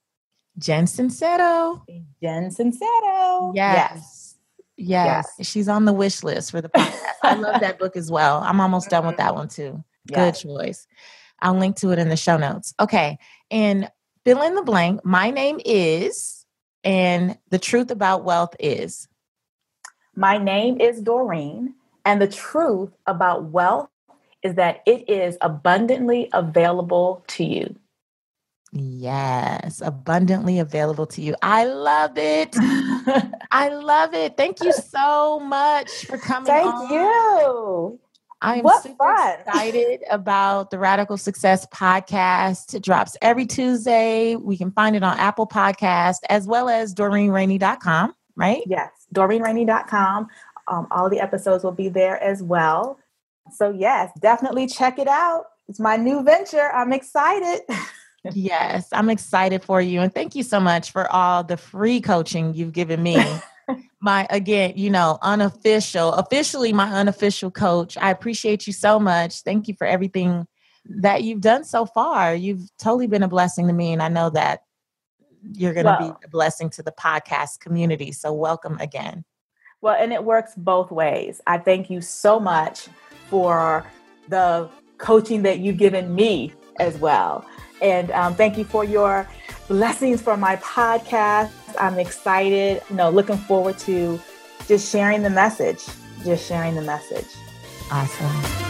Jen 0.57 0.85
Sincero. 0.85 1.83
Jen 2.21 2.49
Sincero. 2.49 3.51
Yes. 3.55 3.91
yes. 3.95 4.35
Yes. 4.77 5.33
yes. 5.37 5.47
She's 5.47 5.67
on 5.67 5.85
the 5.85 5.93
wish 5.93 6.23
list 6.23 6.51
for 6.51 6.61
the 6.61 6.69
podcast. 6.69 7.01
I 7.23 7.35
love 7.35 7.61
that 7.61 7.79
book 7.79 7.95
as 7.95 8.11
well. 8.11 8.41
I'm 8.43 8.59
almost 8.59 8.89
done 8.89 9.05
with 9.05 9.17
that 9.17 9.35
one 9.35 9.47
too. 9.47 9.83
Yes. 10.09 10.41
Good 10.41 10.47
choice. 10.47 10.87
I'll 11.41 11.57
link 11.57 11.75
to 11.77 11.91
it 11.91 11.99
in 11.99 12.07
the 12.07 12.15
show 12.15 12.37
notes. 12.37 12.73
Okay. 12.79 13.17
And 13.51 13.91
fill 14.23 14.41
in 14.41 14.55
the 14.55 14.61
blank. 14.61 15.03
My 15.03 15.31
name 15.31 15.59
is, 15.65 16.45
and 16.85 17.37
the 17.49 17.59
truth 17.59 17.91
about 17.91 18.23
wealth 18.23 18.55
is. 18.57 19.09
My 20.15 20.37
name 20.37 20.79
is 20.79 21.01
Doreen, 21.01 21.75
and 22.05 22.21
the 22.21 22.27
truth 22.29 22.91
about 23.05 23.51
wealth 23.51 23.89
is 24.43 24.55
that 24.55 24.81
it 24.85 25.09
is 25.09 25.37
abundantly 25.41 26.29
available 26.31 27.25
to 27.27 27.43
you. 27.43 27.75
Yes, 28.73 29.81
abundantly 29.81 30.59
available 30.59 31.05
to 31.07 31.21
you. 31.21 31.35
I 31.41 31.65
love 31.65 32.17
it. 32.17 32.55
I 33.51 33.69
love 33.69 34.13
it. 34.13 34.35
Thank 34.35 34.61
you 34.61 34.73
so 34.89 35.39
much 35.39 36.05
for 36.05 36.17
coming. 36.17 36.47
Thank 36.47 36.73
on. 36.73 36.91
you. 36.91 37.99
I 38.41 38.57
am 38.57 38.63
what 38.63 38.83
super 38.83 38.97
fun. 38.97 39.39
excited 39.39 40.03
about 40.11 40.69
the 40.69 40.77
Radical 40.77 41.17
Success 41.17 41.65
podcast. 41.73 42.75
It 42.75 42.83
drops 42.83 43.17
every 43.21 43.47
Tuesday. 43.47 44.35
We 44.35 44.57
can 44.57 44.71
find 44.71 44.95
it 44.95 45.01
on 45.01 45.17
Apple 45.17 45.47
Podcast 45.47 46.19
as 46.29 46.45
well 46.45 46.69
as 46.69 46.93
DoreenRainey.com, 46.93 48.13
right? 48.35 48.61
Yes, 48.67 48.91
DoreenRainey.com. 49.15 50.27
Um, 50.67 50.87
all 50.91 51.09
the 51.09 51.19
episodes 51.19 51.63
will 51.63 51.71
be 51.71 51.89
there 51.89 52.21
as 52.21 52.43
well. 52.43 52.99
So, 53.53 53.71
yes, 53.71 54.11
definitely 54.19 54.67
check 54.67 54.99
it 54.99 55.07
out. 55.07 55.45
It's 55.67 55.79
my 55.79 55.95
new 55.97 56.21
venture. 56.21 56.71
I'm 56.73 56.93
excited. 56.93 57.61
yes, 58.33 58.87
I'm 58.91 59.09
excited 59.09 59.63
for 59.63 59.81
you. 59.81 60.01
And 60.01 60.13
thank 60.13 60.35
you 60.35 60.43
so 60.43 60.59
much 60.59 60.91
for 60.91 61.11
all 61.11 61.43
the 61.43 61.57
free 61.57 62.01
coaching 62.01 62.53
you've 62.53 62.73
given 62.73 63.01
me. 63.01 63.17
my, 64.01 64.27
again, 64.29 64.73
you 64.75 64.89
know, 64.89 65.17
unofficial, 65.21 66.13
officially 66.13 66.73
my 66.73 66.91
unofficial 66.91 67.51
coach. 67.51 67.97
I 67.97 68.11
appreciate 68.11 68.67
you 68.67 68.73
so 68.73 68.99
much. 68.99 69.41
Thank 69.41 69.67
you 69.67 69.73
for 69.73 69.87
everything 69.87 70.47
that 70.85 71.23
you've 71.23 71.41
done 71.41 71.63
so 71.63 71.85
far. 71.85 72.33
You've 72.33 72.69
totally 72.77 73.07
been 73.07 73.23
a 73.23 73.27
blessing 73.27 73.67
to 73.67 73.73
me. 73.73 73.93
And 73.93 74.01
I 74.01 74.07
know 74.07 74.29
that 74.31 74.61
you're 75.53 75.73
going 75.73 75.85
to 75.85 75.97
well, 75.99 76.17
be 76.19 76.25
a 76.25 76.29
blessing 76.29 76.69
to 76.71 76.83
the 76.83 76.91
podcast 76.91 77.59
community. 77.59 78.11
So, 78.11 78.33
welcome 78.33 78.77
again. 78.79 79.23
Well, 79.81 79.95
and 79.99 80.11
it 80.11 80.23
works 80.23 80.53
both 80.55 80.91
ways. 80.91 81.39
I 81.45 81.57
thank 81.59 81.89
you 81.89 82.01
so 82.01 82.39
much 82.39 82.87
for 83.29 83.85
the 84.27 84.69
coaching 84.97 85.43
that 85.43 85.59
you've 85.59 85.77
given 85.77 86.15
me 86.15 86.53
as 86.79 86.97
well. 86.97 87.45
And 87.81 88.11
um, 88.11 88.35
thank 88.35 88.57
you 88.57 88.63
for 88.63 88.83
your 88.83 89.27
blessings 89.67 90.21
for 90.21 90.37
my 90.37 90.55
podcast. 90.57 91.51
I'm 91.79 91.99
excited, 91.99 92.81
you 92.89 92.95
know, 92.95 93.09
looking 93.09 93.37
forward 93.37 93.77
to 93.79 94.19
just 94.67 94.91
sharing 94.91 95.23
the 95.23 95.29
message, 95.29 95.83
just 96.23 96.47
sharing 96.47 96.75
the 96.75 96.81
message. 96.81 97.27
Awesome. 97.91 98.67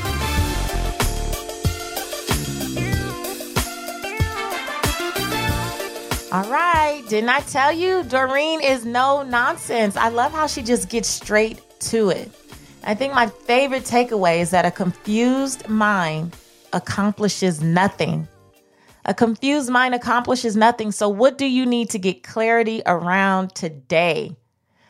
All 6.30 6.44
right. 6.52 7.04
Didn't 7.08 7.30
I 7.30 7.40
tell 7.40 7.72
you? 7.72 8.04
Doreen 8.04 8.62
is 8.62 8.86
no 8.86 9.24
nonsense. 9.24 9.96
I 9.96 10.10
love 10.10 10.34
how 10.34 10.46
she 10.46 10.62
just 10.62 10.90
gets 10.90 11.08
straight 11.08 11.62
to 11.80 12.10
it. 12.10 12.30
I 12.84 12.94
think 12.96 13.14
my 13.14 13.28
favorite 13.28 13.84
takeaway 13.84 14.40
is 14.40 14.52
that 14.52 14.66
a 14.66 14.72
confused 14.72 15.68
mind 15.70 16.36
accomplishes 16.74 17.62
nothing 17.62 18.28
a 19.08 19.14
confused 19.14 19.70
mind 19.70 19.96
accomplishes 19.96 20.56
nothing. 20.56 20.92
So, 20.92 21.08
what 21.08 21.38
do 21.38 21.46
you 21.46 21.66
need 21.66 21.90
to 21.92 22.00
get 22.00 22.24
clarity 22.24 22.82
around 22.86 23.56
today? 23.56 24.36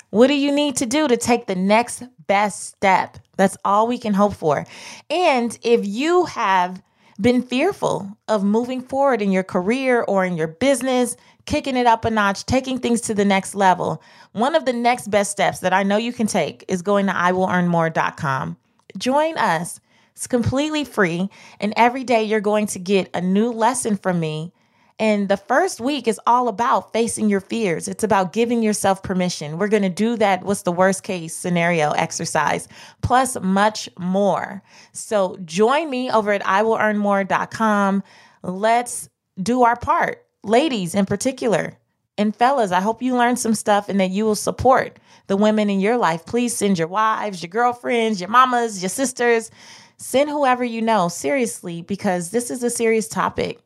What 0.10 0.28
do 0.28 0.34
you 0.34 0.52
need 0.52 0.78
to 0.78 0.86
do 0.86 1.08
to 1.08 1.18
take 1.18 1.46
the 1.46 1.56
next 1.56 2.04
best 2.26 2.64
step? 2.64 3.20
That's 3.38 3.58
all 3.64 3.88
we 3.88 3.98
can 3.98 4.14
hope 4.14 4.34
for. 4.34 4.66
And 5.10 5.58
if 5.62 5.86
you 5.86 6.26
have 6.26 6.82
been 7.20 7.42
fearful 7.42 8.18
of 8.28 8.44
moving 8.44 8.82
forward 8.82 9.22
in 9.22 9.32
your 9.32 9.44
career 9.44 10.04
or 10.08 10.24
in 10.26 10.38
your 10.38 10.48
business, 10.48 11.18
kicking 11.46 11.76
it 11.78 11.86
up 11.88 12.06
a 12.06 12.10
notch, 12.10 12.46
taking 12.46 12.80
things 12.80 13.02
to 13.02 13.14
the 13.14 13.26
next 13.26 13.54
level, 13.54 14.02
one 14.32 14.56
of 14.56 14.66
the 14.66 14.74
next 14.74 15.10
best 15.10 15.32
steps 15.32 15.60
that 15.60 15.74
I 15.74 15.84
know 15.84 15.98
you 15.98 16.14
can 16.14 16.28
take 16.28 16.64
is 16.68 16.82
going 16.82 17.08
to 17.08 17.14
iwillearnmore.com. 17.14 18.58
Join 18.98 19.38
us 19.38 19.80
it's 20.18 20.26
completely 20.26 20.84
free. 20.84 21.30
And 21.60 21.76
every 21.78 22.04
day 22.04 22.24
you're 22.24 22.42
going 22.42 22.66
to 22.68 22.80
get 22.80 23.12
a 23.14 23.22
new 23.22 23.52
lesson 23.52 23.98
from 23.98 24.20
me. 24.20 24.52
And 24.98 25.30
the 25.30 25.38
first 25.38 25.80
week 25.80 26.08
is 26.08 26.20
all 26.26 26.48
about 26.48 26.92
facing 26.92 27.30
your 27.30 27.40
fears. 27.40 27.88
It's 27.88 28.04
about 28.04 28.34
giving 28.34 28.64
yourself 28.64 29.04
permission. 29.04 29.60
We're 29.60 29.68
going 29.68 29.84
to 29.84 29.90
do 29.90 30.18
that. 30.18 30.44
What's 30.44 30.64
the 30.64 30.72
worst 30.72 31.04
case 31.04 31.36
scenario 31.36 31.92
exercise, 31.92 32.68
plus 33.04 33.40
much 33.40 33.90
more. 34.00 34.64
So 34.92 35.38
join 35.46 35.88
me 35.88 36.10
over 36.10 36.32
at 36.32 36.42
iwillearnmore.com. 36.42 38.02
Let's 38.42 39.10
do 39.40 39.62
our 39.66 39.76
part. 39.76 40.26
Ladies 40.44 40.96
in 40.96 41.06
particular, 41.06 41.78
and 42.18 42.36
fellas, 42.36 42.72
I 42.72 42.82
hope 42.82 43.04
you 43.04 43.16
learned 43.16 43.38
some 43.38 43.54
stuff 43.54 43.88
and 43.88 44.00
that 44.00 44.10
you 44.10 44.26
will 44.26 44.34
support 44.34 44.98
the 45.28 45.38
women 45.38 45.70
in 45.70 45.80
your 45.80 45.98
life. 45.98 46.26
Please 46.26 46.58
send 46.58 46.80
your 46.80 46.88
wives, 46.88 47.44
your 47.44 47.50
girlfriends, 47.50 48.20
your 48.20 48.32
mamas, 48.32 48.82
your 48.82 48.90
sisters 48.90 49.52
Send 49.98 50.30
whoever 50.30 50.64
you 50.64 50.82
know, 50.82 51.08
seriously, 51.08 51.82
because 51.82 52.30
this 52.30 52.52
is 52.52 52.64
a 52.64 52.70
serious 52.70 53.08
topic 53.08 53.60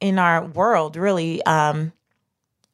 in 0.00 0.18
our 0.18 0.44
world, 0.44 0.96
really. 0.96 1.42
Um, 1.44 1.92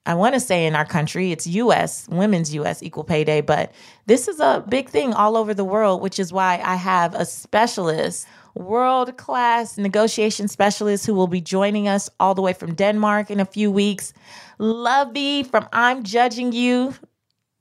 I 0.06 0.14
want 0.14 0.34
to 0.34 0.40
say 0.40 0.66
in 0.66 0.74
our 0.74 0.84
country, 0.84 1.32
it's 1.32 1.46
US, 1.46 2.06
Women's 2.10 2.52
US 2.54 2.82
Equal 2.82 3.04
Pay 3.04 3.24
Day, 3.24 3.40
but 3.40 3.72
this 4.06 4.28
is 4.28 4.38
a 4.38 4.62
big 4.68 4.90
thing 4.90 5.14
all 5.14 5.36
over 5.36 5.54
the 5.54 5.64
world, 5.64 6.02
which 6.02 6.18
is 6.18 6.32
why 6.32 6.60
I 6.62 6.74
have 6.74 7.14
a 7.14 7.24
specialist, 7.24 8.26
world 8.54 9.16
class 9.16 9.78
negotiation 9.78 10.46
specialist 10.46 11.06
who 11.06 11.14
will 11.14 11.26
be 11.26 11.40
joining 11.40 11.88
us 11.88 12.10
all 12.20 12.34
the 12.34 12.42
way 12.42 12.52
from 12.52 12.74
Denmark 12.74 13.30
in 13.30 13.40
a 13.40 13.46
few 13.46 13.70
weeks. 13.70 14.12
Luvvie 14.60 15.46
from 15.46 15.68
I'm 15.72 16.02
Judging 16.02 16.52
You. 16.52 16.94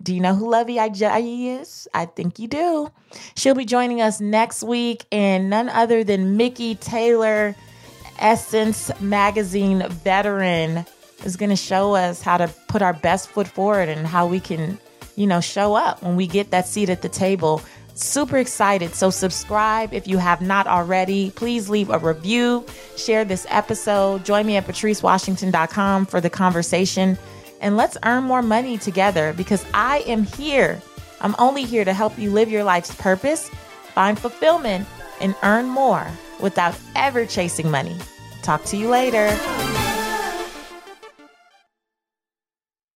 Do 0.03 0.13
you 0.13 0.19
know 0.19 0.35
who 0.35 0.47
Luvvie 0.47 0.75
Ajayi 0.75 1.61
is? 1.61 1.87
I 1.93 2.05
think 2.05 2.37
you 2.37 2.49
do. 2.49 2.91
She'll 3.35 3.55
be 3.55 3.63
joining 3.63 4.01
us 4.01 4.19
next 4.19 4.61
week, 4.61 5.05
and 5.13 5.49
none 5.49 5.69
other 5.69 6.03
than 6.03 6.35
Mikki 6.35 6.75
Taylor, 6.75 7.55
Essence 8.19 8.91
Magazine 8.99 9.87
veteran, 9.87 10.85
is 11.23 11.37
going 11.37 11.51
to 11.51 11.55
show 11.55 11.95
us 11.95 12.21
how 12.21 12.35
to 12.35 12.49
put 12.67 12.81
our 12.81 12.91
best 12.91 13.29
foot 13.29 13.47
forward 13.47 13.87
and 13.87 14.05
how 14.05 14.27
we 14.27 14.41
can, 14.41 14.77
you 15.15 15.25
know, 15.25 15.39
show 15.39 15.73
up 15.73 16.03
when 16.03 16.17
we 16.17 16.27
get 16.27 16.51
that 16.51 16.67
seat 16.67 16.89
at 16.89 17.01
the 17.01 17.07
table. 17.07 17.61
Super 17.95 18.39
excited. 18.39 18.95
So, 18.95 19.09
subscribe 19.09 19.93
if 19.93 20.05
you 20.05 20.17
have 20.17 20.41
not 20.41 20.67
already. 20.67 21.31
Please 21.31 21.69
leave 21.69 21.89
a 21.89 21.99
review, 21.99 22.65
share 22.97 23.23
this 23.23 23.45
episode. 23.49 24.25
Join 24.25 24.45
me 24.45 24.57
at 24.57 24.67
patricewashington.com 24.67 26.07
for 26.07 26.19
the 26.19 26.29
conversation 26.29 27.17
and 27.63 27.77
let's 27.77 27.97
earn 28.03 28.25
more 28.25 28.43
money 28.43 28.77
together 28.77 29.33
because 29.33 29.65
I 29.73 29.99
am 29.99 30.23
here. 30.23 30.79
I'm 31.21 31.33
only 31.39 31.63
here 31.63 31.85
to 31.85 31.93
help 31.93 32.19
you 32.19 32.29
live 32.29 32.51
your 32.51 32.65
life's 32.65 32.93
purpose, 32.93 33.49
find 33.95 34.19
fulfillment, 34.19 34.85
and 35.21 35.33
earn 35.41 35.67
more 35.67 36.05
without 36.41 36.77
ever 36.95 37.25
chasing 37.25 37.71
money. 37.71 37.95
Talk 38.43 38.65
to 38.65 38.77
you 38.77 38.89
later. 38.89 39.29